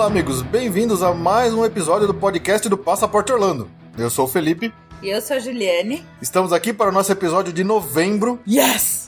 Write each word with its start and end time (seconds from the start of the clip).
Olá, 0.00 0.08
amigos, 0.08 0.40
bem-vindos 0.40 1.02
a 1.02 1.12
mais 1.12 1.52
um 1.52 1.62
episódio 1.62 2.06
do 2.06 2.14
podcast 2.14 2.66
do 2.70 2.78
Passaporte 2.78 3.30
Orlando. 3.34 3.70
Eu 3.98 4.08
sou 4.08 4.24
o 4.24 4.28
Felipe. 4.28 4.72
E 5.02 5.10
eu 5.10 5.20
sou 5.20 5.36
a 5.36 5.38
Juliane. 5.38 6.02
Estamos 6.22 6.54
aqui 6.54 6.72
para 6.72 6.88
o 6.88 6.92
nosso 6.92 7.12
episódio 7.12 7.52
de 7.52 7.62
novembro. 7.62 8.40
Yes! 8.48 8.99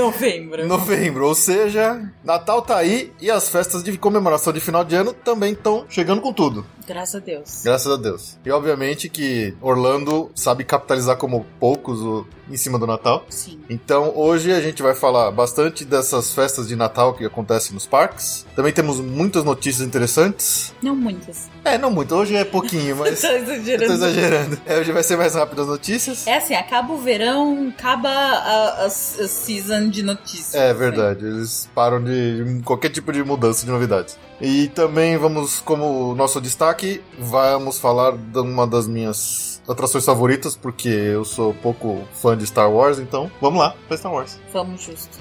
Novembro. 0.00 0.66
novembro, 0.66 1.26
ou 1.26 1.34
seja, 1.34 2.10
Natal 2.24 2.62
tá 2.62 2.76
aí 2.76 3.12
e 3.20 3.30
as 3.30 3.48
festas 3.48 3.82
de 3.82 3.96
comemoração 3.98 4.52
de 4.52 4.60
final 4.60 4.84
de 4.84 4.94
ano 4.94 5.12
também 5.12 5.52
estão 5.52 5.84
chegando 5.88 6.20
com 6.20 6.32
tudo. 6.32 6.64
Graças 6.86 7.14
a 7.14 7.18
Deus. 7.20 7.62
Graças 7.62 7.92
a 7.92 7.96
Deus. 7.96 8.38
E 8.44 8.50
obviamente 8.50 9.08
que 9.08 9.54
Orlando 9.60 10.28
sabe 10.34 10.64
capitalizar 10.64 11.16
como 11.16 11.46
poucos 11.60 12.00
o, 12.00 12.26
em 12.50 12.56
cima 12.56 12.80
do 12.80 12.86
Natal. 12.86 13.24
Sim. 13.28 13.60
Então 13.70 14.12
hoje 14.16 14.52
a 14.52 14.60
gente 14.60 14.82
vai 14.82 14.92
falar 14.92 15.30
bastante 15.30 15.84
dessas 15.84 16.34
festas 16.34 16.66
de 16.66 16.74
Natal 16.74 17.14
que 17.14 17.24
acontecem 17.24 17.74
nos 17.74 17.86
parques. 17.86 18.44
Também 18.56 18.72
temos 18.72 18.98
muitas 18.98 19.44
notícias 19.44 19.86
interessantes. 19.86 20.74
Não 20.82 20.96
muitas. 20.96 21.48
É, 21.64 21.78
não 21.78 21.92
muito. 21.92 22.12
Hoje 22.12 22.34
é 22.34 22.44
pouquinho, 22.44 22.96
mas. 22.98 23.20
tô 23.20 23.28
exagerando. 23.28 23.86
tô 23.86 23.92
exagerando. 23.92 24.58
É, 24.66 24.78
hoje 24.80 24.90
vai 24.90 25.02
ser 25.04 25.16
mais 25.16 25.34
rápido 25.36 25.62
as 25.62 25.68
notícias. 25.68 26.26
É 26.26 26.38
assim, 26.38 26.54
acaba 26.54 26.92
o 26.92 26.98
verão, 26.98 27.72
acaba 27.78 28.08
a, 28.08 28.82
a, 28.82 28.86
a 28.86 28.90
season 28.90 29.89
de 29.90 30.02
notícias. 30.02 30.54
É 30.54 30.72
verdade. 30.72 31.26
Eles 31.26 31.68
param 31.74 32.02
de 32.02 32.62
qualquer 32.64 32.90
tipo 32.90 33.12
de 33.12 33.22
mudança 33.22 33.64
de 33.64 33.70
novidades. 33.70 34.18
E 34.40 34.68
também 34.68 35.16
vamos, 35.16 35.60
como 35.60 36.14
nosso 36.14 36.40
destaque, 36.40 37.02
vamos 37.18 37.78
falar 37.78 38.16
de 38.16 38.38
uma 38.38 38.66
das 38.66 38.86
minhas 38.86 39.60
atrações 39.68 40.04
favoritas, 40.04 40.56
porque 40.56 40.88
eu 40.88 41.24
sou 41.24 41.52
pouco 41.54 42.02
fã 42.14 42.36
de 42.36 42.46
Star 42.46 42.70
Wars, 42.70 42.98
então 42.98 43.30
vamos 43.40 43.60
lá 43.60 43.74
pra 43.86 43.96
Star 43.96 44.12
Wars. 44.12 44.38
Vamos 44.52 44.82
justo. 44.82 45.18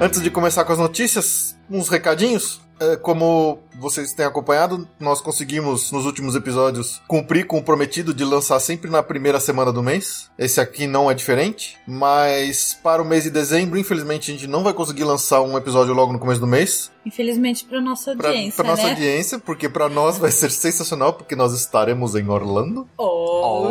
Antes 0.00 0.22
de 0.22 0.30
começar 0.30 0.64
com 0.64 0.72
as 0.72 0.78
notícias, 0.78 1.56
uns 1.70 1.88
recadinhos. 1.88 2.60
É, 2.80 2.96
como 2.96 3.58
vocês 3.78 4.12
têm 4.14 4.24
acompanhado, 4.24 4.88
nós 4.98 5.20
conseguimos 5.20 5.92
nos 5.92 6.06
últimos 6.06 6.34
episódios 6.34 7.00
cumprir 7.06 7.46
com 7.46 7.58
o 7.58 7.62
prometido 7.62 8.14
de 8.14 8.24
lançar 8.24 8.58
sempre 8.58 8.90
na 8.90 9.02
primeira 9.02 9.38
semana 9.38 9.70
do 9.72 9.82
mês. 9.82 10.30
Esse 10.38 10.60
aqui 10.60 10.86
não 10.86 11.10
é 11.10 11.14
diferente, 11.14 11.76
mas 11.86 12.78
para 12.82 13.02
o 13.02 13.04
mês 13.04 13.24
de 13.24 13.30
dezembro, 13.30 13.78
infelizmente, 13.78 14.30
a 14.30 14.34
gente 14.34 14.46
não 14.46 14.62
vai 14.62 14.72
conseguir 14.72 15.04
lançar 15.04 15.42
um 15.42 15.58
episódio 15.58 15.92
logo 15.92 16.12
no 16.12 16.18
começo 16.18 16.40
do 16.40 16.46
mês. 16.46 16.90
Infelizmente 17.04 17.64
para 17.64 17.80
nossa 17.80 18.10
audiência, 18.12 18.56
Para 18.56 18.70
nossa 18.70 18.82
né? 18.84 18.90
audiência, 18.90 19.38
porque 19.38 19.68
para 19.68 19.88
nós 19.88 20.18
vai 20.18 20.30
ser 20.30 20.50
sensacional, 20.50 21.12
porque 21.12 21.36
nós 21.36 21.52
estaremos 21.52 22.14
em 22.14 22.28
Orlando. 22.28 22.88
Oh, 22.96 23.20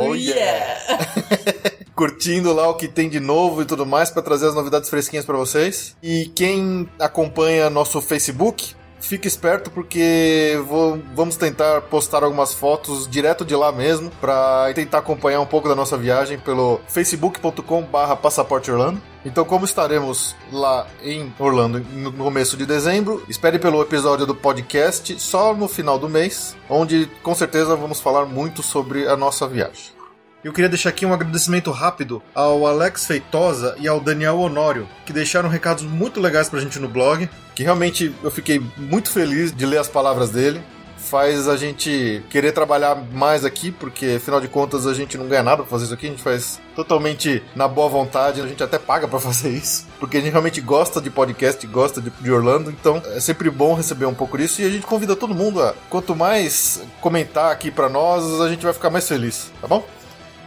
Oh, 0.09 0.15
yeah! 0.15 0.79
curtindo 1.95 2.53
lá 2.53 2.69
o 2.69 2.75
que 2.75 2.87
tem 2.87 3.09
de 3.09 3.19
novo 3.19 3.61
e 3.61 3.65
tudo 3.65 3.85
mais 3.85 4.09
para 4.09 4.21
trazer 4.21 4.47
as 4.47 4.55
novidades 4.55 4.89
fresquinhas 4.89 5.25
para 5.25 5.35
vocês. 5.35 5.97
E 6.01 6.31
quem 6.33 6.87
acompanha 6.97 7.69
nosso 7.69 8.01
Facebook, 8.01 8.73
fique 8.99 9.27
esperto 9.27 9.71
porque 9.71 10.61
vou, 10.67 11.01
vamos 11.15 11.35
tentar 11.37 11.81
postar 11.81 12.23
algumas 12.23 12.53
fotos 12.53 13.07
direto 13.07 13.45
de 13.45 13.55
lá 13.55 13.71
mesmo 13.71 14.11
para 14.21 14.71
tentar 14.73 14.99
acompanhar 14.99 15.39
um 15.41 15.45
pouco 15.45 15.67
da 15.67 15.75
nossa 15.75 15.97
viagem 15.97 16.37
pelo 16.37 16.79
facebook.com/barra 16.87 18.15
passaporte 18.15 18.71
Orlando. 18.71 19.01
Então, 19.25 19.43
como 19.43 19.65
estaremos 19.65 20.35
lá 20.51 20.87
em 21.03 21.33
Orlando 21.37 21.79
no 21.79 22.11
começo 22.13 22.55
de 22.55 22.65
dezembro, 22.65 23.23
espere 23.27 23.59
pelo 23.59 23.81
episódio 23.81 24.25
do 24.25 24.33
podcast 24.33 25.19
só 25.19 25.53
no 25.53 25.67
final 25.67 25.99
do 25.99 26.07
mês, 26.07 26.55
onde 26.69 27.05
com 27.21 27.35
certeza 27.35 27.75
vamos 27.75 27.99
falar 27.99 28.25
muito 28.25 28.63
sobre 28.63 29.07
a 29.07 29.17
nossa 29.17 29.45
viagem. 29.45 29.98
Eu 30.41 30.53
queria 30.53 30.69
deixar 30.69 30.89
aqui 30.89 31.05
um 31.05 31.13
agradecimento 31.13 31.69
rápido 31.69 32.23
ao 32.33 32.65
Alex 32.65 33.05
Feitosa 33.05 33.75
e 33.77 33.89
ao 33.89 33.99
Daniel 33.99 34.39
Honório, 34.39 34.87
que 35.05 35.11
deixaram 35.11 35.49
recados 35.49 35.83
muito 35.83 36.21
legais 36.21 36.47
pra 36.47 36.61
gente 36.61 36.79
no 36.79 36.87
blog, 36.87 37.29
que 37.53 37.61
realmente 37.61 38.15
eu 38.23 38.31
fiquei 38.31 38.61
muito 38.77 39.11
feliz 39.11 39.51
de 39.51 39.65
ler 39.65 39.79
as 39.79 39.89
palavras 39.89 40.29
dele. 40.29 40.61
Faz 40.97 41.47
a 41.49 41.57
gente 41.57 42.23
querer 42.29 42.53
trabalhar 42.53 42.95
mais 42.95 43.43
aqui, 43.43 43.69
porque 43.69 44.15
afinal 44.17 44.39
de 44.39 44.47
contas 44.47 44.87
a 44.87 44.93
gente 44.93 45.17
não 45.17 45.27
ganha 45.27 45.43
nada 45.43 45.57
pra 45.63 45.65
fazer 45.65 45.85
isso 45.85 45.93
aqui, 45.93 46.07
a 46.07 46.09
gente 46.09 46.21
faz 46.21 46.59
totalmente 46.75 47.43
na 47.53 47.67
boa 47.67 47.89
vontade, 47.89 48.39
a 48.39 48.47
gente 48.47 48.63
até 48.63 48.77
paga 48.77 49.07
pra 49.07 49.19
fazer 49.19 49.49
isso, 49.49 49.87
porque 49.99 50.17
a 50.17 50.21
gente 50.21 50.31
realmente 50.31 50.61
gosta 50.61 51.01
de 51.01 51.09
podcast, 51.09 51.65
gosta 51.67 51.99
de, 51.99 52.11
de 52.11 52.31
Orlando, 52.31 52.69
então 52.69 53.01
é 53.07 53.19
sempre 53.19 53.49
bom 53.49 53.73
receber 53.73 54.05
um 54.05 54.13
pouco 54.13 54.37
disso 54.37 54.61
e 54.61 54.65
a 54.65 54.69
gente 54.69 54.85
convida 54.85 55.15
todo 55.15 55.33
mundo 55.33 55.61
a 55.61 55.73
quanto 55.89 56.15
mais 56.15 56.81
comentar 57.01 57.51
aqui 57.51 57.71
pra 57.71 57.89
nós, 57.89 58.39
a 58.39 58.49
gente 58.49 58.63
vai 58.63 58.73
ficar 58.73 58.89
mais 58.89 59.07
feliz, 59.07 59.51
tá 59.61 59.67
bom? 59.67 59.85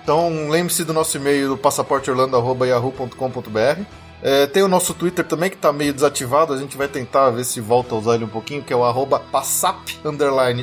Então 0.03 0.49
lembre-se 0.49 0.85
do 0.85 0.93
nosso 0.93 1.17
e-mail 1.17 1.49
do 1.49 1.57
passaporteorlando.yahoo.com.br. 1.57 3.83
É, 4.23 4.47
tem 4.47 4.63
o 4.63 4.69
nosso 4.69 4.95
Twitter 4.95 5.27
também 5.27 5.51
que 5.51 5.57
está 5.57 5.73
meio 5.73 5.93
desativado, 5.93 6.53
a 6.53 6.57
gente 6.57 6.77
vai 6.77 6.87
tentar 6.87 7.31
ver 7.31 7.45
se 7.45 7.61
volta 7.61 7.93
a 7.93 7.99
usar 7.99 8.15
ele 8.15 8.25
um 8.25 8.29
pouquinho, 8.29 8.63
que 8.63 8.73
é 8.73 8.77
o 8.77 8.85
arroba 8.85 9.19
passap, 9.19 9.99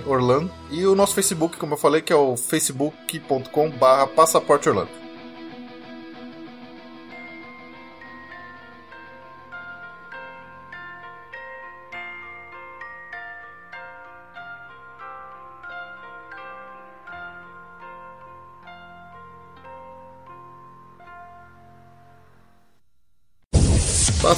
Orlando. 0.05 0.49
E 0.71 0.85
o 0.85 0.95
nosso 0.95 1.13
Facebook, 1.13 1.57
como 1.57 1.73
eu 1.73 1.77
falei, 1.77 2.01
que 2.01 2.13
é 2.13 2.15
o 2.15 2.37
facebook.com 2.37 3.69
barra 3.71 4.07
passaporteorlando. 4.07 4.87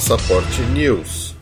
Passaporte 0.02 0.62
News. 0.74 1.36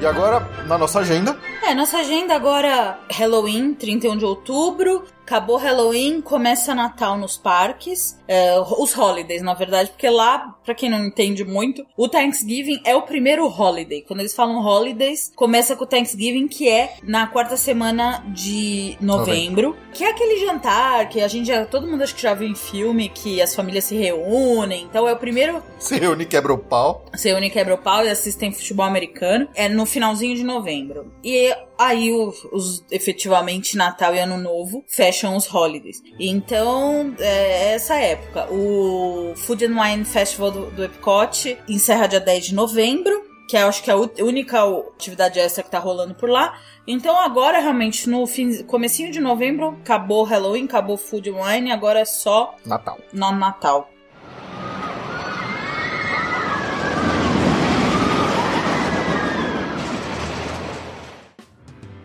E 0.00 0.06
agora, 0.06 0.40
na 0.68 0.78
nossa 0.78 1.00
agenda, 1.00 1.36
É, 1.64 1.74
nossa 1.74 1.98
agenda 1.98 2.34
agora, 2.34 2.98
Halloween, 3.10 3.74
31 3.74 4.16
de 4.18 4.24
outubro. 4.24 5.04
Acabou 5.22 5.56
Halloween, 5.56 6.20
começa 6.20 6.74
Natal 6.74 7.16
nos 7.16 7.36
parques. 7.38 8.18
É, 8.26 8.58
os 8.58 8.96
holidays, 8.96 9.42
na 9.42 9.54
verdade, 9.54 9.90
porque 9.90 10.08
lá, 10.08 10.56
pra 10.64 10.74
quem 10.74 10.90
não 10.90 11.04
entende 11.04 11.44
muito, 11.44 11.86
o 11.96 12.08
Thanksgiving 12.08 12.80
é 12.84 12.94
o 12.94 13.02
primeiro 13.02 13.46
holiday. 13.46 14.02
Quando 14.02 14.20
eles 14.20 14.34
falam 14.34 14.64
holidays, 14.64 15.32
começa 15.34 15.76
com 15.76 15.84
o 15.84 15.86
Thanksgiving, 15.86 16.48
que 16.48 16.68
é 16.68 16.94
na 17.02 17.26
quarta 17.26 17.56
semana 17.56 18.24
de 18.28 18.96
novembro. 19.00 19.76
Que 19.92 20.04
é 20.04 20.10
aquele 20.10 20.44
jantar 20.44 21.08
que 21.08 21.20
a 21.20 21.28
gente 21.28 21.46
já. 21.46 21.64
Todo 21.64 21.86
mundo 21.86 22.02
acho 22.02 22.14
que 22.14 22.22
já 22.22 22.34
viu 22.34 22.48
em 22.48 22.54
filme, 22.54 23.08
que 23.08 23.40
as 23.40 23.54
famílias 23.54 23.84
se 23.84 23.96
reúnem. 23.96 24.84
Então 24.84 25.08
é 25.08 25.12
o 25.12 25.16
primeiro 25.16 25.62
se 25.78 25.98
reúne 25.98 26.24
e 26.24 26.26
quebra 26.26 26.52
o 26.52 26.58
pau. 26.58 27.04
se 27.14 27.28
reúnem 27.28 27.50
quebra 27.50 27.74
o 27.74 27.78
pau 27.78 28.04
e 28.04 28.08
assistem 28.08 28.52
futebol 28.52 28.86
americano. 28.86 29.48
É 29.54 29.68
no 29.68 29.86
finalzinho 29.86 30.34
de 30.34 30.42
novembro. 30.42 31.12
E 31.22 31.54
aí 31.86 32.10
os, 32.12 32.44
os- 32.52 32.84
efetivamente 32.90 33.76
Natal 33.76 34.14
e 34.14 34.18
Ano 34.18 34.36
Novo 34.38 34.84
fecham 34.88 35.36
os 35.36 35.52
holidays. 35.52 36.02
Então 36.18 37.14
é 37.18 37.74
essa 37.74 37.94
época. 37.96 38.46
O 38.52 39.34
Food 39.36 39.64
and 39.66 39.80
Wine 39.80 40.04
Festival 40.04 40.50
do, 40.50 40.70
do 40.70 40.84
Epcot 40.84 41.58
encerra 41.68 42.06
dia 42.08 42.20
10 42.20 42.46
de 42.46 42.54
novembro. 42.54 43.30
Que 43.48 43.56
eu 43.58 43.68
acho 43.68 43.82
que 43.82 43.90
é 43.90 43.94
a 43.94 43.96
única 44.24 44.62
atividade 44.94 45.38
extra 45.38 45.62
que 45.62 45.70
tá 45.70 45.78
rolando 45.78 46.14
por 46.14 46.30
lá. 46.30 46.58
Então 46.86 47.18
agora, 47.20 47.58
realmente, 47.60 48.08
no 48.08 48.26
fim, 48.26 48.62
comecinho 48.64 49.12
de 49.12 49.20
novembro, 49.20 49.76
acabou 49.82 50.24
Halloween, 50.24 50.64
acabou 50.64 50.96
Food 50.96 51.28
and 51.28 51.34
Wine, 51.36 51.70
agora 51.70 52.00
é 52.00 52.04
só 52.06 52.54
Natal. 52.64 52.98
no 53.12 53.30
Natal. 53.32 53.90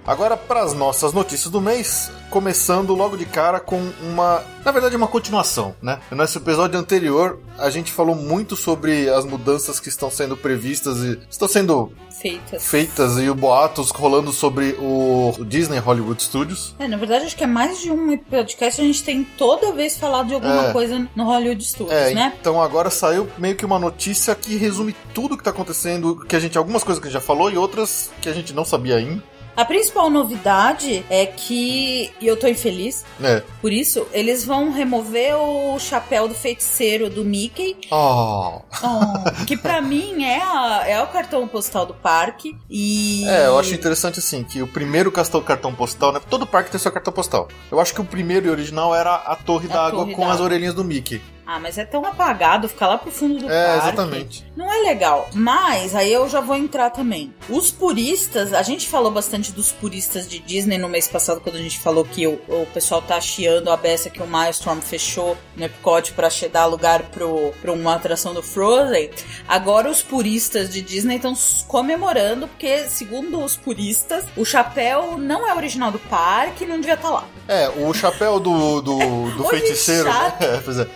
Agora 0.08 0.38
para 0.38 0.62
as 0.62 0.74
nossas 0.74 1.12
notícias 1.12 1.52
do 1.52 1.60
mês, 1.60 2.10
começando 2.30 2.96
logo 2.96 3.18
de 3.18 3.26
cara 3.26 3.60
com 3.60 3.78
uma, 4.02 4.42
na 4.64 4.72
verdade, 4.72 4.96
uma 4.96 5.08
continuação, 5.08 5.76
né? 5.82 6.00
No 6.10 6.16
nosso 6.16 6.38
episódio 6.38 6.80
anterior, 6.80 7.38
a 7.58 7.70
gente 7.70 7.92
falou 7.92 8.16
muito 8.16 8.56
sobre 8.56 9.10
as 9.10 9.26
mudanças 9.26 9.82
que 9.82 9.90
estão 9.90 10.10
sendo 10.10 10.38
previstas 10.38 11.00
e 11.00 11.20
estão 11.30 11.46
sendo 11.46 11.92
Feitas. 12.10 12.66
feitas 12.66 13.18
e 13.18 13.30
o 13.30 13.36
boatos 13.36 13.90
rolando 13.90 14.32
sobre 14.32 14.78
o 14.80 15.34
Disney 15.46 15.78
Hollywood 15.80 16.24
Studios. 16.24 16.74
É, 16.80 16.88
na 16.88 16.96
verdade, 16.96 17.26
acho 17.26 17.36
que 17.36 17.44
é 17.44 17.48
mais 17.48 17.82
de 17.82 17.92
um 17.92 18.18
podcast 18.18 18.80
a 18.80 18.86
gente 18.86 19.04
tem 19.04 19.26
toda 19.38 19.74
vez 19.74 19.98
falado 19.98 20.28
de 20.30 20.34
alguma 20.36 20.70
É. 20.70 20.72
coisa 20.72 21.06
no 21.18 21.26
Hollywood 21.26 21.62
Studios, 21.66 21.92
É, 21.92 22.14
né? 22.14 22.34
então 22.40 22.62
agora 22.62 22.90
saiu 22.90 23.28
meio 23.38 23.58
que 23.58 23.66
uma 23.66 23.78
notícia 23.78 24.34
que 24.34 24.56
resume 24.56 24.96
tudo 25.14 25.36
que 25.38 25.44
tá 25.44 25.50
acontecendo, 25.50 26.16
que 26.28 26.36
a 26.36 26.40
gente 26.40 26.58
algumas 26.58 26.82
coisas 26.82 27.02
que 27.02 27.10
a 27.10 27.12
gente 27.12 27.20
já 27.22 27.26
falou 27.28 27.52
e 27.52 27.58
outras 27.58 28.10
que 28.22 28.30
a 28.30 28.34
gente 28.34 28.54
não 28.54 28.64
sabia 28.64 28.96
ainda, 28.96 29.22
A 29.58 29.66
principal 29.66 30.08
novidade 30.10 31.04
é 31.10 31.26
que, 31.26 32.12
e 32.22 32.28
eu 32.28 32.38
tô 32.38 32.48
infeliz 32.48 33.04
né? 33.20 33.42
por 33.60 33.74
isso, 33.74 34.08
eles 34.14 34.46
vão 34.46 34.72
remover 34.72 35.36
o 35.36 35.80
chapéu 35.80 36.28
do 36.28 36.36
feiticeiro 36.36 37.10
do 37.10 37.26
Mickey, 37.26 37.76
Oh. 37.92 38.62
oh, 38.84 39.46
que 39.48 39.58
pra 39.58 39.82
mim 39.82 40.24
é, 40.24 40.40
a- 40.44 40.84
é 40.88 41.02
o 41.02 41.08
cartão 41.08 41.48
postal 41.48 41.88
do 41.88 41.96
parque. 41.96 42.56
E. 42.70 43.26
É, 43.28 43.48
eu 43.48 43.58
acho 43.58 43.74
interessante 43.74 44.20
assim, 44.20 44.44
que 44.44 44.62
o 44.62 44.68
primeiro 44.68 45.12
cartão, 45.12 45.42
cartão 45.42 45.74
postal, 45.74 46.12
né? 46.14 46.22
Todo 46.30 46.46
parque 46.46 46.70
tem 46.70 46.80
seu 46.80 46.92
cartão 46.92 47.12
postal. 47.12 47.48
Eu 47.72 47.80
acho 47.80 47.94
que 47.96 48.02
o 48.02 48.06
primeiro 48.06 48.46
e 48.46 48.50
original 48.52 48.94
era 48.94 49.16
a 49.16 49.36
Torre 49.36 49.68
A 49.72 49.74
d'Água 49.74 50.02
Torre 50.04 50.14
com 50.14 50.22
as 50.24 50.30
d'Água. 50.34 50.46
orelhinhas 50.46 50.76
do 50.76 50.84
Mickey. 50.84 51.20
Ah, 51.50 51.62
mas 51.62 51.78
é 51.78 51.86
tão 51.86 52.06
apagado 52.06 52.68
ficar 52.68 52.88
lá 52.88 52.98
pro 52.98 53.10
fundo 53.10 53.40
do 53.40 53.50
É, 53.50 53.66
parque. 53.68 53.88
exatamente. 53.88 54.46
Não 54.54 54.70
é 54.70 54.80
legal. 54.80 55.30
Mas 55.34 55.96
aí 55.96 56.12
eu 56.12 56.28
já 56.28 56.42
vou 56.42 56.58
entrar 56.58 56.90
também. 56.90 57.34
Os 57.48 57.72
puristas, 57.72 58.54
a 58.54 58.62
gente 58.62 58.86
falou 58.90 59.10
bastante 59.10 59.54
dos 59.54 59.72
puristas 59.72 60.28
de 60.28 60.40
Disney 60.40 60.78
no 60.78 60.90
mês 60.90 61.08
passado, 61.08 61.40
quando 61.40 61.56
a 61.56 61.62
gente 61.62 61.80
falou 61.80 62.04
que 62.04 62.28
o, 62.28 62.34
o 62.50 62.68
pessoal 62.74 63.02
tá 63.02 63.22
chiando 63.22 63.72
a 63.72 63.78
beça 63.78 64.10
que 64.10 64.22
o 64.22 64.28
Milestone 64.28 64.82
fechou 64.82 65.38
no 65.56 65.64
Epcot 65.64 66.12
pra 66.12 66.28
dar 66.52 66.66
lugar 66.66 67.04
pro, 67.04 67.54
pra 67.62 67.72
uma 67.72 67.96
atração 67.96 68.34
do 68.34 68.44
Frozen. 68.44 69.10
Agora 69.48 69.90
os 69.90 70.02
puristas 70.02 70.70
de 70.70 70.82
Disney 70.82 71.16
estão 71.16 71.34
comemorando, 71.66 72.50
porque, 72.50 72.90
segundo 72.90 73.42
os 73.42 73.56
puristas, 73.56 74.26
o 74.36 74.44
chapéu 74.44 75.18
não 75.18 75.48
é 75.48 75.56
original 75.56 75.92
do 75.94 76.00
parque 76.00 76.66
e 76.66 76.68
não 76.68 76.76
devia 76.82 76.96
estar 76.96 77.10
lá. 77.10 77.24
É, 77.48 77.70
o 77.70 77.94
chapéu 77.94 78.38
do, 78.38 78.82
do, 78.82 78.98
do 79.32 79.44
feiticeiro. 79.48 80.12
chato. 80.12 80.44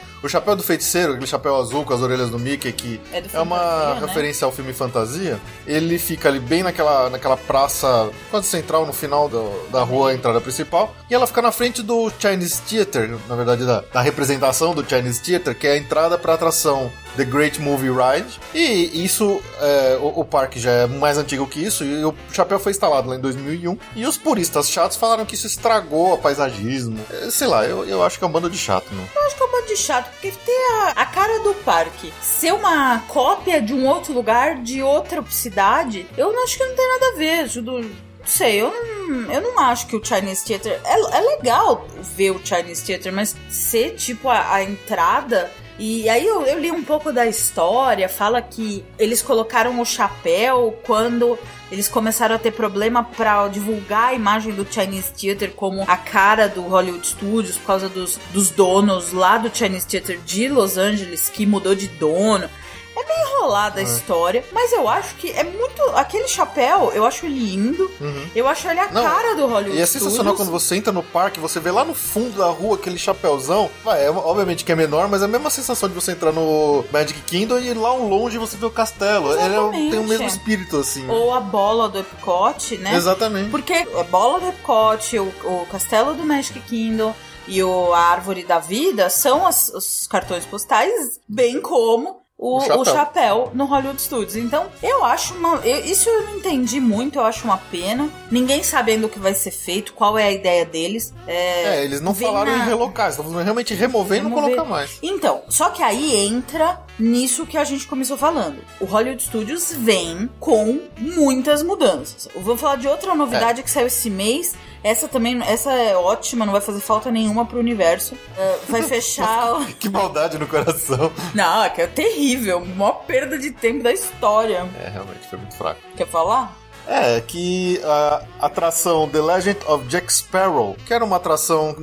O 0.23 0.29
chapéu 0.29 0.56
do 0.56 0.62
feiticeiro, 0.62 1.13
aquele 1.13 1.25
chapéu 1.25 1.56
azul 1.59 1.83
com 1.83 1.94
as 1.94 2.01
orelhas 2.01 2.29
do 2.29 2.38
Mickey, 2.38 2.71
que 2.71 3.01
É 3.12 3.23
é 3.33 3.39
uma 3.41 3.57
Fantasia, 3.57 3.95
né? 4.01 4.07
referência 4.07 4.45
ao 4.45 4.51
filme 4.51 4.71
Fantasia, 4.71 5.39
ele 5.65 5.97
fica 5.97 6.29
ali 6.29 6.39
bem 6.39 6.62
naquela, 6.62 7.09
naquela 7.09 7.35
praça 7.35 8.09
quase 8.29 8.45
central, 8.47 8.85
no 8.85 8.94
final 8.94 9.27
do- 9.27 9.68
da 9.71 9.81
rua, 9.81 10.12
a 10.12 10.13
entrada 10.13 10.39
principal, 10.39 10.94
e 11.09 11.13
ela 11.15 11.25
fica 11.25 11.41
na 11.41 11.51
frente 11.51 11.81
do 11.81 12.12
Chinese 12.19 12.62
Theater, 12.62 13.18
na 13.27 13.35
verdade, 13.35 13.65
da, 13.65 13.83
da 13.91 14.01
representação 14.01 14.75
do 14.75 14.88
Chinese 14.88 15.19
Theater, 15.21 15.56
que 15.57 15.65
é 15.65 15.71
a 15.71 15.77
entrada 15.77 16.18
para 16.19 16.33
a 16.33 16.35
atração 16.35 16.91
The 17.17 17.25
Great 17.25 17.59
Movie 17.61 17.89
Ride. 17.89 18.39
E 18.53 19.03
isso, 19.03 19.41
é, 19.59 19.97
o, 20.01 20.21
o 20.21 20.25
parque 20.25 20.59
já 20.59 20.71
é 20.71 20.87
mais 20.87 21.17
antigo 21.17 21.45
que 21.47 21.59
isso, 21.63 21.83
e 21.83 22.03
o 22.05 22.13
chapéu 22.31 22.59
foi 22.59 22.71
instalado 22.71 23.09
lá 23.09 23.15
em 23.15 23.19
2001. 23.19 23.77
E 23.95 24.05
os 24.05 24.17
puristas 24.17 24.69
chatos 24.69 24.97
falaram 24.97 25.25
que 25.25 25.35
isso 25.35 25.47
estragou 25.47 26.13
o 26.13 26.17
paisagismo. 26.17 26.99
É, 27.09 27.29
sei 27.29 27.47
lá, 27.47 27.65
eu, 27.65 27.85
eu 27.85 28.03
acho 28.03 28.17
que 28.17 28.23
é 28.23 28.27
um 28.27 28.31
bando 28.31 28.49
de 28.49 28.57
chato. 28.57 28.87
Eu 29.15 29.21
acho 29.25 29.35
que 29.35 29.43
é 29.43 29.45
um 29.45 29.51
bando 29.51 29.67
de 29.67 29.77
chato, 29.77 30.09
porque 30.11 30.31
ter 30.31 30.67
a, 30.73 31.01
a 31.01 31.05
cara 31.05 31.39
do 31.43 31.53
parque 31.55 32.13
ser 32.21 32.53
uma 32.53 32.99
cópia 33.07 33.61
de 33.61 33.73
um 33.73 33.85
outro 33.87 34.13
lugar, 34.13 34.55
de 34.61 34.81
outra 34.81 35.23
cidade, 35.29 36.07
eu 36.17 36.31
não 36.33 36.43
acho 36.43 36.57
que 36.57 36.65
não 36.65 36.75
tem 36.75 36.87
nada 36.87 37.05
a 37.13 37.17
ver. 37.17 37.45
Isso 37.45 37.61
do- 37.61 37.79
Não 37.81 38.27
sei, 38.27 38.61
eu 38.61 38.71
não, 38.71 39.31
eu 39.33 39.41
não 39.41 39.59
acho 39.59 39.87
que 39.87 39.95
o 39.95 40.03
Chinese 40.05 40.45
Theater. 40.45 40.79
É, 40.85 41.17
é 41.17 41.21
legal 41.21 41.85
ver 42.01 42.31
o 42.31 42.41
Chinese 42.43 42.83
Theater, 42.83 43.11
mas 43.11 43.35
ser 43.49 43.95
tipo 43.95 44.29
a, 44.29 44.53
a 44.55 44.63
entrada. 44.63 45.51
E 45.83 46.07
aí 46.07 46.27
eu, 46.27 46.43
eu 46.43 46.59
li 46.59 46.69
um 46.69 46.83
pouco 46.83 47.11
da 47.11 47.25
história, 47.25 48.07
fala 48.07 48.39
que 48.39 48.85
eles 48.99 49.19
colocaram 49.19 49.81
o 49.81 49.83
chapéu 49.83 50.77
quando 50.83 51.39
eles 51.71 51.87
começaram 51.87 52.35
a 52.35 52.37
ter 52.37 52.51
problema 52.51 53.03
pra 53.03 53.47
divulgar 53.47 54.09
a 54.09 54.13
imagem 54.13 54.53
do 54.53 54.63
Chinese 54.71 55.11
Theater 55.11 55.53
como 55.55 55.83
a 55.87 55.97
cara 55.97 56.47
do 56.47 56.61
Hollywood 56.61 57.07
Studios 57.07 57.57
por 57.57 57.65
causa 57.65 57.89
dos, 57.89 58.19
dos 58.31 58.51
donos 58.51 59.11
lá 59.11 59.39
do 59.39 59.49
Chinese 59.51 59.87
Theater 59.87 60.19
de 60.23 60.47
Los 60.49 60.77
Angeles 60.77 61.29
que 61.29 61.47
mudou 61.47 61.73
de 61.73 61.87
dono. 61.87 62.47
É 62.93 63.03
bem 63.05 63.21
enrolada 63.21 63.79
a 63.79 63.83
história, 63.83 64.43
mas 64.51 64.71
eu 64.73 64.88
acho 64.88 65.15
que 65.15 65.31
é 65.31 65.43
muito. 65.43 65.81
Aquele 65.95 66.27
chapéu, 66.27 66.91
eu 66.93 67.05
acho 67.05 67.25
ele 67.25 67.39
lindo. 67.39 67.89
Eu 68.35 68.47
acho 68.47 68.67
ele 68.67 68.79
a 68.79 68.91
Não, 68.91 69.01
cara 69.03 69.33
do 69.35 69.47
Hollywood 69.47 69.77
E 69.77 69.81
é 69.81 69.85
sensacional 69.85 70.33
Studios. 70.33 70.38
quando 70.38 70.51
você 70.51 70.75
entra 70.75 70.91
no 70.91 71.01
parque, 71.01 71.39
você 71.39 71.59
vê 71.59 71.71
lá 71.71 71.85
no 71.85 71.93
fundo 71.95 72.38
da 72.38 72.47
rua 72.47 72.75
aquele 72.75 72.97
chapéuzão. 72.97 73.69
Vai, 73.83 74.05
é, 74.05 74.09
obviamente 74.11 74.65
que 74.65 74.71
é 74.71 74.75
menor, 74.75 75.07
mas 75.07 75.21
é 75.21 75.25
a 75.25 75.27
mesma 75.27 75.49
sensação 75.49 75.88
de 75.88 75.95
você 75.95 76.11
entrar 76.11 76.31
no 76.33 76.83
Magic 76.91 77.19
Kingdom 77.21 77.59
e 77.59 77.73
lá 77.73 77.89
ao 77.89 78.03
longe 78.03 78.38
você 78.38 78.57
vê 78.57 78.65
o 78.65 78.69
castelo. 78.71 79.31
Ele 79.33 79.55
é 79.55 79.89
tem 79.89 79.99
o 79.99 80.03
mesmo 80.03 80.25
Exatamente. 80.25 80.29
espírito, 80.38 80.77
assim. 80.77 81.09
Ou 81.09 81.33
a 81.33 81.39
bola 81.39 81.88
do 81.88 81.99
Epcot, 81.99 82.77
né? 82.77 82.93
Exatamente. 82.95 83.49
Porque 83.49 83.73
é 83.73 84.03
bola 84.03 84.39
do 84.41 84.47
Epcot, 84.49 85.17
o, 85.17 85.23
o 85.45 85.65
castelo 85.71 86.13
do 86.13 86.23
Magic 86.25 86.59
Kingdom 86.61 87.15
e 87.47 87.63
o, 87.63 87.93
a 87.93 87.99
árvore 87.99 88.43
da 88.43 88.59
vida 88.59 89.09
são 89.09 89.47
as- 89.47 89.69
os 89.69 90.07
cartões 90.07 90.45
postais, 90.45 91.19
bem 91.27 91.59
como 91.61 92.20
o, 92.41 92.57
O 92.57 92.61
chapéu. 92.61 92.79
o 92.81 92.85
chapéu 92.85 93.51
no 93.53 93.65
Hollywood 93.65 94.01
Studios. 94.01 94.35
Então, 94.35 94.65
eu 94.81 95.05
acho 95.05 95.35
uma. 95.35 95.57
eu- 95.63 95.85
isso 95.85 96.09
eu 96.09 96.23
não 96.23 96.38
entendi 96.38 96.79
muito, 96.81 97.19
eu 97.19 97.23
acho 97.23 97.45
uma 97.45 97.57
pena. 97.57 98.09
Ninguém 98.31 98.63
sabendo 98.63 99.05
o 99.05 99.09
que 99.09 99.19
vai 99.19 99.35
ser 99.35 99.51
feito, 99.51 99.93
qual 99.93 100.17
é 100.17 100.23
a 100.23 100.31
ideia 100.31 100.65
deles. 100.65 101.13
É, 101.27 101.77
É, 101.77 101.83
eles 101.83 102.01
não 102.01 102.15
falaram 102.15 102.51
na- 102.57 102.63
em 102.65 102.67
relocar, 102.67 103.05
eles 103.13 103.19
estão 103.19 103.43
realmente 103.43 103.75
remover 103.75 104.17
e 104.19 104.21
não 104.23 104.31
colocar 104.31 104.63
mais. 104.65 104.97
Então, 105.03 105.43
só 105.49 105.69
que 105.69 105.83
aí 105.83 106.15
entra 106.15 106.81
nisso 106.98 107.45
que 107.45 107.57
a 107.57 107.63
gente 107.63 107.86
começou 107.86 108.17
falando. 108.17 108.57
O 108.79 108.86
Hollywood 108.86 109.21
Studios 109.21 109.71
vem 109.71 110.27
com 110.39 110.79
muitas 110.98 111.62
mudanças. 111.62 112.27
Eu 112.33 112.41
vou 112.41 112.57
falar 112.57 112.77
de 112.77 112.88
outra 112.88 113.13
novidade 113.15 113.62
que 113.62 113.69
saiu 113.69 113.86
esse 113.88 114.10
mês. 114.10 114.55
Essa 114.83 115.07
também, 115.07 115.41
essa 115.43 115.71
é 115.73 115.95
ótima, 115.95 116.45
não 116.45 116.53
vai 116.53 116.61
fazer 116.61 116.79
falta 116.79 117.11
nenhuma 117.11 117.45
pro 117.45 117.59
universo. 117.59 118.15
É, 118.38 118.57
vai 118.67 118.81
fechar. 118.81 119.53
o- 119.61 119.65
Que 119.65 119.88
maldade 119.89 120.38
no 120.39 120.47
coração. 120.47 121.11
Não, 121.35 121.63
é 121.63 121.69
que 121.69 121.81
é 121.81 121.88
terrível. 121.88 122.65
Maior 122.65 123.03
perda 123.05 123.38
de 123.38 123.51
tempo 123.51 123.83
da 123.83 123.91
história. 123.91 124.67
É, 124.83 124.89
realmente, 124.89 125.27
foi 125.29 125.38
muito 125.38 125.55
fraco. 125.55 125.79
Quer 125.95 126.07
falar? 126.07 126.57
É, 126.88 127.21
que 127.21 127.79
a 127.83 128.23
atração 128.41 129.07
The 129.07 129.21
Legend 129.21 129.59
of 129.67 129.85
Jack 129.85 130.11
Sparrow, 130.11 130.75
que 130.88 130.93
era 130.93 131.05
uma 131.05 131.17
atração. 131.17 131.75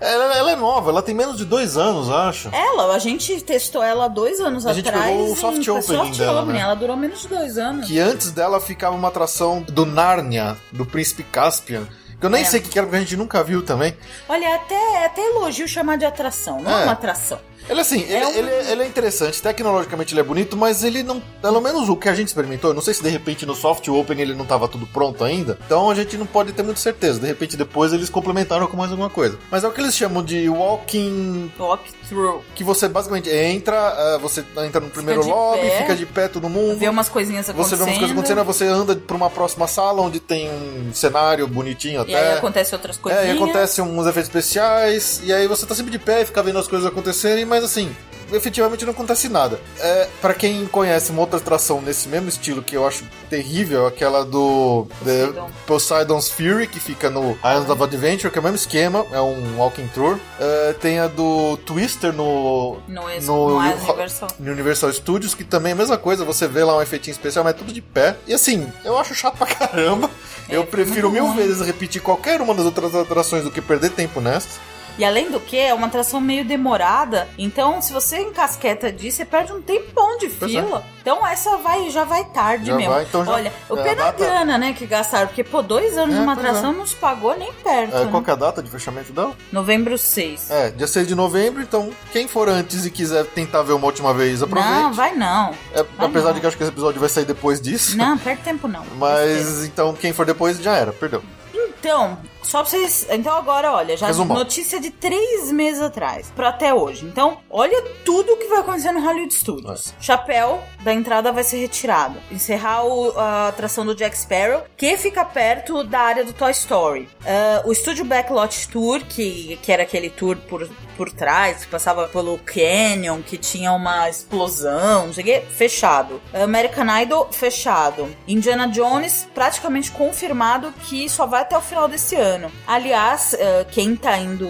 Ela, 0.00 0.34
ela 0.36 0.52
é 0.52 0.56
nova, 0.56 0.90
ela 0.90 1.02
tem 1.02 1.14
menos 1.14 1.36
de 1.38 1.44
dois 1.46 1.76
anos, 1.78 2.10
acho. 2.10 2.50
Ela, 2.54 2.94
a 2.94 2.98
gente 2.98 3.38
testou 3.42 3.82
ela 3.82 4.08
dois 4.08 4.40
anos 4.40 4.66
A 4.66 4.72
gente 4.74 4.88
atrás. 4.88 5.06
pegou 5.10 5.32
o 5.32 5.36
soft 5.36 5.68
opening 5.68 5.82
soft 5.82 6.18
dela, 6.18 6.40
opening. 6.42 6.58
né? 6.58 6.64
Ela 6.64 6.74
durou 6.74 6.96
menos 6.96 7.20
de 7.22 7.28
dois 7.28 7.56
anos. 7.58 7.86
Que 7.86 7.98
antes 7.98 8.30
dela 8.30 8.60
ficava 8.60 8.94
uma 8.96 9.08
atração 9.08 9.62
do 9.62 9.86
Narnia, 9.86 10.56
do 10.72 10.84
Príncipe 10.84 11.22
Caspian. 11.22 11.86
Que 12.18 12.26
eu 12.26 12.30
nem 12.30 12.42
É. 12.42 12.44
sei 12.44 12.60
o 12.60 12.62
que 12.62 12.78
era, 12.78 12.86
porque 12.86 12.96
a 12.96 13.00
gente 13.00 13.16
nunca 13.16 13.42
viu 13.44 13.62
também. 13.62 13.96
Olha, 14.28 14.54
até, 14.54 15.04
até 15.04 15.20
elogio 15.26 15.68
chamar 15.68 15.96
de 15.98 16.04
atração, 16.04 16.60
não 16.62 16.70
é, 16.78 16.82
É. 16.82 16.84
uma 16.84 16.92
atração. 16.92 17.38
Ele 17.68 17.80
assim, 17.80 18.02
ele, 18.08 18.24
um- 18.24 18.30
ele, 18.30 18.50
ele 18.70 18.82
é 18.82 18.86
interessante, 18.86 19.42
tecnologicamente 19.42 20.12
ele 20.14 20.20
é 20.20 20.24
bonito, 20.24 20.56
mas 20.56 20.84
ele 20.84 21.02
não. 21.02 21.20
Pelo 21.42 21.60
menos 21.60 21.88
o 21.88 21.96
que 21.96 22.08
a 22.08 22.14
gente 22.14 22.28
experimentou, 22.28 22.70
eu 22.70 22.74
não 22.74 22.82
sei 22.82 22.94
se 22.94 23.02
de 23.02 23.08
repente 23.08 23.44
no 23.46 23.54
soft 23.54 23.86
open 23.88 24.20
ele 24.20 24.34
não 24.34 24.42
estava 24.44 24.68
tudo 24.68 24.86
pronto 24.86 25.24
ainda. 25.24 25.58
Então 25.66 25.90
a 25.90 25.94
gente 25.94 26.16
não 26.16 26.26
pode 26.26 26.52
ter 26.52 26.62
muita 26.62 26.80
certeza. 26.80 27.18
De 27.20 27.26
repente 27.26 27.56
depois 27.56 27.92
eles 27.92 28.08
complementaram 28.08 28.66
com 28.66 28.76
mais 28.76 28.90
alguma 28.90 29.10
coisa. 29.10 29.38
Mas 29.50 29.64
é 29.64 29.68
o 29.68 29.72
que 29.72 29.80
eles 29.80 29.94
chamam 29.96 30.22
de 30.22 30.48
walking. 30.48 31.50
Walkthrough. 31.58 32.42
Que 32.54 32.62
você 32.64 32.88
basicamente 32.88 33.28
entra, 33.30 33.76
ah, 33.76 34.18
você 34.18 34.44
entra 34.64 34.80
no 34.80 34.90
primeiro 34.90 35.22
de 35.22 35.28
lobby, 35.28 35.60
pé, 35.62 35.78
fica 35.78 35.96
de 35.96 36.06
pé 36.06 36.28
todo 36.28 36.48
mundo. 36.48 36.78
Ver 36.78 36.88
umas 36.88 37.08
coisinhas 37.08 37.46
Você 37.46 37.52
acontecendo. 37.52 37.78
vê 37.78 37.84
umas 37.84 37.98
coisas 37.98 38.12
acontecendo, 38.12 38.44
você 38.44 38.64
anda 38.66 38.96
pra 38.96 39.16
uma 39.16 39.30
próxima 39.30 39.66
sala 39.66 40.02
onde 40.02 40.20
tem 40.20 40.48
um 40.50 40.92
cenário 40.94 41.46
bonitinho 41.48 42.00
até. 42.02 42.12
E 42.12 42.16
aí 42.16 42.32
acontece 42.38 42.74
outras 42.74 42.96
coisinhas. 42.96 43.26
É, 43.26 43.32
e 43.32 43.36
acontece 43.36 43.80
uns 43.82 44.06
efeitos 44.06 44.28
especiais, 44.28 45.20
e 45.24 45.32
aí 45.32 45.46
você 45.46 45.66
tá 45.66 45.74
sempre 45.74 45.90
de 45.92 45.98
pé 45.98 46.22
e 46.22 46.24
fica 46.26 46.42
vendo 46.42 46.58
as 46.58 46.68
coisas 46.68 46.86
acontecerem, 46.86 47.44
mas 47.44 47.55
assim, 47.64 47.94
efetivamente 48.32 48.84
não 48.84 48.92
acontece 48.92 49.28
nada. 49.28 49.60
É, 49.78 50.08
para 50.20 50.34
quem 50.34 50.66
conhece 50.66 51.10
uma 51.12 51.20
outra 51.20 51.38
atração 51.38 51.80
nesse 51.80 52.08
mesmo 52.08 52.28
estilo 52.28 52.62
que 52.62 52.76
eu 52.76 52.86
acho 52.86 53.04
terrível, 53.30 53.86
aquela 53.86 54.24
do 54.24 54.86
The 55.04 55.26
Poseidon. 55.26 55.50
Poseidon's 55.66 56.28
Fury, 56.28 56.66
que 56.66 56.80
fica 56.80 57.08
no 57.08 57.32
Islands 57.44 57.70
of 57.70 57.82
Adventure, 57.82 58.30
que 58.32 58.38
é 58.38 58.40
o 58.40 58.42
mesmo 58.42 58.56
esquema, 58.56 59.06
é 59.12 59.20
um 59.20 59.56
walking 59.58 59.86
tour. 59.94 60.18
É, 60.40 60.72
tem 60.80 60.98
a 60.98 61.06
do 61.06 61.56
Twister 61.58 62.12
no, 62.12 62.78
No, 62.88 63.02
no- 63.02 63.48
no 63.50 63.64
Island 63.64 63.82
Universal. 63.90 64.28
Universal 64.40 64.92
Studios, 64.92 65.34
que 65.34 65.44
também 65.44 65.70
é 65.70 65.74
a 65.74 65.76
mesma 65.78 65.96
coisa, 65.98 66.24
você 66.24 66.46
vê 66.48 66.64
lá 66.64 66.76
um 66.78 66.82
efeitinho 66.82 67.12
especial, 67.12 67.44
mas 67.44 67.54
é 67.54 67.58
tudo 67.58 67.72
de 67.72 67.80
pé. 67.80 68.16
E 68.26 68.34
assim, 68.34 68.66
eu 68.84 68.98
acho 68.98 69.14
chato 69.14 69.36
pra 69.36 69.46
caramba. 69.46 70.10
É, 70.48 70.56
eu 70.56 70.62
foi 70.62 70.70
prefiro 70.70 71.10
mil 71.10 71.26
ruim. 71.26 71.36
vezes 71.36 71.60
repetir 71.64 72.00
qualquer 72.02 72.40
uma 72.40 72.54
das 72.54 72.64
outras 72.64 72.94
atrações 72.94 73.44
do 73.44 73.50
que 73.52 73.60
perder 73.60 73.90
tempo 73.90 74.20
nessas. 74.20 74.58
E 74.98 75.04
além 75.04 75.30
do 75.30 75.38
que, 75.38 75.58
é 75.58 75.74
uma 75.74 75.86
atração 75.86 76.20
meio 76.20 76.44
demorada. 76.44 77.28
Então, 77.36 77.82
se 77.82 77.92
você 77.92 78.18
encasqueta 78.20 78.90
disso, 78.90 79.18
você 79.18 79.24
perde 79.24 79.52
um 79.52 79.60
tempão 79.60 80.16
de 80.18 80.26
é. 80.26 80.30
fila. 80.30 80.84
Então 81.00 81.24
essa 81.26 81.56
vai, 81.58 81.88
já 81.90 82.02
vai 82.04 82.24
tarde 82.24 82.66
Já 82.66 82.74
mesmo. 82.76 82.92
vai, 82.92 83.04
então 83.04 83.24
já- 83.24 83.30
Olha, 83.32 83.52
o 83.68 83.76
é, 83.76 83.80
a 83.80 83.82
pena 83.84 83.94
data- 84.06 84.24
grana, 84.24 84.58
né, 84.58 84.72
que 84.72 84.86
gastaram, 84.86 85.28
porque, 85.28 85.44
pô, 85.44 85.62
dois 85.62 85.96
anos 85.96 86.14
É, 86.14 86.18
de 86.18 86.24
uma 86.24 86.34
pois 86.34 86.46
atração 86.46 86.72
é. 86.72 86.76
não 86.76 86.86
se 86.86 86.94
pagou 86.96 87.36
nem 87.38 87.52
perto. 87.52 87.94
É, 87.96 88.04
né? 88.04 88.08
qual 88.10 88.22
que 88.22 88.30
é 88.30 88.32
a 88.32 88.36
data 88.36 88.62
de 88.62 88.70
fechamento 88.70 89.12
dela? 89.12 89.32
Novembro 89.52 89.96
6. 89.96 90.50
É, 90.50 90.70
dia 90.70 90.86
6 90.86 91.06
de 91.06 91.14
novembro, 91.14 91.62
então 91.62 91.90
quem 92.12 92.26
for 92.26 92.48
antes 92.48 92.84
e 92.84 92.90
quiser 92.90 93.24
tentar 93.26 93.62
ver 93.62 93.74
uma 93.74 93.86
última 93.86 94.12
vez, 94.12 94.42
aproveite. 94.42 94.68
Não, 94.68 94.92
vai 94.92 95.14
não. 95.14 95.54
É, 95.72 95.82
vai 95.96 96.08
apesar 96.08 96.28
não. 96.28 96.34
de 96.34 96.40
que 96.40 96.46
acho 96.46 96.56
que 96.56 96.62
esse 96.64 96.72
episódio 96.72 96.98
vai 96.98 97.08
sair 97.08 97.24
depois 97.24 97.60
disso. 97.60 97.96
Não, 97.96 98.18
perde 98.18 98.42
tempo 98.42 98.66
não. 98.66 98.84
Mas 98.98 99.64
então 99.64 99.94
quem 99.94 100.12
for 100.12 100.26
depois 100.26 100.58
já 100.58 100.74
era, 100.74 100.92
perdeu. 100.92 101.22
Então, 101.54 102.18
só 102.46 102.60
pra 102.62 102.70
vocês. 102.70 103.06
Então 103.10 103.34
agora, 103.36 103.72
olha, 103.72 103.96
já 103.96 104.06
Resumão. 104.06 104.36
notícia 104.38 104.80
de 104.80 104.90
três 104.90 105.50
meses 105.52 105.82
atrás, 105.82 106.30
pra 106.34 106.48
até 106.48 106.72
hoje. 106.72 107.04
Então, 107.04 107.38
olha 107.50 107.82
tudo 108.04 108.36
que 108.36 108.46
vai 108.46 108.60
acontecer 108.60 108.92
no 108.92 109.00
Hollywood 109.00 109.34
Studios. 109.34 109.94
Chapéu 110.00 110.62
da 110.82 110.92
entrada 110.92 111.32
vai 111.32 111.44
ser 111.44 111.58
retirado. 111.58 112.16
Encerrar 112.30 112.84
o- 112.84 113.18
a 113.18 113.48
atração 113.48 113.84
do 113.84 113.94
Jack 113.94 114.16
Sparrow, 114.16 114.62
que 114.76 114.96
fica 114.96 115.24
perto 115.24 115.82
da 115.84 116.00
área 116.00 116.24
do 116.24 116.32
Toy 116.32 116.50
Story. 116.52 117.08
Ah, 117.24 117.62
o 117.64 117.72
estúdio 117.72 118.04
Backlot 118.04 118.68
Tour, 118.68 119.00
que, 119.08 119.58
que 119.62 119.72
era 119.72 119.82
aquele 119.82 120.10
tour 120.10 120.36
por, 120.48 120.68
por 120.96 121.10
trás, 121.12 121.64
que 121.64 121.70
passava 121.70 122.06
pelo 122.08 122.38
Canyon, 122.38 123.22
que 123.22 123.36
tinha 123.36 123.72
uma 123.72 124.08
explosão, 124.08 125.06
não 125.06 125.12
sei 125.14 125.22
o 125.22 125.26
quê, 125.26 125.42
fechado. 125.50 126.20
American 126.32 126.86
Idol, 127.02 127.28
fechado. 127.32 128.08
Indiana 128.28 128.68
Jones, 128.68 129.26
praticamente 129.34 129.90
confirmado 129.90 130.72
que 130.84 131.08
só 131.08 131.26
vai 131.26 131.40
até 131.42 131.56
o 131.56 131.60
final 131.60 131.88
desse 131.88 132.14
ano. 132.16 132.35
Aliás, 132.66 133.34
eh, 133.38 133.66
quem 133.70 133.94
tá 133.96 134.16
indo 134.18 134.48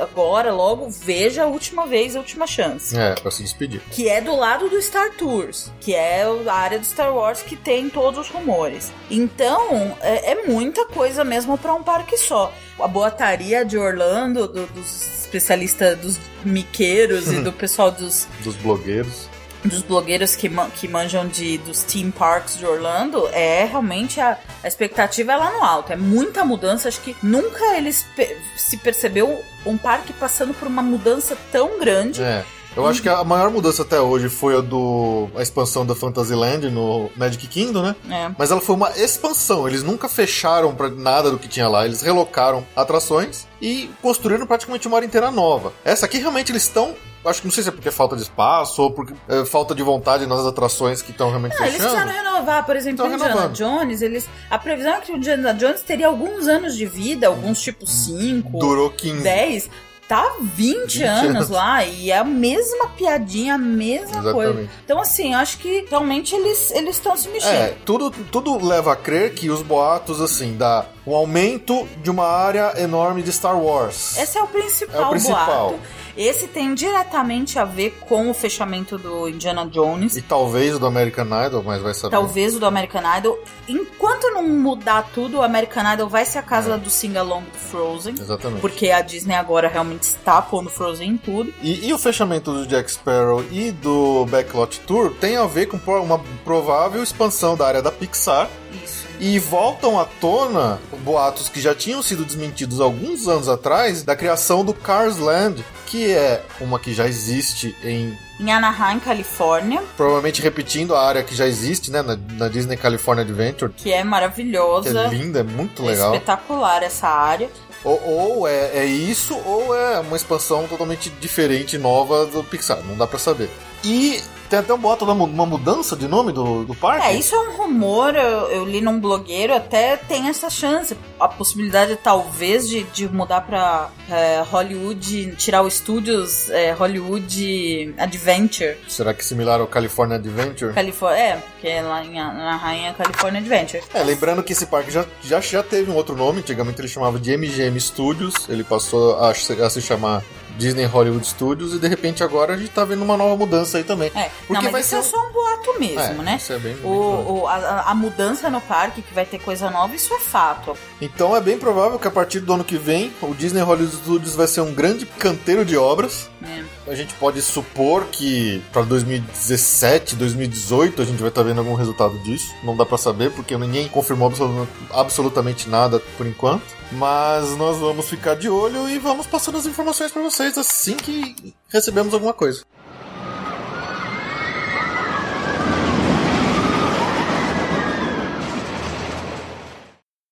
agora, 0.00 0.52
logo, 0.52 0.88
veja 0.90 1.44
a 1.44 1.46
última 1.46 1.86
vez, 1.86 2.14
a 2.16 2.18
última 2.18 2.46
chance. 2.46 2.96
É, 2.96 3.14
pra 3.14 3.30
se 3.30 3.42
despedir. 3.42 3.80
Que 3.90 4.08
é 4.08 4.20
do 4.20 4.34
lado 4.36 4.68
do 4.68 4.80
Star 4.80 5.10
Tours, 5.16 5.70
que 5.80 5.94
é 5.94 6.22
a 6.46 6.52
área 6.54 6.78
do 6.78 6.84
Star 6.86 7.14
Wars 7.14 7.42
que 7.42 7.56
tem 7.56 7.88
todos 7.90 8.20
os 8.26 8.28
rumores. 8.28 8.92
Então, 9.10 9.96
é, 10.00 10.32
é 10.32 10.46
muita 10.46 10.86
coisa 10.86 11.24
mesmo 11.24 11.56
pra 11.58 11.74
um 11.74 11.82
parque 11.82 12.16
só. 12.16 12.52
A 12.78 12.86
boataria 12.88 13.64
de 13.64 13.78
Orlando, 13.78 14.46
do- 14.46 14.66
dos 14.66 15.16
especialistas, 15.24 15.98
dos 15.98 16.18
miqueiros 16.44 17.30
e 17.32 17.40
do 17.42 17.52
pessoal 17.52 17.90
dos, 17.90 18.26
Dos 18.42 18.54
blogueiros. 18.56 19.28
Dos 19.68 19.82
blogueiros 19.82 20.34
que, 20.36 20.48
man- 20.48 20.70
que 20.70 20.86
manjam 20.88 21.26
de, 21.26 21.58
dos 21.58 21.82
theme 21.82 22.12
parks 22.12 22.56
de 22.58 22.64
Orlando, 22.66 23.26
é 23.32 23.64
realmente 23.64 24.20
a, 24.20 24.38
a 24.62 24.68
expectativa 24.68 25.32
é 25.32 25.36
lá 25.36 25.50
no 25.52 25.62
alto. 25.64 25.92
É 25.92 25.96
muita 25.96 26.44
mudança. 26.44 26.88
Acho 26.88 27.00
que 27.00 27.16
nunca 27.22 27.76
eles 27.76 28.04
pe- 28.16 28.36
se 28.56 28.76
percebeu 28.76 29.40
um 29.64 29.76
parque 29.76 30.12
passando 30.12 30.54
por 30.54 30.66
uma 30.68 30.82
mudança 30.82 31.36
tão 31.52 31.78
grande. 31.78 32.22
É. 32.22 32.44
Eu 32.76 32.86
acho 32.86 33.00
que 33.00 33.08
a 33.08 33.24
maior 33.24 33.50
mudança 33.50 33.80
até 33.80 33.98
hoje 33.98 34.28
foi 34.28 34.54
a 34.54 34.60
do 34.60 35.30
a 35.34 35.40
expansão 35.40 35.86
da 35.86 35.94
Fantasyland 35.94 36.68
no 36.70 37.10
Magic 37.16 37.46
Kingdom, 37.46 37.80
né? 37.80 37.96
É. 38.10 38.30
Mas 38.38 38.50
ela 38.50 38.60
foi 38.60 38.74
uma 38.76 38.90
expansão. 38.98 39.66
Eles 39.66 39.82
nunca 39.82 40.10
fecharam 40.10 40.74
pra 40.74 40.90
nada 40.90 41.30
do 41.30 41.38
que 41.38 41.48
tinha 41.48 41.68
lá. 41.68 41.86
Eles 41.86 42.02
relocaram 42.02 42.66
atrações 42.76 43.46
e 43.62 43.88
construíram 44.02 44.46
praticamente 44.46 44.86
uma 44.86 44.98
área 44.98 45.06
inteira 45.06 45.30
nova. 45.30 45.72
Essa 45.82 46.04
aqui 46.04 46.18
realmente 46.18 46.52
eles 46.52 46.64
estão. 46.64 46.94
Acho 47.26 47.40
que 47.40 47.46
não 47.46 47.52
sei 47.52 47.62
se 47.62 47.68
é 47.68 47.72
porque 47.72 47.88
é 47.88 47.92
falta 47.92 48.16
de 48.16 48.22
espaço 48.22 48.82
ou 48.82 48.90
porque 48.90 49.14
é 49.28 49.44
falta 49.44 49.74
de 49.74 49.82
vontade 49.82 50.26
nas 50.26 50.46
atrações 50.46 51.02
que 51.02 51.10
estão 51.10 51.28
realmente 51.28 51.56
eles 51.60 51.72
fechando. 51.74 51.90
precisaram 51.96 52.12
renovar, 52.24 52.64
por 52.66 52.76
exemplo, 52.76 53.04
o 53.04 53.08
Indiana 53.08 53.26
renovando. 53.28 53.52
Jones, 53.54 54.02
eles. 54.02 54.28
A 54.50 54.58
previsão 54.58 54.94
é 54.94 55.00
que 55.00 55.12
o 55.12 55.16
Indiana 55.16 55.52
Jones 55.54 55.82
teria 55.82 56.06
alguns 56.06 56.46
anos 56.48 56.76
de 56.76 56.86
vida, 56.86 57.26
alguns 57.26 57.60
tipo 57.60 57.86
5, 57.86 58.58
Durou 58.58 58.90
15. 58.90 59.22
10. 59.22 59.70
Tá 60.08 60.36
20, 60.40 60.98
20 60.98 61.02
anos, 61.02 61.34
anos. 61.34 61.48
lá 61.50 61.84
e 61.84 62.12
é 62.12 62.18
a 62.18 62.22
mesma 62.22 62.86
piadinha, 62.90 63.56
a 63.56 63.58
mesma 63.58 64.20
Exatamente. 64.20 64.32
coisa. 64.34 64.70
Então, 64.84 65.00
assim, 65.00 65.34
acho 65.34 65.58
que 65.58 65.84
realmente 65.90 66.32
eles 66.32 66.70
estão 66.70 67.16
se 67.16 67.28
mexendo. 67.28 67.50
É, 67.52 67.74
tudo, 67.84 68.12
tudo 68.30 68.64
leva 68.64 68.92
a 68.92 68.96
crer 68.96 69.34
que 69.34 69.50
os 69.50 69.62
boatos, 69.62 70.20
assim, 70.20 70.56
dá 70.56 70.86
um 71.04 71.12
aumento 71.12 71.88
de 72.04 72.08
uma 72.08 72.24
área 72.24 72.80
enorme 72.80 73.20
de 73.20 73.32
Star 73.32 73.58
Wars. 73.60 74.16
Esse 74.16 74.38
é 74.38 74.42
o 74.44 74.46
principal, 74.46 75.02
É 75.02 75.06
o 75.06 75.10
principal. 75.10 75.68
boato. 75.70 75.80
Esse 76.16 76.48
tem 76.48 76.74
diretamente 76.74 77.58
a 77.58 77.64
ver 77.64 77.98
com 78.00 78.30
o 78.30 78.34
fechamento 78.34 78.96
do 78.96 79.28
Indiana 79.28 79.66
Jones. 79.66 80.16
E 80.16 80.22
talvez 80.22 80.74
o 80.74 80.78
do 80.78 80.86
American 80.86 81.26
Idol, 81.46 81.62
mas 81.62 81.82
vai 81.82 81.92
saber. 81.92 82.10
Talvez 82.10 82.56
o 82.56 82.60
do 82.60 82.66
American 82.66 83.02
Idol. 83.18 83.38
Enquanto 83.68 84.30
não 84.30 84.48
mudar 84.48 85.10
tudo, 85.12 85.38
o 85.38 85.42
American 85.42 85.92
Idol 85.92 86.08
vai 86.08 86.24
ser 86.24 86.38
a 86.38 86.42
casa 86.42 86.78
do 86.78 86.88
sing-along 86.88 87.42
do 87.42 87.58
Frozen. 87.58 88.14
Exatamente. 88.18 88.60
Porque 88.60 88.90
a 88.90 89.02
Disney 89.02 89.34
agora 89.34 89.68
realmente 89.68 90.04
está 90.04 90.40
pondo 90.40 90.70
Frozen 90.70 91.10
em 91.10 91.16
tudo. 91.16 91.52
E, 91.60 91.88
e 91.88 91.92
o 91.92 91.98
fechamento 91.98 92.52
do 92.52 92.66
Jack 92.66 92.90
Sparrow 92.90 93.44
e 93.50 93.70
do 93.70 94.24
Backlot 94.26 94.80
Tour 94.80 95.12
tem 95.20 95.36
a 95.36 95.46
ver 95.46 95.66
com 95.66 95.76
uma 96.00 96.18
provável 96.44 97.02
expansão 97.02 97.56
da 97.56 97.66
área 97.66 97.82
da 97.82 97.92
Pixar. 97.92 98.48
Isso. 98.82 98.95
E 99.18 99.38
voltam 99.38 99.98
à 99.98 100.04
tona 100.04 100.78
boatos 101.00 101.48
que 101.48 101.60
já 101.60 101.74
tinham 101.74 102.02
sido 102.02 102.24
desmentidos 102.24 102.80
alguns 102.80 103.26
anos 103.28 103.48
atrás 103.48 104.02
da 104.02 104.14
criação 104.14 104.64
do 104.64 104.74
Cars 104.74 105.18
Land, 105.18 105.64
que 105.86 106.12
é 106.12 106.42
uma 106.60 106.78
que 106.78 106.92
já 106.92 107.06
existe 107.06 107.74
em. 107.82 108.16
Em 108.38 108.52
Anaheim, 108.52 109.00
Califórnia, 109.00 109.82
Provavelmente 109.96 110.42
repetindo 110.42 110.94
a 110.94 111.02
área 111.06 111.22
que 111.22 111.34
já 111.34 111.46
existe, 111.46 111.90
né? 111.90 112.02
Na, 112.02 112.18
na 112.32 112.48
Disney 112.48 112.76
California 112.76 113.22
Adventure, 113.24 113.72
que 113.74 113.90
é 113.90 113.98
que 113.98 114.04
maravilhosa. 114.04 115.06
é 115.06 115.08
linda, 115.08 115.40
é 115.40 115.42
muito 115.42 115.82
É 115.82 115.86
legal. 115.86 116.12
espetacular 116.14 116.82
essa 116.82 117.08
área. 117.08 117.48
Ou, 117.82 118.00
ou 118.04 118.48
é, 118.48 118.78
é 118.78 118.84
isso, 118.84 119.34
ou 119.46 119.74
é 119.74 120.00
uma 120.00 120.16
expansão 120.16 120.66
totalmente 120.66 121.08
diferente, 121.20 121.78
nova 121.78 122.26
do 122.26 122.42
Pixar. 122.44 122.78
Não 122.86 122.96
dá 122.96 123.06
pra 123.06 123.18
saber. 123.18 123.48
E 123.84 124.22
tem 124.48 124.60
até 124.60 124.72
um 124.72 124.78
boato 124.78 125.04
uma 125.04 125.46
mudança 125.46 125.96
de 125.96 126.06
nome 126.06 126.32
do, 126.32 126.64
do 126.64 126.74
parque. 126.74 127.06
É, 127.06 127.14
isso 127.14 127.34
é 127.34 127.38
um 127.38 127.56
rumor, 127.56 128.14
eu, 128.14 128.48
eu 128.48 128.64
li 128.64 128.80
num 128.80 128.98
blogueiro, 129.00 129.54
até 129.54 129.96
tem 129.96 130.28
essa 130.28 130.48
chance. 130.48 130.96
A 131.18 131.28
possibilidade, 131.28 131.96
talvez, 131.96 132.68
de, 132.68 132.84
de 132.84 133.08
mudar 133.08 133.40
pra 133.40 133.90
é, 134.08 134.42
Hollywood, 134.42 135.34
tirar 135.36 135.62
o 135.62 135.68
estúdios 135.68 136.48
é, 136.50 136.72
Hollywood 136.72 137.94
Adventure. 137.98 138.76
Será 138.88 139.12
que 139.12 139.20
é 139.20 139.24
similar 139.24 139.60
ao 139.60 139.66
California 139.66 140.16
Adventure? 140.16 140.72
Califórnia, 140.72 141.18
é, 141.18 141.36
porque 141.36 141.68
é 141.68 141.82
lá 141.82 142.04
em, 142.04 142.14
na 142.14 142.56
Rainha 142.56 142.94
California 142.94 143.40
Adventure. 143.40 143.82
É, 143.92 144.02
lembrando 144.02 144.42
que 144.42 144.52
esse 144.52 144.66
parque 144.66 144.90
já, 144.90 145.04
já, 145.22 145.40
já 145.40 145.62
teve 145.62 145.90
um 145.90 145.94
outro 145.94 146.14
nome, 146.14 146.38
antigamente 146.38 146.80
ele 146.80 146.88
chamava 146.88 147.18
de 147.18 147.36
MGM 147.36 147.80
Studios, 147.80 148.48
ele 148.48 148.62
passou 148.62 149.18
a, 149.18 149.30
a 149.30 149.70
se 149.70 149.82
chamar 149.82 150.22
Disney 150.56 150.84
Hollywood 150.84 151.26
Studios 151.26 151.74
e 151.74 151.78
de 151.78 151.86
repente 151.88 152.22
agora 152.22 152.54
a 152.54 152.56
gente 152.56 152.70
tá 152.70 152.84
vendo 152.84 153.02
uma 153.02 153.16
nova 153.16 153.36
mudança 153.36 153.78
aí 153.78 153.84
também. 153.84 154.10
É, 154.14 154.30
Porque 154.46 154.62
não, 154.64 154.70
vai 154.72 154.80
isso 154.80 154.90
ser 154.90 154.96
é 154.96 155.02
só 155.02 155.16
um 155.18 155.32
boato 155.32 155.78
mesmo, 155.78 156.00
É, 156.22 156.24
né? 156.24 156.36
Isso 156.36 156.52
é 156.52 156.58
bem, 156.58 156.74
O, 156.74 156.78
provável. 156.78 157.34
o- 157.34 157.46
a, 157.48 157.80
a 157.90 157.94
mudança 157.94 158.48
no 158.50 158.60
parque, 158.60 159.02
que 159.02 159.12
vai 159.14 159.24
ter 159.24 159.38
coisa 159.38 159.70
nova, 159.70 159.94
isso 159.94 160.12
é 160.14 160.18
fato. 160.20 160.76
Então 161.00 161.36
é 161.36 161.40
bem 161.40 161.58
provável 161.58 161.98
que 161.98 162.08
a 162.08 162.10
partir 162.10 162.40
do 162.40 162.52
ano 162.52 162.64
que 162.64 162.76
vem 162.78 163.12
o 163.22 163.34
Disney 163.34 163.60
Hollywood 163.62 163.96
Studios 163.96 164.34
vai 164.34 164.46
ser 164.46 164.60
um 164.62 164.72
grande 164.72 165.04
canteiro 165.06 165.64
de 165.64 165.76
obras. 165.76 166.28
né? 166.40 166.64
A 166.88 166.94
gente 166.94 167.14
pode 167.14 167.42
supor 167.42 168.04
que 168.12 168.62
para 168.72 168.82
2017, 168.82 170.14
2018 170.16 171.02
a 171.02 171.04
gente 171.04 171.18
vai 171.20 171.28
estar 171.28 171.42
vendo 171.42 171.58
algum 171.58 171.74
resultado 171.74 172.16
disso. 172.20 172.54
Não 172.62 172.76
dá 172.76 172.86
para 172.86 172.96
saber 172.98 173.30
porque 173.32 173.56
ninguém 173.56 173.88
confirmou 173.88 174.28
absolu- 174.28 174.68
absolutamente 174.92 175.68
nada 175.68 176.00
por 176.16 176.26
enquanto. 176.26 176.62
Mas 176.92 177.56
nós 177.56 177.78
vamos 177.78 178.08
ficar 178.08 178.36
de 178.36 178.48
olho 178.48 178.88
e 178.88 178.98
vamos 178.98 179.26
passando 179.26 179.58
as 179.58 179.66
informações 179.66 180.12
para 180.12 180.22
vocês 180.22 180.56
assim 180.56 180.96
que 180.96 181.54
recebemos 181.68 182.14
alguma 182.14 182.32
coisa. 182.32 182.64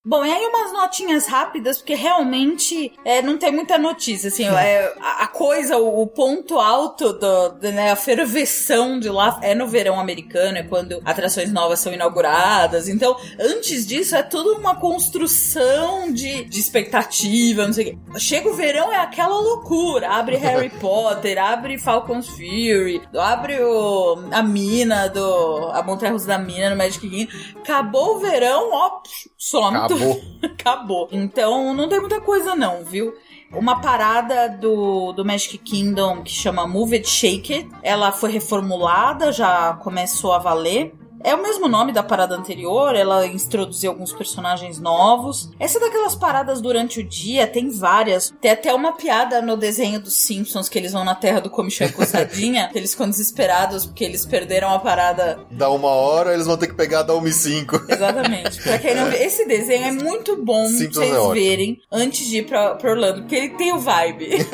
Bom, 0.07 0.23
e 0.23 0.31
aí 0.31 0.45
umas 0.45 0.71
notinhas 0.71 1.27
rápidas, 1.27 1.79
porque 1.79 1.95
realmente 1.95 2.93
é, 3.07 3.23
não 3.23 3.39
tem 3.39 3.51
muita 3.51 3.79
notícia, 3.79 4.29
assim, 4.29 4.45
é, 4.47 4.93
a, 5.01 5.27
coisa, 5.27 5.79
o, 5.79 6.03
o 6.03 6.07
ponto 6.07 6.59
alto 6.59 7.15
do, 7.15 7.49
do, 7.49 7.73
né, 7.73 7.91
a 7.91 7.97
ferveção 7.97 9.01
de 9.01 9.09
lá 9.09 9.39
é 9.41 9.55
no 9.55 9.67
verão 9.67 9.99
americano, 9.99 10.59
é 10.59 10.63
quando 10.63 11.01
atrações 11.07 11.51
novas 11.51 11.81
são 11.81 11.91
inauguradas, 11.91 12.87
então, 12.87 13.17
antes 13.41 13.87
disso, 13.87 14.15
é 14.15 14.23
tudo 14.23 14.53
uma 14.59 14.79
construção 14.79 16.13
de, 16.13 16.45
de 16.45 16.61
expectativa, 16.61 17.65
não 17.65 17.73
sei 17.73 17.85
o 17.85 17.87
quê. 17.87 18.21
Chega 18.21 18.51
o 18.51 18.55
verão, 18.55 18.93
é 18.93 18.99
aquela 18.99 19.41
loucura, 19.41 20.11
abre 20.11 20.37
Harry 20.37 20.69
Potter, 20.81 21.43
abre 21.43 21.79
Falcon's 21.79 22.29
Fury, 22.29 23.01
abre 23.17 23.59
o, 23.59 24.19
a 24.31 24.43
mina 24.43 25.09
do, 25.09 25.71
a 25.73 25.83
montanha-russa 25.83 26.27
da 26.27 26.39
mina 26.39 26.69
no 26.69 26.77
Magic 26.77 27.01
Kingdom, 27.01 27.33
acabou 27.57 28.17
o 28.17 28.19
verão, 28.19 28.69
ó, 28.71 29.01
some 29.39 29.77
Acabou. 29.77 29.94
Acabou. 30.43 31.09
Então 31.11 31.75
não 31.75 31.89
tem 31.89 32.01
muita 32.01 32.21
coisa 32.21 32.55
não, 32.55 32.85
viu? 32.85 33.15
Uma 33.53 33.81
parada 33.81 34.49
do, 34.49 35.13
do 35.13 35.25
Magic 35.25 35.59
Kingdom 35.59 36.23
que 36.23 36.33
chama 36.33 36.67
Move 36.67 36.97
It 36.97 37.09
Shake 37.09 37.55
It, 37.55 37.71
ela 37.83 38.11
foi 38.11 38.33
reformulada, 38.33 39.31
já 39.31 39.75
começou 39.75 40.33
a 40.33 40.39
valer. 40.39 40.93
É 41.25 41.35
o 41.35 41.43
mesmo 41.43 41.67
nome 41.69 41.91
da 41.91 42.03
parada 42.03 42.37
anterior, 42.37 42.95
ela 42.95 43.27
introduziu 43.27 43.91
alguns 43.91 44.13
personagens 44.13 44.79
novos. 44.79 45.51
Essa 45.59 45.79
é 45.79 45.81
daquelas 45.81 46.15
paradas 46.15 46.61
durante 46.61 47.01
o 47.01 47.03
dia, 47.03 47.47
tem 47.47 47.71
várias. 47.71 48.33
Tem 48.43 48.51
até 48.51 48.75
uma 48.75 48.93
piada 48.93 49.41
no 49.41 49.57
desenho 49.57 49.99
dos 49.99 50.13
Simpsons 50.13 50.69
que 50.69 50.79
eles 50.79 50.93
vão 50.93 51.03
na 51.03 51.15
terra 51.15 51.41
do 51.41 51.49
Comichão 51.49 51.89
Coçadinha, 51.89 52.71
eles 52.77 52.93
ficam 52.93 53.09
desesperados 53.09 53.87
porque 53.87 54.05
eles 54.05 54.27
perderam 54.27 54.69
a 54.69 54.79
parada. 54.79 55.41
Dá 55.51 55.71
uma 55.71 55.89
hora, 55.89 56.35
eles 56.35 56.47
vão 56.47 56.59
ter 56.59 56.67
que 56.67 56.75
pegar 56.75 57.03
da 57.03 57.15
1 57.15 57.27
e 57.27 57.33
5. 57.33 57.85
Exatamente. 57.89 58.63
Pra 58.63 58.79
quem 58.79 58.95
não 58.95 59.11
vê, 59.11 59.25
esse 59.25 59.47
desenho 59.47 59.87
é 59.87 59.93
muito 59.93 60.37
bom 60.45 60.67
Simpsons 60.67 61.09
vocês 61.09 61.15
é 61.15 61.33
verem 61.33 61.81
antes 61.91 62.27
de 62.27 62.39
ir 62.39 62.47
pra, 62.47 62.75
pra 62.75 62.91
Orlando, 62.91 63.23
porque 63.23 63.35
ele 63.35 63.51
tem 63.51 63.73
o 63.73 63.79
vibe. 63.79 64.29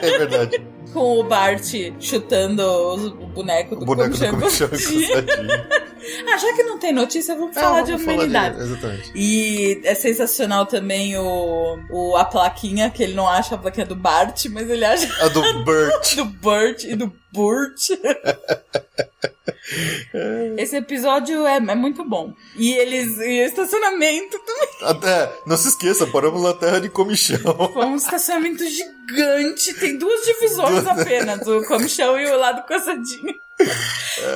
é 0.00 0.18
verdade. 0.18 0.62
Com 0.92 1.20
o 1.20 1.24
Bart 1.24 1.72
chutando 2.00 2.62
o 2.62 3.26
boneco 3.28 3.76
do 3.76 3.82
O 3.82 3.84
boneco 3.86 4.16
do. 4.16 4.24
Ah, 6.32 6.36
já 6.38 6.52
que 6.54 6.62
não 6.62 6.78
tem 6.78 6.92
notícia, 6.92 7.34
vamos 7.36 7.54
É, 7.56 7.60
falar 7.60 7.82
de 7.82 7.90
vamos 7.92 8.04
falar 8.06 8.16
humanidade. 8.16 8.58
Exatamente. 8.60 9.12
E 9.14 9.80
é 9.84 9.94
sensacional 9.94 10.64
também 10.64 11.16
o, 11.16 11.78
o, 11.90 12.16
a 12.16 12.24
plaquinha, 12.24 12.88
que 12.90 13.02
ele 13.02 13.12
não 13.12 13.28
acha 13.28 13.54
a 13.54 13.58
plaquinha 13.58 13.84
do 13.86 13.94
Bart, 13.94 14.46
mas 14.50 14.68
ele 14.68 14.84
acha 14.84 15.06
A 15.22 15.28
do 15.28 15.42
Burt. 15.62 16.16
do 16.16 16.24
Burt 16.24 16.84
e 16.84 16.96
do 16.96 17.12
Burt. 17.32 17.90
Esse 20.56 20.76
episódio 20.76 21.46
é, 21.46 21.56
é 21.56 21.74
muito 21.74 22.04
bom. 22.04 22.32
E 22.56 22.72
eles. 22.74 23.16
E 23.18 23.42
o 23.42 23.46
estacionamento 23.46 24.38
também. 24.40 24.68
Até, 24.82 25.32
não 25.46 25.56
se 25.56 25.68
esqueça, 25.68 26.06
paramos 26.06 26.42
na 26.42 26.54
terra 26.54 26.80
de 26.80 26.88
comichão. 26.88 27.38
Foi 27.72 27.86
um 27.86 27.96
estacionamento 27.96 28.64
gigante. 28.68 29.74
Tem 29.74 29.96
duas 29.98 30.24
divisões 30.24 30.86
apenas: 30.86 31.46
o 31.46 31.62
comichão 31.66 32.18
e 32.18 32.26
o 32.30 32.38
lado 32.38 32.66
coçadinho. 32.66 33.34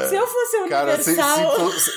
Se 0.09 0.15
eu 0.15 0.27
fosse 0.27 0.57
o 0.59 0.67
É. 0.67 0.69
Cara, 0.69 1.03
Sim- 1.03 1.13
Universal. 1.13 1.61
Simpsons, 1.71 1.91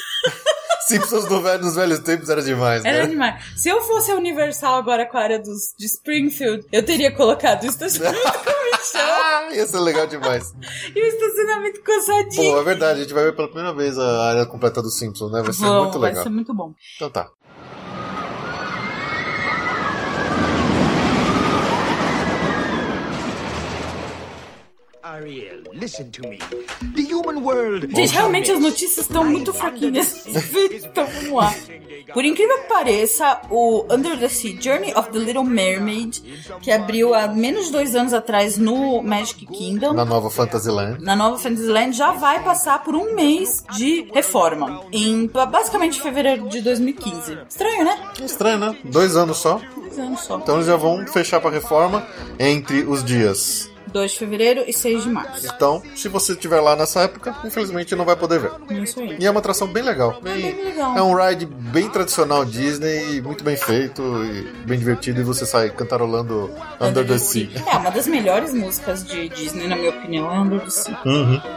Simpsons 0.87 1.25
do 1.25 1.41
velho- 1.41 1.63
nos 1.63 1.75
velhos 1.75 1.99
tempos 1.99 2.29
era 2.29 2.41
demais, 2.41 2.85
Era 2.85 2.99
né? 2.99 3.03
animais. 3.03 3.43
Se 3.57 3.67
eu 3.67 3.81
fosse 3.81 4.09
a 4.11 4.15
Universal 4.15 4.75
agora 4.75 5.05
com 5.05 5.17
a 5.17 5.21
área 5.21 5.37
dos, 5.39 5.73
de 5.77 5.85
Springfield, 5.85 6.65
eu 6.71 6.83
teria 6.85 7.11
colocado 7.13 7.63
o 7.63 7.67
estacionamento 7.67 8.23
comichão 8.31 9.16
ia 9.53 9.65
ser 9.65 9.79
legal 9.79 10.07
demais. 10.07 10.53
e 10.95 11.01
o 11.01 11.05
estacionamento 11.07 11.81
coçadinho. 11.83 12.53
Pô, 12.53 12.59
é 12.59 12.63
verdade, 12.63 12.99
a 12.99 13.03
gente 13.03 13.13
vai 13.13 13.25
ver 13.25 13.35
pela 13.35 13.47
primeira 13.47 13.73
vez 13.73 13.97
a 13.97 14.29
área 14.29 14.45
completa 14.45 14.81
dos 14.81 14.97
Simpsons, 14.97 15.31
né? 15.31 15.41
Vai 15.41 15.53
ser 15.53 15.65
muito 15.65 15.99
vai 15.99 16.09
legal. 16.09 16.23
ser 16.23 16.29
muito 16.29 16.53
bom. 16.53 16.73
Então 16.95 17.09
tá. 17.09 17.29
Ariel, 25.13 25.63
listen 25.73 26.11
to 26.11 26.27
me. 26.27 26.37
The 26.95 27.01
human 27.13 27.41
world. 27.41 27.87
Gente, 27.95 28.13
realmente 28.13 28.51
as 28.51 28.59
notícias 28.59 29.05
estão 29.05 29.23
muito 29.23 29.53
fraquinhas. 29.53 30.25
então 30.27 31.07
vamos 31.21 31.31
lá. 31.31 31.55
Por 32.13 32.25
incrível 32.25 32.57
que 32.59 32.67
pareça, 32.67 33.41
o 33.49 33.85
Under 33.89 34.17
the 34.19 34.27
Sea 34.27 34.57
Journey 34.59 34.93
of 34.95 35.09
the 35.11 35.19
Little 35.19 35.43
Mermaid, 35.43 36.21
que 36.61 36.71
abriu 36.71 37.13
há 37.13 37.27
menos 37.27 37.67
de 37.67 37.71
dois 37.71 37.95
anos 37.95 38.13
atrás 38.13 38.57
no 38.57 39.01
Magic 39.01 39.45
Kingdom, 39.45 39.93
Na 39.93 40.03
nova 40.05 40.29
Fantasyland. 40.29 41.01
na 41.03 41.15
nova 41.15 41.37
Fantasyland, 41.37 41.95
já 41.95 42.11
vai 42.11 42.43
passar 42.43 42.83
por 42.83 42.95
um 42.95 43.13
mês 43.15 43.63
de 43.77 44.09
reforma. 44.13 44.81
Em 44.91 45.27
basicamente 45.27 46.01
fevereiro 46.01 46.49
de 46.49 46.61
2015. 46.61 47.37
Estranho, 47.49 47.83
né? 47.85 47.97
Estranho, 48.23 48.59
né? 48.59 48.77
Dois 48.83 49.15
anos 49.15 49.37
só. 49.37 49.61
Dois 49.75 49.99
anos 49.99 50.21
só. 50.21 50.37
Então 50.37 50.55
eles 50.55 50.67
já 50.67 50.75
vão 50.75 51.05
fechar 51.07 51.39
pra 51.39 51.49
reforma 51.49 52.05
entre 52.39 52.81
os 52.83 53.03
dias. 53.03 53.69
2 53.91 54.11
de 54.11 54.19
fevereiro 54.19 54.63
e 54.67 54.73
6 54.73 55.03
de 55.03 55.09
março. 55.09 55.47
Então, 55.47 55.81
se 55.95 56.07
você 56.07 56.33
estiver 56.33 56.59
lá 56.59 56.75
nessa 56.75 57.01
época, 57.01 57.35
infelizmente 57.43 57.95
não 57.95 58.05
vai 58.05 58.15
poder 58.15 58.39
ver. 58.39 58.51
Isso 58.81 58.99
aí. 58.99 59.17
E 59.19 59.25
é 59.25 59.31
uma 59.31 59.39
atração 59.39 59.67
bem 59.67 59.83
legal. 59.83 60.19
Bem, 60.21 60.53
bem 60.53 60.65
legal. 60.65 60.97
É 60.97 61.01
um 61.01 61.13
ride 61.13 61.45
bem 61.45 61.89
tradicional 61.89 62.45
Disney, 62.45 63.21
muito 63.21 63.43
bem 63.43 63.55
feito 63.55 64.01
e 64.25 64.43
bem 64.65 64.77
divertido. 64.77 65.21
E 65.21 65.23
você 65.23 65.45
sai 65.45 65.69
cantarolando 65.69 66.51
Under 66.79 67.05
the 67.05 67.17
Sea. 67.17 67.49
É, 67.65 67.77
uma 67.77 67.89
das 67.89 68.07
melhores 68.07 68.53
músicas 68.53 69.05
de 69.05 69.29
Disney, 69.29 69.67
na 69.67 69.75
minha 69.75 69.89
opinião, 69.89 70.31
é 70.31 70.39
Under 70.39 70.59
the 70.61 70.69
Sea. 70.69 70.97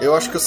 Eu 0.01 0.15
acho 0.15 0.31
que 0.31 0.39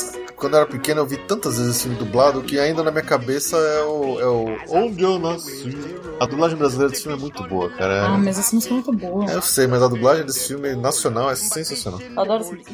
quando 0.44 0.56
eu 0.56 0.60
era 0.60 0.70
pequeno 0.70 1.00
eu 1.00 1.06
vi 1.06 1.16
tantas 1.16 1.58
vezes 1.58 1.78
esse 1.78 1.84
filme 1.84 1.98
dublado 1.98 2.44
que 2.44 2.60
ainda 2.60 2.84
na 2.84 2.92
minha 2.92 3.04
cabeça 3.04 3.56
é 3.56 3.84
o, 3.84 4.20
é 4.20 4.28
o 4.28 4.46
Onde 4.68 5.02
Eu 5.02 5.18
Nasci. 5.18 5.74
A 6.20 6.26
dublagem 6.26 6.58
brasileira 6.58 6.92
desse 6.92 7.04
filme 7.04 7.18
é 7.18 7.22
muito 7.22 7.42
boa, 7.48 7.70
cara. 7.70 8.08
Ah, 8.08 8.18
mas 8.18 8.38
essa 8.38 8.54
música 8.54 8.74
é 8.74 8.76
muito 8.76 8.92
boa. 8.92 9.32
É, 9.32 9.36
eu 9.36 9.42
sei, 9.42 9.68
mas 9.68 9.82
a 9.82 9.88
dublagem 9.88 10.26
desse 10.26 10.50
filme 10.50 10.76
nacional 10.76 11.32
é 11.32 11.36
sensacional. 11.36 12.02
Eu 12.02 12.20
adoro 12.20 12.44
essa 12.44 12.54
música. 12.54 12.74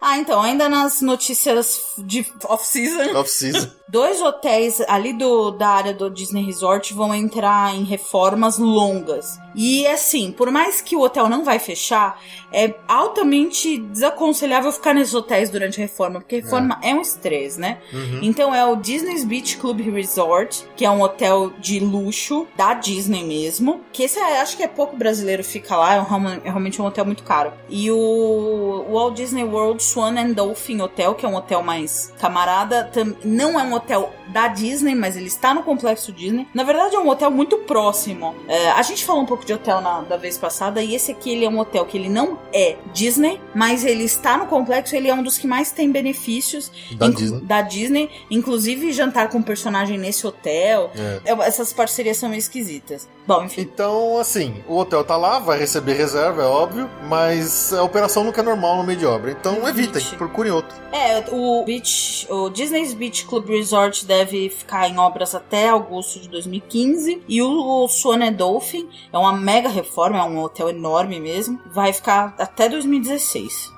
Ah, 0.00 0.18
então, 0.18 0.42
ainda 0.42 0.68
nas 0.68 1.00
notícias 1.00 1.80
de 1.98 2.26
off-season, 2.44 3.16
Off-season. 3.16 3.70
Dois 3.88 4.20
hotéis 4.20 4.80
ali 4.88 5.12
do, 5.12 5.50
da 5.52 5.68
área 5.68 5.92
do 5.94 6.10
Disney 6.10 6.42
Resort 6.44 6.92
vão 6.94 7.14
entrar 7.14 7.74
em 7.74 7.84
reformas 7.84 8.58
longas. 8.58 9.38
E 9.56 9.86
assim, 9.86 10.32
por 10.32 10.50
mais 10.50 10.80
que 10.80 10.96
o 10.96 11.00
hotel 11.02 11.28
não 11.28 11.44
vai 11.44 11.60
fechar, 11.60 12.20
é 12.52 12.74
altamente 12.88 13.78
desaconselhável 13.78 14.72
ficar 14.72 14.92
nesses 14.94 15.14
hotéis 15.14 15.48
durante 15.48 15.80
a 15.80 15.84
reforma, 15.84 16.20
porque 16.20 16.40
reforma 16.40 16.76
é, 16.82 16.92
um 16.92 17.00
estresse, 17.00 17.60
né? 17.60 17.78
Então 18.22 18.52
é 18.52 18.64
o 18.64 18.74
Disney's 18.74 19.24
Beach 19.24 19.56
Club 19.58 19.80
Resort, 19.80 20.64
que 20.76 20.84
é 20.84 20.90
um 20.90 21.00
hotel 21.02 21.52
de 21.60 21.78
luxo 21.78 22.48
da 22.56 22.74
Disney 22.74 23.22
mesmo. 23.22 23.80
Que 23.92 24.02
esse 24.04 24.18
é, 24.18 24.40
acho 24.40 24.56
que 24.56 24.62
é 24.64 24.68
pouco 24.68 24.96
brasileiro 24.96 25.44
fica 25.44 25.76
lá, 25.76 25.94
é, 25.94 26.00
um- 26.00 26.28
é 26.28 26.40
realmente 26.44 26.82
um 26.82 26.86
hotel 26.86 27.04
muito 27.04 27.22
caro. 27.22 27.52
E 27.68 27.90
o, 27.92 28.84
Walt 28.90 29.14
Disney 29.14 29.44
World 29.44 29.80
Swan 29.82 30.18
and 30.18 30.32
Dolphin 30.32 30.80
Hotel, 30.80 31.14
que 31.14 31.24
é 31.24 31.28
um 31.28 31.36
hotel 31.36 31.62
mais 31.62 32.12
camarada, 32.18 32.90
não 33.24 33.58
é 33.58 33.62
um 33.62 33.73
hotel 33.74 34.12
da 34.28 34.48
Disney, 34.48 34.94
mas 34.94 35.16
ele 35.16 35.26
está 35.26 35.52
no 35.54 35.62
complexo 35.62 36.12
Disney. 36.12 36.46
Na 36.54 36.62
verdade, 36.64 36.94
é 36.96 36.98
um 36.98 37.08
hotel 37.08 37.30
muito 37.30 37.58
próximo. 37.58 38.34
É, 38.48 38.70
a 38.70 38.82
gente 38.82 39.04
falou 39.04 39.22
um 39.22 39.26
pouco 39.26 39.44
de 39.44 39.52
hotel 39.52 39.80
na, 39.80 40.00
da 40.02 40.16
vez 40.16 40.38
passada, 40.38 40.82
e 40.82 40.94
esse 40.94 41.12
aqui 41.12 41.30
ele 41.30 41.44
é 41.44 41.48
um 41.48 41.58
hotel 41.58 41.84
que 41.84 41.96
ele 41.96 42.08
não 42.08 42.38
é 42.52 42.76
Disney, 42.92 43.40
mas 43.54 43.84
ele 43.84 44.04
está 44.04 44.36
no 44.36 44.46
complexo, 44.46 44.94
ele 44.96 45.08
é 45.08 45.14
um 45.14 45.22
dos 45.22 45.38
que 45.38 45.46
mais 45.46 45.70
tem 45.70 45.90
benefícios 45.90 46.70
Da 46.96 47.08
Disney. 47.08 47.40
da 47.42 47.62
Disney, 47.62 48.10
inclusive 48.30 48.92
jantar 48.92 49.28
com 49.28 49.42
personagem 49.42 49.98
nesse 49.98 50.26
hotel. 50.26 50.90
É. 50.96 51.20
É, 51.24 51.32
Essas 51.46 51.72
parcerias 51.72 52.16
são 52.16 52.28
meio 52.28 52.38
esquisitas. 52.38 53.08
Bom, 53.26 53.44
enfim. 53.44 53.62
Então, 53.62 54.18
assim, 54.18 54.62
o 54.68 54.76
hotel 54.76 55.02
tá 55.02 55.16
lá, 55.16 55.38
vai 55.38 55.58
receber 55.58 55.94
reserva, 55.94 56.42
é 56.42 56.46
óbvio, 56.46 56.90
mas 57.08 57.72
a 57.72 57.82
operação 57.82 58.22
nunca 58.24 58.40
é 58.40 58.44
normal 58.44 58.76
no 58.76 58.84
meio 58.84 58.98
de 58.98 59.06
obra. 59.06 59.30
Então 59.30 59.66
evitem, 59.66 59.96
Evite. 60.02 60.16
procurem 60.16 60.52
outro. 60.52 60.76
É, 60.92 61.24
o 61.32 61.64
Beach, 61.64 62.26
o 62.30 62.50
Disney's 62.50 62.92
Beach 62.92 63.24
Club 63.24 63.48
Resort 63.64 64.04
deve 64.04 64.50
ficar 64.50 64.90
em 64.90 64.98
obras 64.98 65.34
até 65.34 65.70
agosto 65.70 66.20
de 66.20 66.28
2015 66.28 67.22
e 67.26 67.40
o, 67.40 67.88
Swan 67.88 68.22
and 68.22 68.34
Dolphin 68.34 68.86
é 69.10 69.16
uma 69.16 69.32
mega 69.32 69.70
reforma, 69.70 70.18
é 70.18 70.22
um 70.22 70.38
hotel 70.38 70.68
enorme 70.68 71.18
mesmo, 71.18 71.58
vai 71.72 71.94
ficar 71.94 72.34
até 72.38 72.68
2016. 72.68 73.72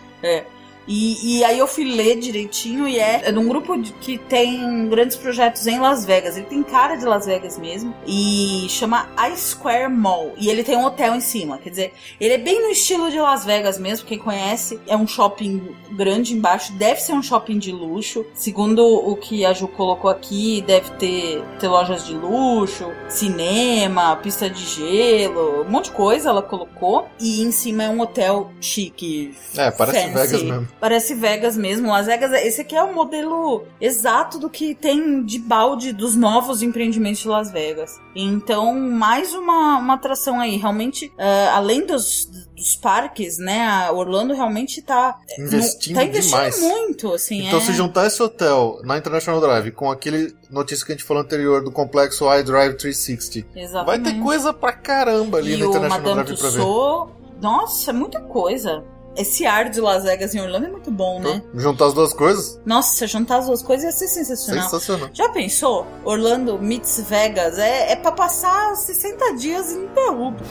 E, 0.88 1.38
e 1.38 1.44
aí 1.44 1.58
eu 1.58 1.66
fui 1.66 1.84
ler 1.84 2.18
direitinho 2.18 2.88
e 2.88 2.98
é, 2.98 3.28
é 3.28 3.30
de 3.32 3.38
um 3.38 3.46
grupo 3.46 3.76
de- 3.76 3.92
que 3.92 4.16
tem 4.16 4.88
grandes 4.88 5.16
projetos 5.16 5.66
em 5.66 5.78
Las 5.78 6.04
Vegas. 6.06 6.36
Ele 6.36 6.46
tem 6.46 6.62
cara 6.62 6.96
de 6.96 7.04
Las 7.04 7.26
Vegas 7.26 7.58
mesmo. 7.58 7.94
E 8.06 8.66
chama 8.70 9.06
iSquare 9.32 9.88
Mall. 9.90 10.32
E 10.38 10.48
ele 10.48 10.64
tem 10.64 10.76
um 10.76 10.84
hotel 10.86 11.14
em 11.14 11.20
cima. 11.20 11.58
Quer 11.58 11.70
dizer, 11.70 11.92
ele 12.18 12.34
é 12.34 12.38
bem 12.38 12.62
no 12.62 12.70
estilo 12.70 13.10
de 13.10 13.18
Las 13.20 13.44
Vegas 13.44 13.78
mesmo. 13.78 14.06
Quem 14.06 14.18
conhece, 14.18 14.80
é 14.86 14.96
um 14.96 15.06
shopping 15.06 15.74
grande 15.92 16.32
embaixo. 16.34 16.72
Deve 16.72 17.00
ser 17.00 17.12
um 17.12 17.22
shopping 17.22 17.58
de 17.58 17.70
luxo. 17.70 18.24
Segundo 18.34 18.82
o 18.86 19.14
que 19.16 19.44
a 19.44 19.52
Ju 19.52 19.68
colocou 19.68 20.10
aqui, 20.10 20.62
deve 20.66 20.90
ter, 20.92 21.42
ter 21.60 21.68
lojas 21.68 22.06
de 22.06 22.14
luxo, 22.14 22.90
cinema, 23.08 24.16
pista 24.16 24.48
de 24.48 24.64
gelo, 24.64 25.62
um 25.66 25.70
monte 25.70 25.86
de 25.86 25.90
coisa 25.92 26.30
ela 26.30 26.42
colocou. 26.42 27.06
E 27.20 27.42
em 27.42 27.50
cima 27.52 27.84
é 27.84 27.90
um 27.90 28.00
hotel 28.00 28.50
chique. 28.60 29.34
É, 29.56 29.70
parece 29.70 29.98
fancy. 30.02 30.14
Vegas 30.14 30.42
mesmo. 30.42 30.68
Parece 30.80 31.14
Vegas 31.14 31.56
mesmo. 31.56 31.88
Las 31.88 32.06
Vegas, 32.06 32.32
esse 32.32 32.60
aqui 32.60 32.76
é 32.76 32.82
o 32.82 32.94
modelo 32.94 33.64
exato 33.80 34.38
do 34.38 34.48
que 34.48 34.74
tem 34.74 35.22
de 35.22 35.38
balde 35.38 35.92
dos 35.92 36.16
novos 36.16 36.62
empreendimentos 36.62 37.20
de 37.20 37.28
Las 37.28 37.50
Vegas. 37.50 38.00
Então, 38.14 38.74
mais 38.74 39.34
uma, 39.34 39.78
uma 39.78 39.94
atração 39.94 40.40
aí. 40.40 40.56
Realmente, 40.56 41.06
uh, 41.06 41.54
além 41.54 41.86
dos, 41.86 42.26
dos 42.56 42.74
parques, 42.76 43.38
né? 43.38 43.66
A 43.66 43.92
Orlando 43.92 44.34
realmente 44.34 44.82
tá 44.82 45.18
investindo, 45.38 45.96
tá 45.96 46.04
investindo 46.04 46.36
demais. 46.36 46.60
muito, 46.60 47.12
assim. 47.12 47.46
Então, 47.46 47.58
é... 47.58 47.62
se 47.62 47.72
juntar 47.72 48.06
esse 48.06 48.22
hotel 48.22 48.80
na 48.84 48.98
International 48.98 49.40
Drive 49.40 49.70
com 49.72 49.90
aquele 49.90 50.34
notícia 50.50 50.84
que 50.84 50.92
a 50.92 50.94
gente 50.94 51.04
falou 51.04 51.22
anterior 51.22 51.62
do 51.62 51.70
complexo 51.70 52.24
iDrive 52.34 52.76
360, 52.76 53.46
Exatamente. 53.54 53.86
vai 53.86 54.12
ter 54.12 54.20
coisa 54.20 54.52
pra 54.52 54.72
caramba 54.72 55.38
ali 55.38 55.54
e 55.54 55.56
na 55.56 55.66
International 55.66 56.00
Madame 56.00 56.24
Drive 56.24 56.38
pra 56.38 56.50
ver. 56.50 56.56
Tussauds, 56.58 57.14
nossa, 57.40 57.90
é 57.90 57.94
muita 57.94 58.20
coisa. 58.20 58.84
Esse 59.18 59.44
ar 59.44 59.68
de 59.68 59.80
Las 59.80 60.04
Vegas 60.04 60.34
em 60.34 60.40
Orlando 60.40 60.66
é 60.66 60.70
muito 60.70 60.90
bom, 60.90 61.20
né? 61.20 61.42
Então, 61.44 61.60
juntar 61.60 61.86
as 61.86 61.92
duas 61.94 62.12
coisas, 62.12 62.60
Nossa, 62.64 63.06
juntar 63.06 63.38
as 63.38 63.46
duas 63.46 63.62
coisas 63.62 63.84
ia 63.84 63.90
ser 63.92 64.06
sensacional. 64.08 64.62
sensacional. 64.64 65.10
Já 65.12 65.28
pensou? 65.30 65.86
Orlando 66.04 66.58
meets 66.58 67.00
Vegas 67.08 67.58
é, 67.58 67.92
é 67.92 67.96
pra 67.96 68.12
passar 68.12 68.74
60 68.76 69.34
dias 69.34 69.72
ininterrupto. 69.72 70.44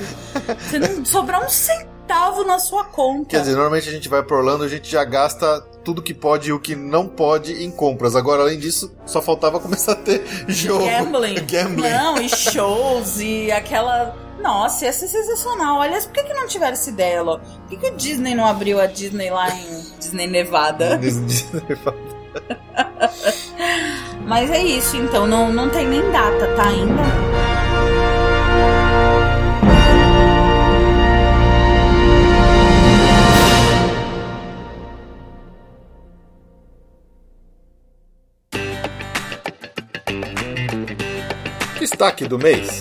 Você 0.59 0.79
não 0.83 1.05
sobrar 1.05 1.45
um 1.45 1.49
centavo 1.49 2.43
na 2.43 2.59
sua 2.59 2.83
conta. 2.83 3.29
Quer 3.29 3.39
dizer, 3.39 3.53
normalmente 3.53 3.87
a 3.87 3.91
gente 3.91 4.09
vai 4.09 4.21
pra 4.21 4.35
Orlando, 4.37 4.63
a 4.65 4.67
gente 4.67 4.89
já 4.91 5.03
gasta 5.05 5.61
tudo 5.85 6.01
que 6.01 6.13
pode 6.13 6.49
e 6.49 6.53
o 6.53 6.59
que 6.59 6.75
não 6.75 7.07
pode 7.07 7.63
em 7.63 7.71
compras. 7.71 8.15
Agora, 8.17 8.41
além 8.43 8.59
disso, 8.59 8.93
só 9.05 9.21
faltava 9.21 9.59
começar 9.61 9.93
a 9.93 9.95
ter 9.95 10.25
jogo. 10.47 10.83
Gambling. 10.85 11.35
Gambling. 11.45 11.89
Não, 11.89 12.17
e 12.21 12.27
shows 12.27 13.19
e 13.21 13.49
aquela. 13.49 14.26
Nossa, 14.47 14.85
ia 14.85 14.93
ser 14.93 15.09
sensacional. 15.09 15.81
Aliás, 15.81 16.05
por 16.05 16.13
que, 16.13 16.23
que 16.23 16.33
não 16.33 16.47
tiveram 16.47 16.71
essa 16.71 16.89
ideia, 16.89 17.21
Ló? 17.21 17.37
Por 17.37 17.67
que, 17.67 17.75
que 17.75 17.87
o 17.87 17.97
Disney 17.97 18.33
não 18.33 18.45
abriu 18.45 18.79
a 18.79 18.85
Disney 18.85 19.29
lá 19.29 19.49
em 19.49 19.83
Disney 19.99 20.25
Nevada? 20.25 20.97
Mas 24.25 24.49
é 24.49 24.63
isso, 24.63 24.95
então. 24.95 25.27
Não, 25.27 25.51
não 25.51 25.69
tem 25.69 25.85
nem 25.85 26.09
data, 26.11 26.47
tá? 26.55 26.69
Ainda. 26.69 27.03
Destaque 41.77 42.25
do 42.25 42.39
mês. 42.39 42.79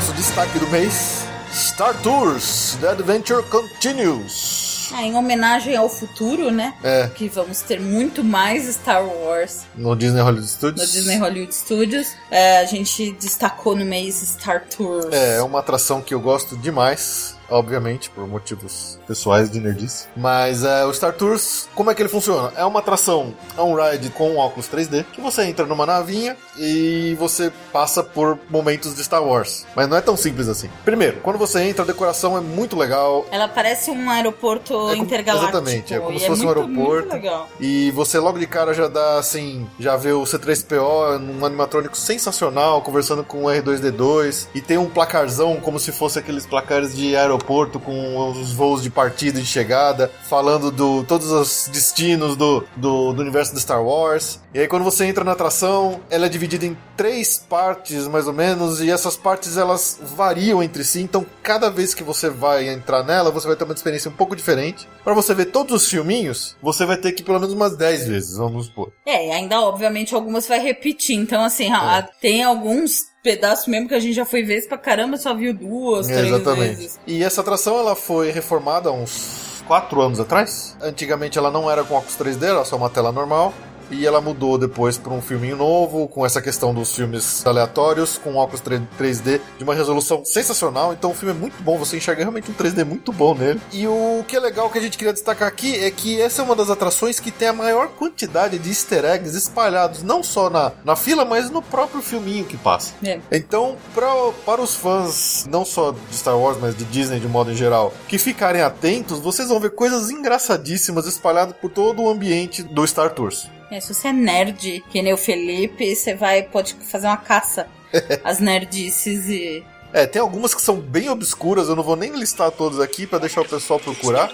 Nosso 0.00 0.14
destaque 0.14 0.58
do 0.58 0.66
mês: 0.68 1.26
Star 1.52 1.94
Tours 2.00 2.78
The 2.80 2.88
Adventure 2.88 3.42
Continues. 3.50 4.88
Ah, 4.94 5.02
em 5.02 5.14
homenagem 5.14 5.76
ao 5.76 5.90
futuro, 5.90 6.50
né? 6.50 6.72
É. 6.82 7.08
Que 7.14 7.28
vamos 7.28 7.60
ter 7.60 7.78
muito 7.78 8.24
mais 8.24 8.64
Star 8.64 9.04
Wars 9.04 9.66
No 9.76 9.94
Disney 9.94 10.22
Hollywood 10.22 10.46
no 10.46 10.48
Studios. 10.48 10.92
Disney 10.92 11.18
Hollywood 11.18 11.54
Studios. 11.54 12.14
É, 12.30 12.60
a 12.60 12.64
gente 12.64 13.12
destacou 13.12 13.76
no 13.76 13.84
mês 13.84 14.14
Star 14.14 14.64
Tours. 14.74 15.06
É, 15.12 15.36
é 15.36 15.42
uma 15.42 15.58
atração 15.58 16.00
que 16.00 16.14
eu 16.14 16.20
gosto 16.20 16.56
demais. 16.56 17.36
Obviamente, 17.50 18.08
por 18.10 18.26
motivos 18.26 18.98
pessoais 19.06 19.50
de 19.50 19.60
nerdice. 19.60 20.06
Mas 20.16 20.62
é, 20.64 20.84
o 20.84 20.92
Star 20.94 21.12
Tours, 21.12 21.68
como 21.74 21.90
é 21.90 21.94
que 21.94 22.02
ele 22.02 22.08
funciona? 22.08 22.52
É 22.56 22.64
uma 22.64 22.78
atração, 22.80 23.34
é 23.56 23.60
um 23.62 23.74
ride 23.74 24.10
com 24.10 24.36
óculos 24.36 24.68
3D, 24.68 25.04
que 25.12 25.20
você 25.20 25.42
entra 25.44 25.66
numa 25.66 25.84
navinha 25.84 26.36
e 26.58 27.16
você 27.18 27.52
passa 27.72 28.02
por 28.02 28.38
momentos 28.48 28.94
de 28.94 29.02
Star 29.02 29.22
Wars. 29.22 29.66
Mas 29.74 29.88
não 29.88 29.96
é 29.96 30.00
tão 30.00 30.16
simples 30.16 30.48
assim. 30.48 30.70
Primeiro, 30.84 31.18
quando 31.22 31.38
você 31.38 31.60
entra, 31.62 31.82
a 31.82 31.86
decoração 31.86 32.36
é 32.36 32.40
muito 32.40 32.76
legal. 32.76 33.26
Ela 33.30 33.48
parece 33.48 33.90
um 33.90 34.08
aeroporto 34.08 34.72
É 34.74 34.76
como- 34.92 35.02
intergaláctico. 35.04 35.50
exatamente, 35.56 35.94
é 35.94 35.98
como 35.98 36.18
se 36.18 36.26
fosse 36.26 36.42
um 36.42 36.44
muito, 36.46 36.58
aeroporto. 36.60 36.92
Muito 37.08 37.12
legal. 37.12 37.48
E 37.58 37.90
você 37.92 38.18
logo 38.18 38.38
de 38.38 38.46
cara 38.46 38.72
já 38.72 38.86
dá 38.88 39.18
assim, 39.18 39.66
já 39.78 39.96
vê 39.96 40.12
o 40.12 40.22
C3PO 40.22 41.18
num 41.18 41.44
animatrônico 41.44 41.96
sensacional, 41.96 42.80
conversando 42.82 43.24
com 43.24 43.44
o 43.44 43.48
R2D2, 43.48 44.46
e 44.54 44.60
tem 44.60 44.78
um 44.78 44.88
placarzão 44.88 45.56
como 45.56 45.78
se 45.80 45.90
fosse 45.90 46.18
aqueles 46.18 46.46
placares 46.46 46.94
de 46.94 47.16
aeroporto 47.16 47.39
com 47.80 48.30
os 48.30 48.52
voos 48.52 48.82
de 48.82 48.90
partida 48.90 49.38
e 49.38 49.42
de 49.42 49.48
chegada, 49.48 50.10
falando 50.28 50.70
do 50.70 51.04
todos 51.04 51.30
os 51.30 51.68
destinos 51.72 52.36
do, 52.36 52.64
do, 52.76 53.12
do 53.12 53.20
universo 53.22 53.54
de 53.54 53.60
Star 53.60 53.82
Wars. 53.82 54.40
E 54.54 54.60
aí 54.60 54.68
quando 54.68 54.84
você 54.84 55.04
entra 55.06 55.24
na 55.24 55.32
atração, 55.32 56.00
ela 56.10 56.26
é 56.26 56.28
dividida 56.28 56.66
em 56.66 56.76
três 56.96 57.38
partes 57.48 58.06
mais 58.06 58.26
ou 58.26 58.32
menos, 58.32 58.80
e 58.80 58.90
essas 58.90 59.16
partes 59.16 59.56
elas 59.56 59.98
variam 60.16 60.62
entre 60.62 60.84
si, 60.84 61.00
então 61.00 61.24
cada 61.42 61.70
vez 61.70 61.94
que 61.94 62.02
você 62.02 62.28
vai 62.28 62.68
entrar 62.68 63.02
nela, 63.02 63.30
você 63.30 63.46
vai 63.46 63.56
ter 63.56 63.64
uma 63.64 63.74
experiência 63.74 64.10
um 64.10 64.14
pouco 64.14 64.36
diferente. 64.36 64.86
Para 65.04 65.14
você 65.14 65.34
ver 65.34 65.46
todos 65.46 65.82
os 65.82 65.88
filminhos, 65.88 66.56
você 66.62 66.84
vai 66.84 66.96
ter 66.96 67.12
que 67.12 67.22
ir 67.22 67.24
pelo 67.24 67.38
menos 67.40 67.54
umas 67.54 67.76
10 67.76 68.06
vezes, 68.06 68.36
vamos 68.36 68.66
supor. 68.66 68.92
É, 69.06 69.28
e 69.28 69.30
ainda, 69.30 69.60
obviamente, 69.60 70.14
algumas 70.14 70.46
vai 70.46 70.58
repetir. 70.60 71.16
Então, 71.16 71.42
assim, 71.44 71.70
a- 71.72 72.08
tem 72.20 72.42
alguns 72.42 73.09
pedaços 73.22 73.66
mesmo 73.66 73.88
que 73.88 73.94
a 73.94 74.00
gente 74.00 74.14
já 74.14 74.24
foi 74.24 74.42
ver 74.42 74.66
pra 74.68 74.78
caramba, 74.78 75.16
só 75.16 75.34
viu 75.34 75.52
duas, 75.54 76.08
É, 76.08 76.14
três 76.14 76.28
exatamente. 76.32 76.76
vezes. 76.76 77.00
E 77.06 77.22
essa 77.22 77.40
atração 77.40 77.78
ela 77.78 77.94
foi 77.94 78.30
reformada 78.30 78.88
há 78.88 78.92
uns 78.92 79.62
4 79.66 80.00
anos 80.00 80.18
atrás. 80.20 80.76
Antigamente 80.80 81.38
ela 81.38 81.50
não 81.50 81.70
era 81.70 81.84
com 81.84 81.94
óculos 81.94 82.16
3D, 82.16 82.42
era 82.44 82.64
só 82.64 82.76
uma 82.76 82.90
tela 82.90 83.12
normal. 83.12 83.52
E 83.90 84.06
ela 84.06 84.20
mudou 84.20 84.56
depois 84.56 84.96
para 84.96 85.12
um 85.12 85.20
filminho 85.20 85.56
novo, 85.56 86.08
com 86.08 86.24
essa 86.24 86.40
questão 86.40 86.72
dos 86.72 86.94
filmes 86.94 87.44
aleatórios, 87.46 88.18
com 88.18 88.36
óculos 88.36 88.62
3- 88.62 88.82
3D 88.98 89.40
de 89.58 89.64
uma 89.64 89.74
resolução 89.74 90.24
sensacional. 90.24 90.92
Então 90.92 91.10
o 91.10 91.14
filme 91.14 91.34
é 91.34 91.38
muito 91.38 91.62
bom, 91.62 91.78
você 91.78 91.96
enxerga 91.96 92.22
realmente 92.22 92.50
um 92.50 92.54
3D 92.54 92.84
muito 92.84 93.12
bom 93.12 93.34
nele. 93.34 93.60
E 93.72 93.86
o 93.86 94.24
que 94.26 94.36
é 94.36 94.40
legal 94.40 94.70
que 94.70 94.78
a 94.78 94.82
gente 94.82 94.96
queria 94.96 95.12
destacar 95.12 95.48
aqui 95.48 95.76
é 95.76 95.90
que 95.90 96.20
essa 96.20 96.42
é 96.42 96.44
uma 96.44 96.54
das 96.54 96.70
atrações 96.70 97.18
que 97.18 97.30
tem 97.30 97.48
a 97.48 97.52
maior 97.52 97.88
quantidade 97.88 98.58
de 98.58 98.68
easter 98.68 99.04
eggs 99.04 99.36
espalhados, 99.36 100.02
não 100.02 100.22
só 100.22 100.48
na, 100.50 100.72
na 100.84 100.96
fila, 100.96 101.24
mas 101.24 101.50
no 101.50 101.62
próprio 101.62 102.02
filminho 102.02 102.44
que 102.44 102.56
passa. 102.56 102.94
É. 103.04 103.20
Então, 103.32 103.76
pra, 103.94 104.08
para 104.44 104.60
os 104.60 104.74
fãs, 104.74 105.46
não 105.50 105.64
só 105.64 105.92
de 105.92 106.16
Star 106.16 106.38
Wars, 106.38 106.58
mas 106.60 106.76
de 106.76 106.84
Disney 106.84 107.20
de 107.20 107.28
modo 107.28 107.50
em 107.50 107.56
geral, 107.56 107.92
que 108.08 108.18
ficarem 108.18 108.62
atentos, 108.62 109.18
vocês 109.18 109.48
vão 109.48 109.60
ver 109.60 109.70
coisas 109.70 110.10
engraçadíssimas 110.10 111.06
espalhadas 111.06 111.54
por 111.60 111.70
todo 111.70 112.02
o 112.02 112.10
ambiente 112.10 112.62
do 112.62 112.86
Star 112.86 113.10
Tours. 113.14 113.48
É, 113.70 113.80
se 113.80 113.94
você 113.94 114.08
é 114.08 114.12
nerd, 114.12 114.84
que 114.90 115.00
nem 115.00 115.12
o 115.12 115.16
Felipe, 115.16 115.94
você 115.94 116.14
vai, 116.14 116.42
pode 116.42 116.74
fazer 116.74 117.06
uma 117.06 117.16
caça 117.16 117.68
às 118.24 118.40
nerdices 118.40 119.28
e. 119.28 119.64
É, 119.92 120.06
tem 120.06 120.20
algumas 120.20 120.54
que 120.54 120.62
são 120.62 120.76
bem 120.76 121.08
obscuras, 121.08 121.68
eu 121.68 121.76
não 121.76 121.82
vou 121.82 121.96
nem 121.96 122.12
listar 122.12 122.50
todas 122.50 122.78
aqui 122.78 123.06
pra 123.06 123.18
deixar 123.18 123.40
o 123.40 123.48
pessoal 123.48 123.78
procurar. 123.80 124.32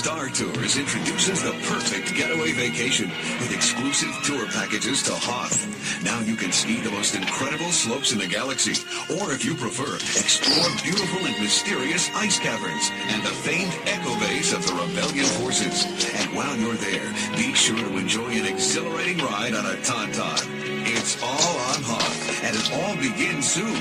Star 0.00 0.30
Tours 0.30 0.78
introduces 0.78 1.42
the 1.42 1.52
perfect 1.68 2.14
getaway 2.14 2.52
vacation 2.52 3.10
with 3.38 3.52
exclusive 3.52 4.08
tour 4.24 4.46
packages 4.46 5.02
to 5.02 5.12
Hoth. 5.12 5.68
Now 6.02 6.20
you 6.20 6.36
can 6.36 6.52
ski 6.52 6.80
the 6.80 6.90
most 6.90 7.14
incredible 7.14 7.70
slopes 7.70 8.10
in 8.10 8.18
the 8.18 8.26
galaxy, 8.26 8.80
or 9.20 9.32
if 9.32 9.44
you 9.44 9.54
prefer, 9.54 9.96
explore 9.96 10.72
beautiful 10.82 11.26
and 11.26 11.38
mysterious 11.38 12.08
ice 12.14 12.38
caverns 12.38 12.90
and 13.12 13.22
the 13.22 13.36
famed 13.44 13.76
echo 13.84 14.18
base 14.20 14.54
of 14.54 14.66
the 14.66 14.72
rebellion 14.72 15.26
forces. 15.36 15.84
And 16.16 16.34
while 16.34 16.56
you're 16.56 16.80
there, 16.80 17.12
be 17.36 17.52
sure 17.52 17.76
to 17.76 17.98
enjoy 17.98 18.30
an 18.40 18.46
exhilarating 18.46 19.18
ride 19.18 19.52
on 19.52 19.66
a 19.66 19.76
Tauntaun. 19.84 20.48
It's 20.96 21.22
all 21.22 21.56
on 21.76 21.82
Hoth, 21.84 22.42
and 22.42 22.56
it 22.56 22.72
all 22.72 22.96
begins 22.96 23.52
soon, 23.52 23.76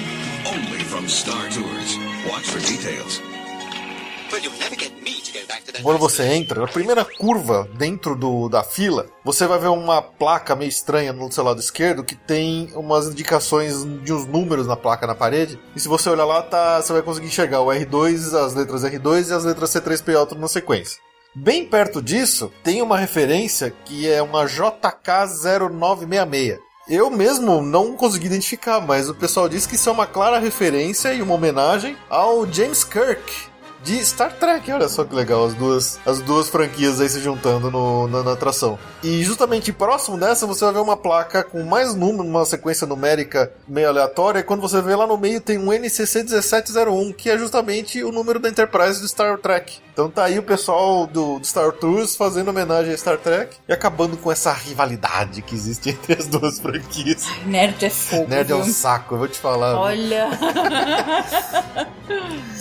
only 0.51 0.83
from 0.83 1.07
Star 1.07 1.47
Tours. 1.47 1.95
Watch 2.27 2.43
for 2.43 2.59
details. 2.59 3.21
Quando 5.81 5.97
você 5.97 6.23
entra, 6.23 6.59
na 6.61 6.67
primeira 6.67 7.03
curva 7.05 7.69
dentro 7.77 8.13
do, 8.15 8.49
da 8.49 8.63
fila, 8.63 9.05
você 9.23 9.47
vai 9.47 9.57
ver 9.59 9.69
uma 9.69 10.01
placa 10.01 10.53
meio 10.55 10.69
estranha 10.69 11.13
no 11.13 11.31
seu 11.31 11.43
lado 11.43 11.59
esquerdo 11.59 12.03
que 12.03 12.15
tem 12.15 12.71
umas 12.75 13.05
indicações 13.07 13.85
de 14.03 14.11
uns 14.11 14.25
números 14.25 14.65
na 14.67 14.75
placa 14.75 15.07
na 15.07 15.15
parede. 15.15 15.57
E 15.75 15.79
se 15.79 15.87
você 15.87 16.09
olhar 16.09 16.25
lá, 16.25 16.41
tá, 16.41 16.81
você 16.81 16.91
vai 16.91 17.01
conseguir 17.01 17.27
enxergar 17.27 17.61
o 17.61 17.67
R2, 17.67 18.33
as 18.33 18.53
letras 18.53 18.83
R2 18.83 19.29
e 19.29 19.33
as 19.33 19.45
letras 19.45 19.69
C3PO 19.71 20.27
tudo 20.27 20.41
na 20.41 20.49
sequência. 20.49 20.99
Bem 21.33 21.65
perto 21.65 22.01
disso, 22.01 22.51
tem 22.63 22.81
uma 22.81 22.97
referência 22.97 23.73
que 23.85 24.09
é 24.09 24.21
uma 24.21 24.45
JK0966. 24.45 26.59
Eu 26.89 27.09
mesmo 27.11 27.61
não 27.61 27.95
consegui 27.95 28.25
identificar, 28.25 28.81
mas 28.81 29.07
o 29.07 29.15
pessoal 29.15 29.47
diz 29.47 29.67
que 29.67 29.75
isso 29.75 29.89
é 29.89 29.91
uma 29.91 30.07
clara 30.07 30.39
referência 30.39 31.13
e 31.13 31.21
uma 31.21 31.35
homenagem 31.35 31.95
ao 32.09 32.51
James 32.51 32.83
Kirk, 32.83 33.31
de 33.83 34.03
Star 34.05 34.33
Trek. 34.33 34.71
Olha 34.71 34.89
só 34.89 35.03
que 35.03 35.15
legal, 35.15 35.45
as 35.45 35.53
duas, 35.53 35.99
as 36.05 36.21
duas 36.21 36.49
franquias 36.49 36.99
aí 36.99 37.09
se 37.09 37.19
juntando 37.19 37.71
no, 37.71 38.07
na, 38.07 38.23
na 38.23 38.33
atração. 38.33 38.77
E 39.03 39.23
justamente 39.23 39.71
próximo 39.71 40.17
dessa 40.17 40.45
você 40.45 40.65
vai 40.65 40.73
ver 40.73 40.79
uma 40.81 40.97
placa 40.97 41.43
com 41.43 41.63
mais 41.63 41.95
número, 41.95 42.23
uma 42.23 42.45
sequência 42.45 42.85
numérica 42.85 43.51
meio 43.67 43.89
aleatória. 43.89 44.39
E 44.39 44.43
quando 44.43 44.61
você 44.61 44.81
vê 44.81 44.95
lá 44.95 45.07
no 45.07 45.17
meio 45.17 45.41
tem 45.41 45.57
um 45.57 45.71
NCC 45.71 46.23
1701, 46.23 47.13
que 47.13 47.29
é 47.29 47.37
justamente 47.37 48.03
o 48.03 48.11
número 48.11 48.39
da 48.39 48.49
Enterprise 48.49 48.99
do 49.01 49.07
Star 49.07 49.37
Trek. 49.37 49.77
Então 49.93 50.09
tá 50.09 50.25
aí 50.25 50.39
o 50.39 50.43
pessoal 50.43 51.07
do, 51.07 51.39
do 51.39 51.45
Star 51.45 51.71
Tours 51.71 52.15
fazendo 52.15 52.49
homenagem 52.49 52.93
a 52.93 52.97
Star 52.97 53.17
Trek 53.17 53.55
e 53.67 53.73
acabando 53.73 54.17
com 54.17 54.31
essa 54.31 54.51
rivalidade 54.51 55.41
que 55.41 55.55
existe 55.55 55.89
entre 55.89 56.13
as 56.13 56.27
duas 56.27 56.59
franquias. 56.59 57.25
Ai, 57.27 57.45
nerd 57.45 57.85
é 57.85 57.89
fogo. 57.89 58.29
Nerd 58.29 58.51
é 58.51 58.55
um 58.55 58.65
saco, 58.65 59.15
eu 59.15 59.19
vou 59.19 59.27
te 59.27 59.37
falar. 59.37 59.75
Olha. 59.75 60.29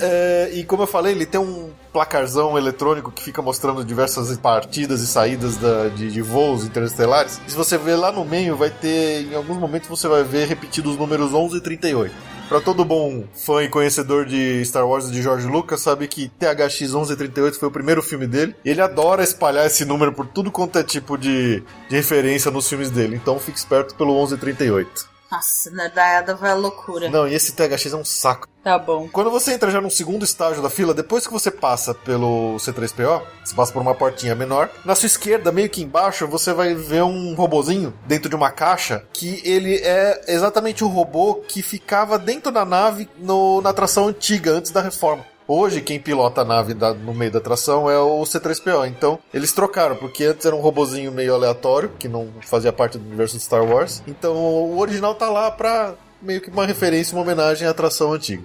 É, 0.00 0.50
e 0.52 0.64
como 0.64 0.85
eu 0.85 0.87
falei, 0.87 1.07
ele 1.10 1.26
tem 1.26 1.40
um 1.40 1.70
placarzão 1.92 2.56
eletrônico 2.56 3.10
que 3.10 3.22
fica 3.22 3.42
mostrando 3.42 3.84
diversas 3.84 4.36
partidas 4.38 5.00
e 5.00 5.06
saídas 5.06 5.56
da- 5.56 5.88
de, 5.88 6.10
de 6.10 6.22
voos 6.22 6.64
interestelares. 6.64 7.40
E 7.46 7.50
se 7.50 7.56
você 7.56 7.76
ver 7.76 7.96
lá 7.96 8.12
no 8.12 8.24
meio, 8.24 8.56
vai 8.56 8.70
ter, 8.70 9.22
em 9.30 9.34
alguns 9.34 9.56
momentos 9.58 9.88
você 9.88 10.06
vai 10.06 10.22
ver 10.22 10.46
repetidos 10.46 10.92
os 10.92 10.98
números 10.98 11.32
11 11.34 11.56
e 11.56 11.60
38. 11.60 12.14
Pra 12.48 12.60
todo 12.62 12.82
bom 12.84 13.24
fã 13.34 13.62
e 13.62 13.68
conhecedor 13.68 14.24
de 14.24 14.64
Star 14.64 14.86
Wars 14.88 15.08
e 15.08 15.12
de 15.12 15.20
George 15.20 15.46
Lucas, 15.46 15.80
sabe 15.82 16.08
que 16.08 16.28
THX 16.30 16.80
1138 16.94 17.58
foi 17.58 17.68
o 17.68 17.72
primeiro 17.72 18.02
filme 18.02 18.26
dele. 18.26 18.54
Ele 18.64 18.80
adora 18.80 19.22
espalhar 19.22 19.66
esse 19.66 19.84
número 19.84 20.14
por 20.14 20.26
tudo 20.26 20.50
quanto 20.50 20.78
é 20.78 20.82
tipo 20.82 21.18
de, 21.18 21.62
de 21.90 21.96
referência 21.96 22.50
nos 22.50 22.66
filmes 22.66 22.90
dele. 22.90 23.16
Então 23.16 23.38
fique 23.38 23.58
esperto 23.58 23.94
pelo 23.96 24.14
1138. 24.14 25.17
Nossa, 25.30 25.70
nerdaiada 25.70 26.34
vai 26.34 26.50
à 26.50 26.54
loucura. 26.54 27.10
Não, 27.10 27.28
e 27.28 27.34
esse 27.34 27.52
THX 27.52 27.92
é 27.92 27.96
um 27.96 28.04
saco. 28.04 28.48
Tá 28.64 28.78
bom. 28.78 29.08
Quando 29.08 29.30
você 29.30 29.52
entra 29.52 29.70
já 29.70 29.80
no 29.80 29.90
segundo 29.90 30.24
estágio 30.24 30.62
da 30.62 30.70
fila, 30.70 30.94
depois 30.94 31.26
que 31.26 31.32
você 31.32 31.50
passa 31.50 31.94
pelo 31.94 32.56
C3PO, 32.56 33.22
você 33.44 33.54
passa 33.54 33.72
por 33.72 33.80
uma 33.82 33.94
portinha 33.94 34.34
menor, 34.34 34.70
na 34.84 34.94
sua 34.94 35.06
esquerda, 35.06 35.52
meio 35.52 35.68
que 35.70 35.82
embaixo, 35.82 36.26
você 36.26 36.52
vai 36.52 36.74
ver 36.74 37.02
um 37.02 37.34
robozinho 37.34 37.92
dentro 38.06 38.28
de 38.28 38.36
uma 38.36 38.50
caixa, 38.50 39.04
que 39.12 39.40
ele 39.44 39.76
é 39.76 40.24
exatamente 40.28 40.82
o 40.82 40.88
robô 40.88 41.36
que 41.46 41.62
ficava 41.62 42.18
dentro 42.18 42.50
da 42.50 42.64
nave 42.64 43.08
no- 43.18 43.60
na 43.60 43.70
atração 43.70 44.08
antiga, 44.08 44.52
antes 44.52 44.70
da 44.70 44.80
reforma. 44.80 45.24
Hoje, 45.48 45.80
quem 45.80 45.98
pilota 45.98 46.42
a 46.42 46.44
nave 46.44 46.74
da- 46.74 46.92
no 46.92 47.14
meio 47.14 47.30
da 47.32 47.38
atração 47.38 47.88
é 47.90 47.98
o 47.98 48.22
C3PO. 48.26 48.87
Então, 48.87 49.18
eles 49.32 49.50
trocaram, 49.50 49.96
porque 49.96 50.24
antes 50.24 50.44
era 50.44 50.54
um 50.54 50.61
robozinho 50.61 51.11
meio 51.11 51.34
aleatório, 51.34 51.90
que 51.98 52.06
não 52.06 52.28
fazia 52.42 52.70
parte 52.70 52.98
do 52.98 53.06
universo 53.06 53.37
de 53.38 53.42
Star 53.42 53.64
Wars. 53.64 54.02
Então, 54.06 54.37
o 54.37 54.78
original 54.78 55.14
tá 55.14 55.30
lá 55.30 55.50
pra 55.50 55.94
meio 56.20 56.42
que 56.42 56.50
uma 56.50 56.66
referência, 56.66 57.16
uma 57.16 57.22
homenagem 57.22 57.66
à 57.66 57.70
atração 57.70 58.12
antiga. 58.12 58.42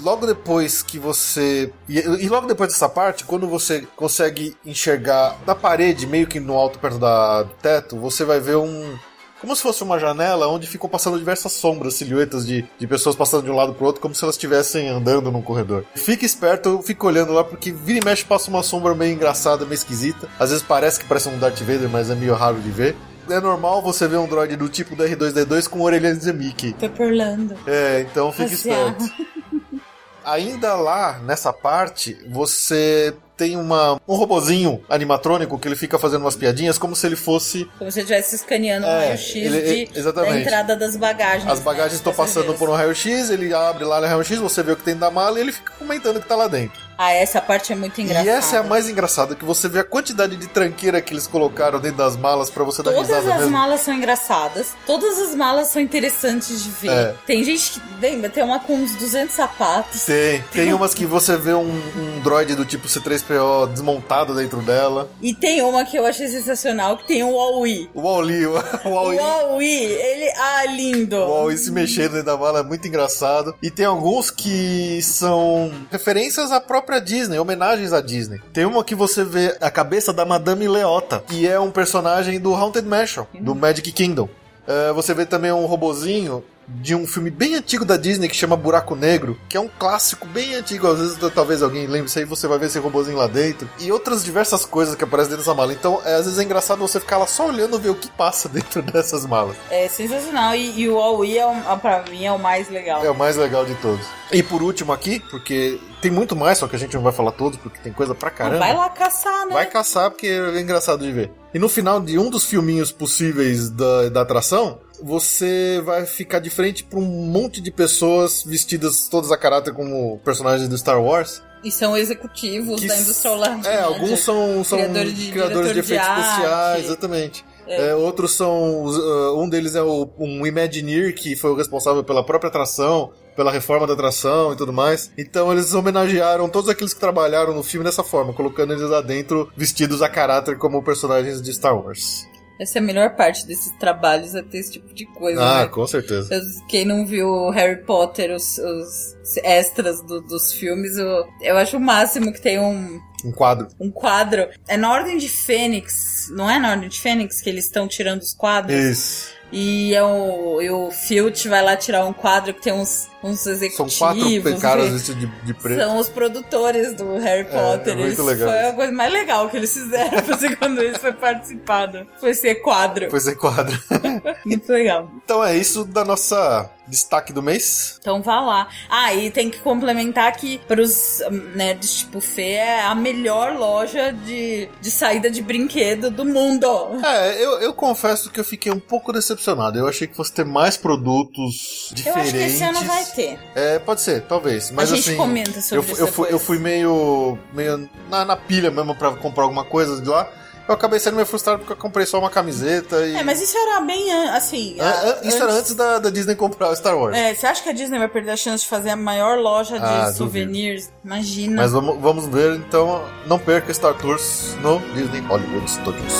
Logo 0.00 0.26
depois 0.26 0.80
que 0.80 0.96
você. 0.96 1.72
E, 1.88 2.28
logo 2.28 2.46
depois 2.46 2.70
dessa 2.72 2.88
parte, 2.88 3.24
quando 3.24 3.48
você 3.48 3.84
consegue 3.96 4.54
enxergar 4.64 5.36
na 5.44 5.56
parede, 5.56 6.06
meio 6.06 6.26
que 6.28 6.38
no 6.38 6.54
alto 6.56 6.78
perto 6.78 6.98
da, 6.98 7.42
do 7.42 7.54
teto, 7.54 7.96
você 7.98 8.24
vai 8.24 8.38
ver 8.38 8.56
um. 8.58 8.96
Como 9.40 9.54
se 9.54 9.62
fosse 9.62 9.82
uma 9.84 9.98
janela 9.98 10.48
onde 10.48 10.66
ficam 10.66 10.88
passando 10.88 11.18
diversas 11.18 11.52
sombras, 11.52 11.94
silhuetas 11.94 12.44
de, 12.44 12.64
de 12.78 12.86
pessoas 12.86 13.14
passando 13.14 13.44
de 13.44 13.50
um 13.50 13.54
lado 13.54 13.72
pro 13.72 13.86
outro, 13.86 14.00
como 14.00 14.14
se 14.14 14.24
elas 14.24 14.34
estivessem 14.34 14.88
andando 14.88 15.30
num 15.30 15.40
corredor. 15.40 15.84
Fique 15.94 16.26
esperto, 16.26 16.68
eu 16.68 16.82
fico 16.82 17.06
olhando 17.06 17.32
lá, 17.32 17.44
porque 17.44 17.70
vira 17.70 18.00
e 18.00 18.04
mexe 18.04 18.24
passa 18.24 18.50
uma 18.50 18.62
sombra 18.62 18.94
meio 18.94 19.14
engraçada, 19.14 19.64
meio 19.64 19.74
esquisita. 19.74 20.28
Às 20.38 20.50
vezes 20.50 20.64
parece 20.64 20.98
que 20.98 21.06
parece 21.06 21.28
um 21.28 21.38
Darth 21.38 21.60
Vader, 21.60 21.88
mas 21.88 22.10
é 22.10 22.14
meio 22.16 22.34
raro 22.34 22.60
de 22.60 22.70
ver. 22.70 22.96
É 23.30 23.40
normal 23.40 23.82
você 23.82 24.08
ver 24.08 24.16
um 24.16 24.26
droid 24.26 24.56
do 24.56 24.68
tipo 24.68 24.96
do 24.96 25.04
R2D2 25.04 25.68
com 25.68 25.82
orelhas 25.82 26.20
de 26.20 26.32
Mickey. 26.32 26.72
Pepperlando. 26.72 27.56
É, 27.66 28.00
então 28.00 28.32
fique 28.32 28.54
esperto. 28.54 29.04
Ainda 30.24 30.74
lá, 30.74 31.20
nessa 31.20 31.52
parte, 31.52 32.18
você 32.28 33.14
tem 33.38 33.56
uma, 33.56 34.00
um 34.06 34.14
robozinho 34.16 34.82
animatrônico 34.90 35.56
que 35.58 35.68
ele 35.68 35.76
fica 35.76 35.98
fazendo 35.98 36.22
umas 36.22 36.34
piadinhas 36.36 36.76
como 36.76 36.94
se 36.96 37.06
ele 37.06 37.14
fosse. 37.16 37.64
Como 37.78 37.90
se 37.90 38.00
estivesse 38.00 38.34
escaneando 38.34 38.86
um 38.86 38.90
É, 38.90 39.06
raio-x 39.06 39.34
ele- 39.36 39.86
de- 39.86 39.98
exatamente. 39.98 40.32
da 40.34 40.40
entrada 40.40 40.76
das 40.76 40.96
bagagens. 40.96 41.50
As 41.50 41.60
bagagens 41.60 41.92
né, 41.92 41.96
estão 41.98 42.12
dos 42.12 42.16
passando 42.18 42.52
por 42.54 42.68
um 42.68 42.72
raio-x, 42.74 43.30
ele 43.30 43.54
abre 43.54 43.84
lá 43.84 44.00
no 44.00 44.06
raio-x, 44.08 44.38
você 44.38 44.62
vê 44.62 44.72
o 44.72 44.76
que 44.76 44.82
tem 44.82 44.96
da 44.96 45.10
mala 45.10 45.38
e 45.38 45.42
ele 45.42 45.52
fica 45.52 45.72
comentando 45.78 46.16
o 46.16 46.20
que 46.20 46.26
tá 46.28 46.34
lá 46.36 46.48
dentro. 46.48 46.87
Ah, 47.00 47.12
essa 47.12 47.40
parte 47.40 47.72
é 47.72 47.76
muito 47.76 48.00
engraçada. 48.00 48.26
E 48.26 48.28
essa 48.28 48.56
é 48.56 48.58
a 48.58 48.62
mais 48.64 48.88
engraçada, 48.88 49.36
que 49.36 49.44
você 49.44 49.68
vê 49.68 49.78
a 49.78 49.84
quantidade 49.84 50.34
de 50.34 50.48
tranqueira 50.48 51.00
que 51.00 51.14
eles 51.14 51.28
colocaram 51.28 51.78
dentro 51.78 51.98
das 51.98 52.16
malas 52.16 52.50
pra 52.50 52.64
você 52.64 52.82
dar 52.82 52.90
Todas 52.90 53.06
risada 53.08 53.34
as 53.34 53.40
mesmo. 53.42 53.52
malas 53.52 53.80
são 53.82 53.94
engraçadas. 53.94 54.74
Todas 54.84 55.16
as 55.20 55.34
malas 55.36 55.68
são 55.68 55.80
interessantes 55.80 56.60
de 56.64 56.70
ver. 56.70 56.90
É. 56.90 57.14
Tem 57.24 57.44
gente 57.44 57.70
que. 57.70 57.88
Lembra, 58.00 58.28
tem 58.28 58.42
uma 58.42 58.58
com 58.58 58.74
uns 58.74 58.96
200 58.96 59.32
sapatos. 59.32 60.02
Tem, 60.04 60.42
tem 60.52 60.74
umas 60.74 60.92
que 60.92 61.06
você 61.06 61.36
vê 61.36 61.54
um, 61.54 61.70
um 61.70 62.20
droid 62.20 62.56
do 62.56 62.64
tipo 62.64 62.88
C3PO 62.88 63.72
desmontado 63.72 64.34
dentro 64.34 64.60
dela. 64.60 65.08
E 65.22 65.32
tem 65.32 65.62
uma 65.62 65.84
que 65.84 65.96
eu 65.96 66.04
achei 66.04 66.26
sensacional, 66.26 66.96
que 66.96 67.06
tem 67.06 67.22
o 67.22 67.30
Wall-E. 67.30 67.88
O 67.94 68.00
Wall-E, 68.00 68.44
o 68.46 68.54
Wall-E, 68.88 69.84
ele. 69.84 70.32
Ah, 70.36 70.64
lindo! 70.66 71.16
O 71.16 71.28
Wall-E 71.30 71.58
se 71.58 71.70
mexendo 71.70 72.12
dentro 72.12 72.26
da 72.26 72.36
mala 72.36 72.60
é 72.60 72.62
muito 72.64 72.88
engraçado. 72.88 73.54
E 73.62 73.70
tem 73.70 73.86
alguns 73.86 74.30
que 74.32 75.00
são 75.02 75.70
referências 75.92 76.50
à 76.50 76.60
própria 76.60 76.87
Disney, 76.98 77.38
homenagens 77.38 77.92
à 77.92 78.00
Disney. 78.00 78.40
Tem 78.52 78.64
uma 78.64 78.82
que 78.82 78.94
você 78.94 79.22
vê 79.22 79.54
a 79.60 79.70
cabeça 79.70 80.12
da 80.12 80.24
Madame 80.24 80.66
Leota, 80.66 81.22
que 81.26 81.46
é 81.46 81.60
um 81.60 81.70
personagem 81.70 82.40
do 82.40 82.54
Haunted 82.54 82.86
Mansion, 82.88 83.26
do 83.38 83.54
Magic 83.54 83.92
Kingdom. 83.92 84.28
É, 84.66 84.92
você 84.92 85.12
vê 85.12 85.26
também 85.26 85.52
um 85.52 85.66
robozinho 85.66 86.42
de 86.68 86.94
um 86.94 87.06
filme 87.06 87.30
bem 87.30 87.54
antigo 87.54 87.84
da 87.84 87.96
Disney 87.96 88.28
que 88.28 88.36
chama 88.36 88.56
Buraco 88.56 88.94
Negro, 88.94 89.38
que 89.48 89.56
é 89.56 89.60
um 89.60 89.68
clássico 89.78 90.26
bem 90.26 90.54
antigo. 90.54 90.86
Às 90.86 90.98
vezes 90.98 91.18
talvez 91.34 91.62
alguém 91.62 91.86
lembre 91.86 92.08
isso 92.08 92.18
aí, 92.18 92.24
você 92.26 92.46
vai 92.46 92.58
ver 92.58 92.66
esse 92.66 92.78
robozinho 92.78 93.16
lá 93.16 93.26
dentro. 93.26 93.68
E 93.78 93.90
outras 93.90 94.22
diversas 94.22 94.64
coisas 94.66 94.94
que 94.94 95.02
aparecem 95.02 95.30
dentro 95.30 95.44
dessa 95.44 95.54
mala. 95.56 95.72
Então, 95.72 96.00
é, 96.04 96.14
às 96.16 96.24
vezes 96.26 96.38
é 96.38 96.42
engraçado 96.42 96.78
você 96.78 97.00
ficar 97.00 97.16
lá 97.18 97.26
só 97.26 97.48
olhando 97.48 97.78
ver 97.78 97.88
o 97.90 97.94
que 97.94 98.10
passa 98.10 98.48
dentro 98.52 98.82
dessas 98.82 99.24
malas. 99.24 99.56
É 99.70 99.88
sensacional. 99.88 100.54
E, 100.54 100.80
e 100.80 100.88
o 100.88 100.94
Wall-E, 100.96 101.38
é, 101.38 101.46
um- 101.46 101.78
pra 101.78 102.04
mim, 102.10 102.24
é 102.26 102.32
o 102.32 102.38
mais 102.38 102.68
legal. 102.68 103.04
É 103.04 103.10
o 103.10 103.14
mais 103.16 103.36
legal 103.36 103.64
de 103.64 103.74
todos. 103.76 104.04
E 104.30 104.42
por 104.42 104.62
último 104.62 104.92
aqui, 104.92 105.20
porque 105.30 105.80
tem 106.02 106.10
muito 106.10 106.36
mais, 106.36 106.58
só 106.58 106.68
que 106.68 106.76
a 106.76 106.78
gente 106.78 106.94
não 106.94 107.02
vai 107.02 107.12
falar 107.12 107.32
todos, 107.32 107.58
porque 107.58 107.78
tem 107.80 107.92
coisa 107.94 108.14
pra 108.14 108.30
caramba. 108.30 108.58
Vai 108.58 108.76
lá 108.76 108.90
caçar, 108.90 109.46
né? 109.46 109.52
Vai 109.54 109.64
caçar, 109.66 110.10
porque 110.10 110.26
é 110.26 110.60
engraçado 110.60 111.02
de 111.02 111.10
ver. 111.10 111.30
E 111.54 111.58
no 111.58 111.68
final 111.68 111.98
de 111.98 112.18
um 112.18 112.28
dos 112.28 112.44
filminhos 112.44 112.92
possíveis 112.92 113.70
da, 113.70 114.10
da 114.10 114.20
atração, 114.20 114.80
você 115.02 115.80
vai 115.84 116.06
ficar 116.06 116.38
de 116.38 116.50
frente 116.50 116.84
pra 116.84 116.98
um 116.98 117.04
monte 117.04 117.60
de 117.60 117.70
pessoas 117.70 118.42
vestidas 118.44 119.08
todas 119.08 119.30
a 119.32 119.36
caráter 119.36 119.72
como 119.74 120.18
personagens 120.24 120.68
do 120.68 120.76
Star 120.78 121.02
Wars. 121.02 121.42
E 121.64 121.72
são 121.72 121.96
executivos 121.96 122.80
Que 122.80 122.86
da 122.86 122.96
Industrial 122.96 123.34
Land. 123.36 123.66
É, 123.66 123.80
alguns 123.80 124.10
De- 124.10 124.16
são, 124.18 124.62
são 124.62 124.78
criador 124.78 125.04
de- 125.12 125.30
criadores 125.32 125.68
de 125.68 125.74
de 125.74 125.80
efeitos 125.80 126.06
arte. 126.06 126.20
especiais, 126.30 126.84
exatamente. 126.84 127.44
É, 127.66 127.94
outros 127.94 128.32
são. 128.32 128.84
uh, 128.86 129.38
um 129.42 129.48
deles 129.48 129.74
é 129.74 129.82
o, 129.82 130.08
um 130.18 130.46
Imagineer, 130.46 131.14
que 131.14 131.36
foi 131.36 131.50
o 131.50 131.54
responsável 131.56 132.02
pela 132.02 132.24
própria 132.24 132.48
atração, 132.48 133.10
pela 133.36 133.50
reforma 133.52 133.86
da 133.86 133.92
atração 133.92 134.52
e 134.52 134.56
tudo 134.56 134.72
mais. 134.72 135.10
Então 135.18 135.52
eles 135.52 135.74
homenagearam 135.74 136.48
todos 136.48 136.70
aqueles 136.70 136.94
que 136.94 137.00
trabalharam 137.00 137.52
no 137.54 137.62
filme 137.62 137.84
dessa 137.84 138.02
forma, 138.04 138.32
colocando 138.32 138.72
eles 138.72 138.88
lá 138.88 139.00
dentro 139.02 139.50
vestidos 139.56 140.00
a 140.00 140.08
caráter 140.08 140.56
como 140.56 140.82
personagens 140.82 141.42
de 141.42 141.52
Star 141.52 141.76
Wars. 141.76 142.26
Essa 142.60 142.78
é 142.78 142.80
a 142.80 142.84
melhor 142.84 143.14
parte 143.14 143.46
desses 143.46 143.70
trabalhos, 143.78 144.34
é 144.34 144.42
ter 144.42 144.58
esse 144.58 144.72
tipo 144.72 144.92
de 144.92 145.06
coisa, 145.06 145.40
Ah, 145.40 145.60
né? 145.62 145.66
com 145.68 145.86
certeza. 145.86 146.28
Quem 146.68 146.84
não 146.84 147.06
viu 147.06 147.50
Harry 147.50 147.82
Potter, 147.84 148.34
os, 148.34 148.58
os 148.58 149.36
extras 149.44 150.02
do- 150.02 150.20
dos 150.20 150.52
filmes, 150.52 150.96
eu, 150.96 151.24
eu 151.42 151.56
acho 151.56 151.76
o 151.76 151.80
máximo 151.80 152.32
que 152.32 152.40
tem 152.40 152.58
um, 152.58 153.00
Um 153.24 153.30
quadro. 153.32 153.68
um 153.78 153.90
quadro. 153.90 154.48
É 154.66 154.76
na 154.76 154.90
Ordem 154.92 155.18
de 155.18 155.28
Fênix, 155.28 156.28
não 156.30 156.50
é 156.50 156.58
na 156.58 156.70
Ordem 156.72 156.88
de 156.88 157.00
Fênix 157.00 157.40
que 157.40 157.48
eles 157.48 157.66
estão 157.66 157.86
tirando 157.86 158.22
os 158.22 158.34
quadros? 158.34 158.76
Isso. 158.76 159.37
E, 159.50 159.94
é 159.94 160.02
o, 160.02 160.60
e 160.60 160.70
o 160.70 160.90
Filch 160.90 161.48
vai 161.48 161.62
lá 161.62 161.76
tirar 161.76 162.04
um 162.04 162.12
quadro 162.12 162.52
que 162.52 162.60
tem 162.60 162.72
uns, 162.72 163.08
uns 163.22 163.40
São 163.40 163.52
executivos. 163.52 163.98
quatro 163.98 164.60
caras 164.60 164.90
vestidos 164.92 165.20
de, 165.20 165.26
de 165.44 165.54
preto. 165.54 165.80
São 165.80 165.98
os 165.98 166.08
produtores 166.08 166.94
do 166.94 167.16
Harry 167.18 167.44
Potter. 167.44 167.94
é 167.94 167.96
muito 167.96 168.12
Isso 168.12 168.22
legal 168.24 168.48
Foi 168.50 168.66
a 168.66 168.72
coisa 168.74 168.92
mais 168.92 169.12
legal 169.12 169.48
que 169.48 169.56
eles 169.56 169.72
fizeram 169.72 170.18
fazer 170.22 170.56
quando 170.56 170.82
isso 170.82 171.00
foi 171.00 171.12
participado. 171.12 172.06
Foi 172.20 172.34
ser 172.34 172.56
quadro. 172.56 173.08
Pois 173.08 173.26
é, 173.26 173.34
quadro. 173.34 173.78
Muito 174.44 174.70
legal. 174.70 175.10
então 175.24 175.42
é 175.42 175.56
isso 175.56 175.84
da 175.84 176.04
nossa 176.04 176.70
destaque 176.88 177.32
do 177.32 177.42
mês. 177.42 177.96
Então 178.00 178.22
vá 178.22 178.40
lá. 178.40 178.68
Ah, 178.88 179.14
e 179.14 179.30
tem 179.30 179.50
que 179.50 179.58
complementar 179.60 180.32
que 180.36 180.58
pros 180.66 181.20
nerds 181.54 181.98
tipo 182.00 182.20
Fê 182.20 182.52
é 182.52 182.80
a 182.82 182.94
melhor 182.94 183.56
loja 183.56 184.12
de, 184.12 184.68
de 184.80 184.90
saída 184.90 185.30
de 185.30 185.42
brinquedo 185.42 186.10
do 186.10 186.24
mundo. 186.24 186.66
É, 187.04 187.42
eu, 187.42 187.60
eu 187.60 187.72
confesso 187.74 188.30
que 188.30 188.40
eu 188.40 188.44
fiquei 188.44 188.72
um 188.72 188.80
pouco 188.80 189.12
decepcionado. 189.12 189.78
Eu 189.78 189.88
achei 189.88 190.06
que 190.06 190.16
fosse 190.16 190.32
ter 190.32 190.44
mais 190.44 190.76
produtos 190.76 191.88
Eu 191.90 191.96
diferentes. 191.96 192.28
acho 192.28 192.32
que 192.32 192.44
esse 192.44 192.64
ano 192.64 192.80
vai 192.84 193.04
ter. 193.04 193.38
É, 193.54 193.78
pode 193.78 194.00
ser, 194.00 194.22
talvez. 194.22 194.70
Mas 194.70 194.92
A 194.92 194.96
gente 194.96 195.08
assim, 195.10 195.16
comenta 195.16 195.60
sobre 195.60 195.76
eu, 195.78 195.92
isso 195.92 196.02
eu, 196.02 196.06
fui, 196.08 196.28
eu 196.32 196.38
fui 196.38 196.58
meio, 196.58 197.38
meio 197.52 197.88
na, 198.08 198.24
na 198.24 198.36
pilha 198.36 198.70
mesmo 198.70 198.94
pra 198.94 199.12
comprar 199.12 199.44
alguma 199.44 199.64
coisa 199.64 200.00
de 200.00 200.08
lá. 200.08 200.28
Eu 200.68 200.74
acabei 200.74 201.00
sendo 201.00 201.14
meio 201.14 201.26
frustrado 201.26 201.60
porque 201.60 201.72
eu 201.72 201.76
comprei 201.78 202.04
só 202.04 202.18
uma 202.18 202.28
camiseta 202.28 202.96
e. 203.06 203.14
É, 203.16 203.22
mas 203.24 203.40
isso 203.40 203.56
era 203.56 203.80
bem 203.80 204.12
assim. 204.28 204.76
A- 204.78 205.18
é, 205.24 205.28
isso 205.28 205.42
era 205.42 205.52
antes 205.52 205.74
da, 205.74 205.98
da 205.98 206.10
Disney 206.10 206.34
comprar 206.34 206.68
o 206.70 206.76
Star 206.76 206.94
Wars. 206.96 207.16
É, 207.16 207.34
você 207.34 207.46
acha 207.46 207.62
que 207.62 207.70
a 207.70 207.72
Disney 207.72 207.98
vai 207.98 208.08
perder 208.08 208.32
a 208.32 208.36
chance 208.36 208.64
de 208.64 208.68
fazer 208.68 208.90
a 208.90 208.96
maior 208.96 209.38
loja 209.38 209.78
de 209.78 209.84
Ah, 209.84 209.98
duvido. 210.02 210.16
souvenirs? 210.18 210.92
Imagina. 211.02 211.62
Mas 211.62 211.72
vamos, 211.72 211.98
vamos 212.00 212.26
ver, 212.26 212.54
então 212.56 213.02
não 213.26 213.38
perca 213.38 213.72
Star 213.72 213.94
Tours 213.94 214.54
no 214.60 214.78
Disney 214.94 215.20
Hollywood 215.22 215.70
Studios. 215.70 216.12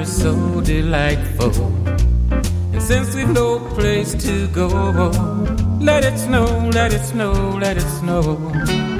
Is 0.00 0.08
so 0.08 0.60
delightful. 0.62 1.50
And 2.72 2.82
since 2.82 3.14
we've 3.14 3.28
no 3.28 3.60
place 3.74 4.14
to 4.14 4.46
go, 4.48 5.10
let 5.80 6.04
it 6.04 6.18
snow, 6.18 6.46
let 6.72 6.92
it 6.92 7.04
snow, 7.04 7.32
let 7.58 7.76
it 7.76 7.88
snow. 7.98 8.38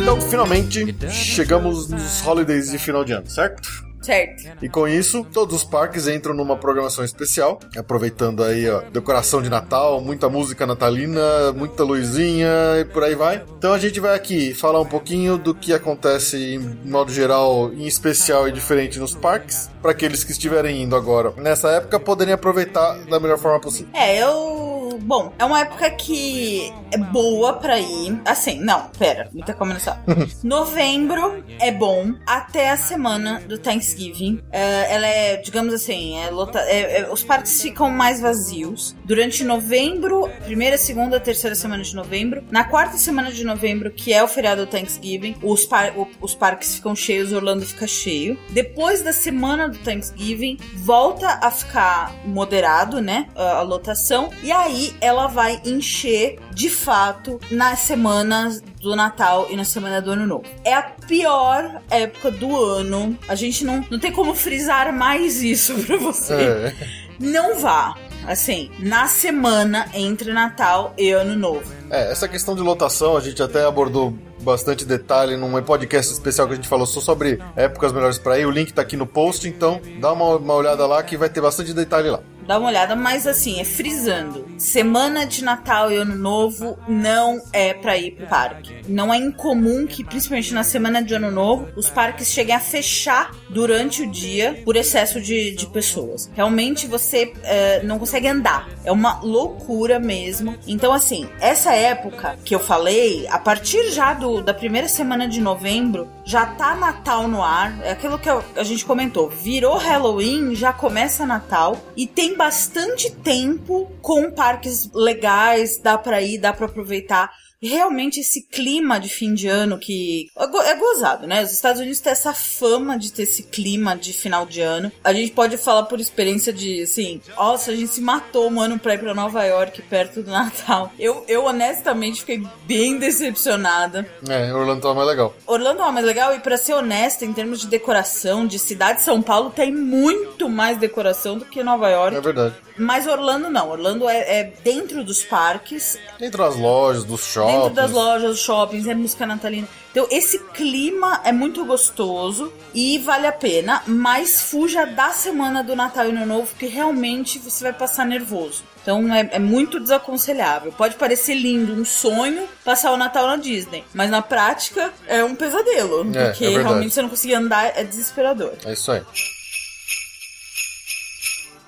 Então, 0.01 0.21
finalmente, 0.21 0.95
chegamos 1.11 1.89
nos 1.89 2.21
holidays 2.27 2.71
de 2.71 2.79
final 2.79 3.05
de 3.05 3.13
ano, 3.13 3.29
certo? 3.29 3.90
Certo. 4.11 4.43
E 4.61 4.69
com 4.69 4.89
isso, 4.89 5.25
todos 5.33 5.55
os 5.55 5.65
parques 5.65 6.09
entram 6.09 6.35
numa 6.35 6.57
programação 6.57 7.05
especial, 7.05 7.61
aproveitando 7.77 8.43
aí 8.43 8.69
a 8.69 8.81
decoração 8.81 9.41
de 9.41 9.49
Natal, 9.49 10.01
muita 10.01 10.29
música 10.29 10.67
natalina, 10.67 11.53
muita 11.55 11.85
luzinha 11.85 12.49
e 12.81 12.85
por 12.85 13.05
aí 13.05 13.15
vai. 13.15 13.45
Então 13.57 13.73
a 13.73 13.79
gente 13.79 14.01
vai 14.01 14.17
aqui 14.17 14.53
falar 14.53 14.81
um 14.81 14.87
pouquinho 14.87 15.39
do 15.39 15.55
que 15.55 15.73
acontece 15.73 16.55
em 16.55 16.59
modo 16.59 17.13
geral, 17.13 17.73
em 17.73 17.87
especial 17.87 18.49
e 18.49 18.53
diferente 18.53 18.99
nos 18.99 19.15
parques, 19.15 19.71
para 19.81 19.93
aqueles 19.93 20.25
que 20.25 20.33
estiverem 20.33 20.83
indo 20.83 20.97
agora 20.97 21.33
nessa 21.37 21.71
época 21.71 22.01
poderem 22.01 22.35
aproveitar 22.35 22.99
da 23.09 23.21
melhor 23.21 23.39
forma 23.39 23.61
possível. 23.61 23.91
É, 23.95 24.21
eu. 24.21 24.80
Bom, 25.03 25.33
é 25.39 25.45
uma 25.45 25.61
época 25.61 25.91
que 25.91 26.73
é 26.93 26.99
boa 26.99 27.55
pra 27.55 27.79
ir. 27.79 28.21
Assim, 28.25 28.61
não, 28.61 28.89
pera, 28.99 29.29
muita 29.33 29.55
começar. 29.55 30.03
Novembro 30.45 31.45
é 31.59 31.71
bom 31.71 32.13
até 32.27 32.71
a 32.71 32.77
semana 32.77 33.41
do 33.41 33.59
Thanksgiving. 33.59 34.41
É, 34.53 34.95
ela 34.95 35.07
é, 35.07 35.37
digamos 35.39 35.73
assim, 35.73 36.19
é 36.19 36.31
lota- 36.31 36.61
é- 36.61 37.01
é- 37.01 37.13
os 37.13 37.23
parques 37.25 37.61
ficam 37.63 37.89
mais 37.91 38.21
vazios. 38.21 38.95
Durante 39.05 39.43
novembro, 39.45 40.29
primeira, 40.45 40.77
segunda, 40.77 41.19
terceira 41.19 41.55
semana 41.57 41.83
de 41.83 41.95
novembro. 41.95 42.45
Na 42.51 42.65
quarta 42.65 42.97
semana 42.99 43.33
de 43.33 43.45
novembro, 43.45 43.91
que 43.91 44.13
é 44.13 44.23
o 44.23 44.29
feriado 44.29 44.67
do 44.67 44.71
Thanksgiving, 44.71 45.37
os, 45.43 45.65
par- 45.65 45.93
os 46.21 46.35
parques 46.35 46.75
ficam 46.75 46.95
cheios, 46.95 47.33
Orlando 47.33 47.65
fica 47.65 47.87
cheio. 47.87 48.39
Depois 48.51 49.03
da 49.03 49.13
semana 49.13 49.69
do 49.69 49.79
Thanksgiving, 49.79 50.57
volta 50.75 51.39
a 51.43 51.51
ficar 51.51 52.15
moderado, 52.25 53.01
né? 53.01 53.27
A, 53.35 53.59
a 53.59 53.63
lotação. 53.63 54.31
E 54.43 54.51
aí 54.53 54.90
ela 55.01 55.27
vai 55.27 55.61
encher 55.65 56.39
de 56.53 56.71
fato 56.71 57.41
nas 57.51 57.81
semanas 57.81 58.63
do 58.81 58.95
Natal 58.97 59.47
e 59.51 59.57
na 59.57 59.65
semana 59.65 60.01
do 60.01 60.11
Ano 60.13 60.27
Novo. 60.27 60.45
É 60.65 60.75
a 60.75 60.83
pior 60.83 61.81
época 61.91 62.31
do 62.31 62.57
ano. 62.57 63.17
A 63.29 63.35
gente 63.35 63.65
não, 63.65 63.85
não 63.91 63.99
tem 63.99 64.13
como 64.13 64.35
frisar 64.35 64.93
mais 64.93 65.43
isso 65.43 65.75
pra 65.85 65.97
você. 65.97 66.35
É. 66.35 66.75
Não 67.19 67.59
vá. 67.59 67.95
Assim, 68.27 68.71
na 68.79 69.09
semana 69.09 69.89
entre 69.95 70.33
Natal 70.33 70.95
e 70.97 71.11
Ano 71.11 71.37
Novo. 71.37 71.73
É, 71.91 72.13
essa 72.13 72.29
questão 72.29 72.55
de 72.55 72.63
lotação 72.63 73.17
a 73.17 73.21
gente 73.21 73.43
até 73.43 73.65
abordou 73.65 74.15
bastante 74.43 74.85
detalhe 74.85 75.37
num 75.37 75.63
podcast 75.63 76.13
especial 76.13 76.47
que 76.47 76.55
a 76.55 76.57
gente 76.57 76.69
falou 76.69 76.87
só 76.87 77.01
sobre 77.01 77.41
épocas 77.57 77.93
melhores 77.93 78.19
pra 78.19 78.39
ir. 78.39 78.47
O 78.47 78.51
link 78.51 78.73
tá 78.73 78.83
aqui 78.83 78.97
no 78.97 79.07
post, 79.07 79.49
então 79.49 79.81
dá 80.01 80.13
uma, 80.13 80.37
uma 80.37 80.55
olhada 80.55 80.87
lá 80.87 81.03
que 81.03 81.17
vai 81.17 81.29
ter 81.29 81.41
bastante 81.41 81.73
detalhe 81.75 82.09
lá. 82.11 82.21
Dá 82.47 82.59
uma 82.59 82.69
olhada, 82.69 82.97
mas 82.97 83.27
assim, 83.27 83.61
é 83.61 83.65
frisando. 83.65 84.47
Semana 84.61 85.25
de 85.25 85.43
Natal 85.43 85.91
e 85.91 85.97
Ano 85.97 86.15
Novo 86.15 86.79
não 86.87 87.41
é 87.51 87.73
pra 87.73 87.97
ir 87.97 88.11
pro 88.11 88.27
parque. 88.27 88.83
Não 88.87 89.13
é 89.13 89.17
incomum 89.17 89.87
que, 89.87 90.05
principalmente 90.05 90.53
na 90.53 90.63
semana 90.63 91.03
de 91.03 91.15
Ano 91.15 91.31
Novo, 91.31 91.69
os 91.77 91.89
parques 91.89 92.31
cheguem 92.31 92.55
a 92.55 92.61
fechar 92.61 93.35
durante 93.49 94.03
o 94.03 94.11
dia 94.11 94.61
por 94.63 94.77
excesso 94.77 95.19
de, 95.19 95.53
de 95.53 95.67
pessoas. 95.67 96.31
Realmente 96.35 96.87
você 96.87 97.33
eh, 97.43 97.81
não 97.85 97.99
consegue 97.99 98.29
andar. 98.29 98.69
É 98.85 98.93
uma 98.93 99.21
loucura 99.23 99.99
mesmo. 99.99 100.55
Então, 100.67 100.93
assim, 100.93 101.27
essa 101.41 101.73
época 101.73 102.39
que 102.45 102.55
eu 102.55 102.61
falei, 102.61 103.27
a 103.29 103.39
partir 103.39 103.91
já 103.91 104.13
do, 104.13 104.43
da 104.43 104.53
primeira 104.53 104.89
semana 104.89 105.27
de 105.27 105.41
novembro, 105.41 106.07
já 106.23 106.45
tá 106.45 106.75
Natal 106.75 107.27
no 107.27 107.43
ar. 107.43 107.81
É 107.83 107.93
aquilo 107.93 108.19
que 108.19 108.29
a 108.29 108.63
gente 108.63 108.85
comentou. 108.85 109.31
Virou 109.31 109.79
Halloween, 109.79 110.55
já 110.55 110.71
começa 110.71 111.25
Natal. 111.25 111.79
E 111.97 112.07
tem 112.07 112.37
bastante 112.37 113.11
tempo 113.11 113.91
com 114.03 114.31
parques 114.51 114.91
legais, 114.93 115.79
dá 115.79 115.97
pra 115.97 116.21
ir, 116.21 116.39
dá 116.39 116.53
pra 116.53 116.67
aproveitar. 116.67 117.31
Realmente 117.63 118.21
esse 118.21 118.43
clima 118.49 118.99
de 118.99 119.11
fim 119.11 119.35
de 119.35 119.47
ano 119.47 119.79
que 119.79 120.29
é 120.35 120.71
é 120.71 120.75
gozado, 120.77 121.27
né? 121.27 121.43
Os 121.43 121.53
Estados 121.53 121.81
Unidos 121.81 122.01
têm 122.01 122.13
essa 122.13 122.33
fama 122.33 122.99
de 122.99 123.13
ter 123.13 123.25
esse 123.25 123.43
clima 123.43 123.95
de 123.95 124.13
final 124.15 124.47
de 124.47 124.63
ano. 124.63 124.91
A 125.05 125.13
gente 125.13 125.33
pode 125.33 125.59
falar 125.59 125.83
por 125.83 126.01
experiência 126.01 126.53
de, 126.53 126.83
assim, 126.83 127.21
nossa, 127.37 127.71
a 127.71 127.77
gente 127.77 127.93
se 127.93 128.01
matou 128.01 128.51
um 128.51 128.61
ano 128.61 128.79
pra 128.79 128.95
ir 128.95 128.99
pra 128.99 129.15
Nova 129.15 129.45
York 129.45 129.83
perto 129.83 130.23
do 130.23 130.31
Natal. 130.31 130.91
Eu, 130.99 131.23
eu 131.29 131.45
honestamente 131.45 132.21
fiquei 132.21 132.43
bem 132.67 132.99
decepcionada. 132.99 134.09
É, 134.27 134.53
Orlando 134.55 134.81
tá 134.81 134.95
mais 134.95 135.09
legal. 135.09 135.35
Orlando 135.47 135.83
é 135.83 135.91
mais 135.91 136.07
legal 136.07 136.35
e 136.35 136.41
pra 136.41 136.57
ser 136.57 136.73
honesta, 136.73 137.27
em 137.27 137.33
termos 137.33 137.61
de 137.61 137.67
decoração, 137.67 138.47
de 138.47 138.59
cidade, 138.59 139.03
São 139.03 139.21
Paulo 139.21 139.51
tem 139.51 139.71
muito 139.71 140.49
mais 140.49 140.79
decoração 140.79 141.37
do 141.37 141.45
que 141.45 141.63
Nova 141.63 141.91
York. 141.91 142.17
É 142.17 142.21
verdade. 142.21 142.55
Mas 142.81 143.07
Orlando 143.07 143.51
não. 143.51 143.71
Orlando 143.71 144.09
é, 144.09 144.41
é 144.41 144.53
dentro 144.65 145.05
dos 145.05 145.23
parques, 145.23 145.99
Dentro 146.19 146.43
das 146.43 146.57
lojas, 146.57 147.05
dos 147.05 147.23
shoppings. 147.25 147.59
dentro 147.59 147.75
das 147.75 147.91
lojas, 147.91 148.39
shoppings, 148.39 148.87
é 148.87 148.95
música 148.95 149.27
natalina. 149.27 149.69
Então 149.91 150.07
esse 150.11 150.39
clima 150.55 151.21
é 151.25 151.33
muito 151.33 151.65
gostoso 151.65 152.53
e 152.73 152.99
vale 152.99 153.27
a 153.27 153.33
pena, 153.33 153.83
mas 153.87 154.41
fuja 154.43 154.87
da 154.87 155.11
semana 155.11 155.65
do 155.65 155.75
Natal 155.75 156.07
e 156.07 156.11
Ano 156.11 156.25
Novo, 156.25 156.47
porque 156.47 156.67
realmente 156.67 157.39
você 157.41 157.65
vai 157.65 157.73
passar 157.73 158.07
nervoso. 158.07 158.63
Então 158.83 159.13
é, 159.13 159.29
é 159.33 159.39
muito 159.39 159.81
desaconselhável. 159.81 160.73
Pode 160.73 160.95
parecer 160.95 161.35
lindo, 161.35 161.73
um 161.75 161.85
sonho 161.85 162.49
passar 162.65 162.93
o 162.93 162.97
Natal 162.97 163.27
na 163.27 163.37
Disney, 163.37 163.85
mas 163.93 164.11
na 164.11 164.23
prática 164.23 164.93
é 165.07 165.23
um 165.25 165.35
pesadelo, 165.35 166.09
É, 166.17 166.29
porque 166.29 166.45
é 166.45 166.59
realmente 166.63 166.95
você 166.95 167.03
não 167.03 167.09
conseguir 167.09 167.35
andar 167.35 167.67
é 167.77 167.85
desesperador. 167.85 168.53
É 168.65 168.73
isso 168.73 168.93
aí. 168.93 169.03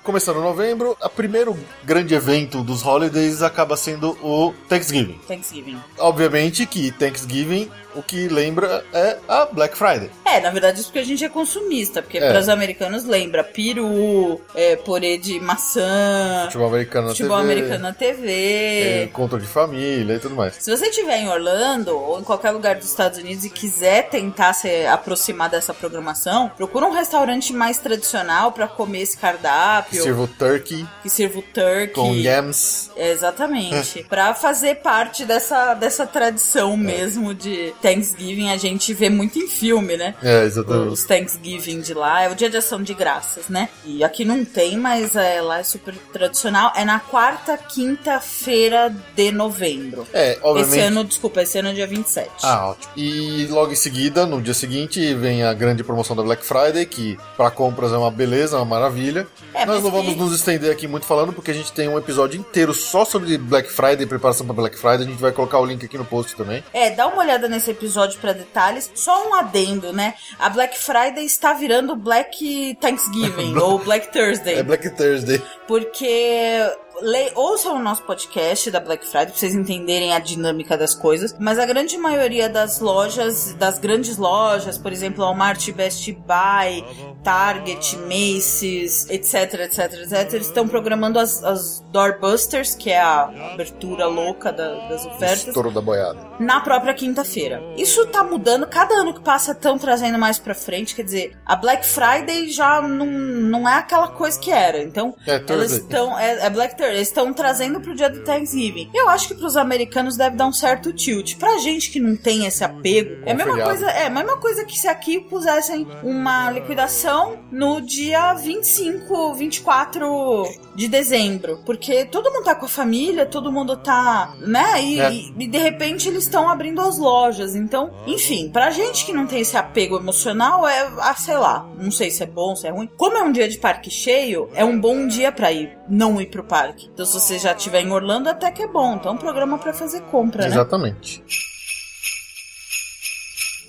Começando 0.03 0.41
novembro, 0.41 0.97
o 1.01 1.09
primeiro 1.09 1.57
grande 1.85 2.13
evento 2.13 2.61
dos 2.61 2.85
holidays 2.85 3.41
acaba 3.41 3.77
sendo 3.77 4.17
o 4.21 4.53
Thanksgiving. 4.67 5.17
Thanksgiving. 5.25 5.77
Obviamente 5.97 6.65
que 6.65 6.91
Thanksgiving, 6.91 7.71
o 7.95 8.01
que 8.03 8.27
lembra 8.27 8.83
é 8.93 9.17
a 9.27 9.45
Black 9.45 9.77
Friday. 9.77 10.09
É, 10.25 10.39
na 10.39 10.49
verdade, 10.49 10.79
isso 10.79 10.87
porque 10.89 10.99
a 10.99 11.05
gente 11.05 11.23
é 11.23 11.29
consumista, 11.29 12.01
porque 12.01 12.17
É. 12.17 12.29
para 12.29 12.39
os 12.39 12.49
americanos 12.49 13.05
lembra 13.05 13.43
peru, 13.43 14.41
é, 14.55 14.75
purê 14.75 15.17
de 15.17 15.39
maçã, 15.39 16.43
Futebol 16.45 16.67
americano 16.67 17.07
na 17.07 17.13
futebol 17.13 17.37
TV, 17.39 17.51
americano 17.51 17.83
na 17.83 17.93
TV. 17.93 18.31
é, 18.31 19.03
encontro 19.03 19.39
de 19.39 19.47
família 19.47 20.15
e 20.15 20.19
tudo 20.19 20.35
mais. 20.35 20.55
Se 20.59 20.69
você 20.75 20.87
estiver 20.87 21.17
em 21.17 21.29
Orlando 21.29 21.97
ou 21.97 22.19
em 22.19 22.23
qualquer 22.23 22.51
lugar 22.51 22.75
dos 22.75 22.87
Estados 22.87 23.19
Unidos 23.19 23.43
e 23.45 23.49
quiser 23.49 24.09
tentar 24.09 24.53
se 24.53 24.85
aproximar 24.85 25.49
dessa 25.49 25.73
programação, 25.73 26.49
procura 26.55 26.85
um 26.85 26.91
restaurante 26.91 27.53
mais 27.53 27.77
tradicional 27.77 28.51
para 28.51 28.67
comer 28.67 29.01
esse 29.01 29.17
cardápio, 29.17 30.01
Sirvo 30.03 30.27
turkey 30.27 30.85
que 31.01 31.09
sirva 31.09 31.39
o 31.39 31.41
turkey. 31.41 31.93
com 31.93 32.13
yams. 32.15 32.89
É, 32.95 33.11
Exatamente. 33.11 34.03
Pra 34.09 34.33
fazer 34.33 34.75
parte 34.75 35.25
dessa, 35.25 35.73
dessa 35.73 36.05
tradição 36.05 36.75
mesmo 36.77 37.33
de 37.33 37.73
Thanksgiving, 37.83 38.49
a 38.49 38.55
gente 38.57 38.93
vê 38.93 39.09
muito 39.09 39.37
em 39.37 39.47
filme, 39.47 39.97
né? 39.97 40.15
É, 40.23 40.43
exatamente. 40.45 40.93
Os 40.93 41.03
Thanksgiving 41.03 41.81
de 41.81 41.93
lá. 41.93 42.21
É 42.23 42.29
o 42.29 42.35
dia 42.35 42.49
de 42.49 42.55
ação 42.57 42.81
de 42.81 42.93
graças, 42.93 43.49
né? 43.49 43.67
E 43.85 44.03
aqui 44.03 44.23
não 44.23 44.45
tem, 44.45 44.77
mas 44.77 45.15
é, 45.17 45.41
lá 45.41 45.59
é 45.59 45.63
super 45.63 45.93
tradicional. 46.13 46.71
É 46.75 46.85
na 46.85 46.99
quarta, 46.99 47.57
quinta-feira 47.57 48.93
de 49.15 49.31
novembro. 49.31 50.07
É, 50.13 50.37
obviamente. 50.41 50.71
Esse 50.71 50.79
ano, 50.79 51.03
desculpa, 51.03 51.41
esse 51.41 51.57
ano 51.59 51.69
é 51.69 51.73
dia 51.73 51.87
27. 51.87 52.29
Ah, 52.43 52.69
ótimo. 52.69 52.91
E 52.95 53.47
logo 53.47 53.71
em 53.71 53.75
seguida, 53.75 54.25
no 54.25 54.41
dia 54.41 54.53
seguinte, 54.53 55.13
vem 55.15 55.43
a 55.43 55.53
grande 55.53 55.83
promoção 55.83 56.15
da 56.15 56.23
Black 56.23 56.45
Friday, 56.45 56.85
que 56.85 57.17
para 57.35 57.51
compras 57.51 57.91
é 57.91 57.97
uma 57.97 58.11
beleza, 58.11 58.55
uma 58.57 58.65
maravilha. 58.65 59.27
É, 59.53 59.65
Nós 59.65 59.83
não 59.83 59.91
vamos 59.91 60.13
que- 60.13 60.19
nos 60.19 60.33
estender 60.33 60.71
aqui 60.71 60.87
muito 60.87 61.05
falando, 61.05 61.33
porque 61.33 61.51
a 61.51 61.53
gente 61.53 61.71
tem 61.71 61.87
um 61.89 61.97
episódio 61.97 62.39
inteiro 62.39 62.73
só 62.73 63.03
sobre 63.05 63.37
Black 63.37 63.69
Friday, 63.71 64.05
preparação 64.05 64.45
para 64.45 64.55
Black 64.55 64.77
Friday. 64.77 65.01
A 65.07 65.09
gente 65.09 65.21
vai 65.21 65.31
colocar 65.31 65.59
o 65.59 65.65
link 65.65 65.83
aqui 65.85 65.97
no 65.97 66.05
post 66.05 66.35
também. 66.35 66.63
É, 66.73 66.91
dá 66.91 67.07
uma 67.07 67.17
olhada 67.21 67.47
nesse 67.47 67.71
episódio 67.73 68.19
pra 68.19 68.33
detalhes. 68.33 68.91
Só 68.95 69.29
um 69.29 69.33
adendo, 69.33 69.91
né? 69.91 70.13
A 70.39 70.49
Black 70.49 70.79
Friday 70.79 71.25
está 71.25 71.53
virando 71.53 71.95
Black 71.95 72.77
Thanksgiving 72.79 73.55
ou 73.59 73.79
Black 73.79 74.11
Thursday. 74.11 74.55
É 74.55 74.63
Black 74.63 74.89
Thursday. 74.91 75.41
Porque 75.67 76.59
le- 77.01 77.31
ouçam 77.35 77.75
o 77.75 77.79
nosso 77.79 78.03
podcast 78.03 78.69
da 78.71 78.79
Black 78.79 79.05
Friday 79.05 79.27
pra 79.27 79.35
vocês 79.35 79.53
entenderem 79.55 80.13
a 80.13 80.19
dinâmica 80.19 80.77
das 80.77 80.93
coisas. 80.95 81.35
Mas 81.39 81.57
a 81.59 81.65
grande 81.65 81.97
maioria 81.97 82.47
das 82.49 82.79
lojas, 82.79 83.53
das 83.53 83.79
grandes 83.79 84.17
lojas, 84.17 84.77
por 84.77 84.91
exemplo, 84.91 85.23
Walmart, 85.23 85.69
Best 85.71 86.11
Buy, 86.11 86.83
Target, 87.23 87.97
Macy's, 87.97 89.09
etc, 89.09 89.53
etc, 89.61 89.79
etc, 89.93 90.33
eles 90.33 90.47
estão 90.47 90.67
programando 90.67 91.19
as, 91.19 91.43
as 91.43 91.79
doorbusters, 91.91 92.75
que 92.75 92.89
é 92.91 92.99
a 93.01 93.23
abertura 93.53 94.05
louca 94.07 94.51
da- 94.51 94.87
das 94.87 95.05
ofertas 95.05 95.47
Estouro 95.47 95.71
da 95.71 95.81
boiada. 95.81 96.19
na 96.39 96.59
própria 96.61 96.93
quinta-feira. 96.93 97.61
Isso 97.77 98.05
tá 98.07 98.23
mudando, 98.23 98.67
cada 98.67 98.93
ano 98.95 99.13
que 99.13 99.21
passa 99.21 99.51
estão 99.51 99.77
trazendo 99.77 100.17
mais 100.17 100.37
pra 100.39 100.53
frente, 100.55 100.95
quer 100.95 101.03
dizer, 101.03 101.37
a 101.45 101.55
Black 101.55 101.85
Friday 101.87 102.49
já 102.49 102.81
não, 102.81 103.05
não 103.05 103.67
é 103.69 103.75
aquela 103.75 104.07
coisa 104.09 104.39
que 104.39 104.51
era. 104.51 104.81
Então, 104.81 105.15
É, 105.27 105.41
elas 105.47 105.71
estão 105.71 106.17
é, 106.17 106.45
é 106.45 106.49
Black 106.49 106.75
Eles 106.87 107.07
estão 107.07 107.33
trazendo 107.33 107.79
pro 107.81 107.95
dia 107.95 108.09
do 108.09 108.23
Thanksgiving. 108.23 108.89
Eu 108.93 109.09
acho 109.09 109.27
que 109.27 109.35
pros 109.35 109.55
americanos 109.57 110.15
deve 110.17 110.35
dar 110.35 110.47
um 110.47 110.53
certo 110.53 110.91
tilt. 110.93 111.35
Pra 111.37 111.57
gente 111.57 111.89
que 111.91 111.99
não 111.99 112.15
tem 112.15 112.45
esse 112.45 112.63
apego, 112.63 113.21
é 113.25 113.31
a 113.31 113.35
mesma 113.35 113.51
feriado. 113.53 113.69
coisa, 113.71 113.89
é 113.91 114.05
a 114.07 114.09
mesma 114.09 114.37
coisa 114.37 114.65
que 114.65 114.77
se 114.77 114.87
aqui 114.87 115.19
pusessem 115.19 115.87
uma 116.03 116.49
liquidação 116.51 117.39
no 117.51 117.81
dia 117.81 118.33
25, 118.33 119.33
24 119.33 120.45
de 120.75 120.87
dezembro, 120.87 121.59
porque 121.65 122.05
todo 122.05 122.31
mundo 122.31 122.43
tá 122.45 122.55
com 122.55 122.65
a 122.65 122.69
família, 122.69 123.25
todo 123.25 123.51
mundo 123.51 123.77
tá, 123.77 124.33
né? 124.39 124.81
E, 124.83 124.99
É. 124.99 125.13
e- 125.13 125.47
de 125.47 125.57
repente 125.57 126.07
eles 126.09 126.23
estão 126.23 126.49
abrindo 126.49 126.81
as 126.81 126.97
lojas. 126.97 127.55
Então, 127.55 127.91
enfim, 128.07 128.49
pra 128.51 128.71
gente 128.71 129.05
que 129.05 129.13
não 129.13 129.27
tem 129.27 129.41
esse 129.41 129.55
apego 129.55 129.97
emocional, 129.97 130.67
é, 130.67 130.89
ah, 130.99 131.15
sei 131.15 131.37
lá, 131.37 131.67
não 131.79 131.91
sei 131.91 132.09
se 132.09 132.23
é 132.23 132.25
bom, 132.25 132.55
se 132.55 132.65
é 132.67 132.71
ruim. 132.71 132.89
Como 132.97 133.15
é 133.17 133.21
um 133.23 133.31
dia 133.31 133.47
de 133.47 133.57
parque 133.59 133.89
cheio, 133.91 134.49
é 134.53 134.65
um 134.65 134.79
bom 134.79 135.05
dia 135.07 135.31
pra 135.31 135.51
ir, 135.51 135.77
não 135.87 136.21
ir 136.21 136.27
pro 136.27 136.43
parque. 136.43 136.89
Então, 136.93 137.05
se 137.05 137.13
você 137.13 137.37
já 137.37 137.53
estiver 137.53 137.81
em 137.81 137.91
Orlando, 137.91 138.29
até 138.29 138.51
que 138.51 138.63
é 138.63 138.67
bom. 138.67 138.95
Então, 138.95 139.11
é 139.11 139.15
um 139.15 139.19
programa 139.19 139.57
pra 139.57 139.73
fazer 139.73 140.01
compra, 140.03 140.43
né? 140.43 140.47
Exatamente. 140.47 141.23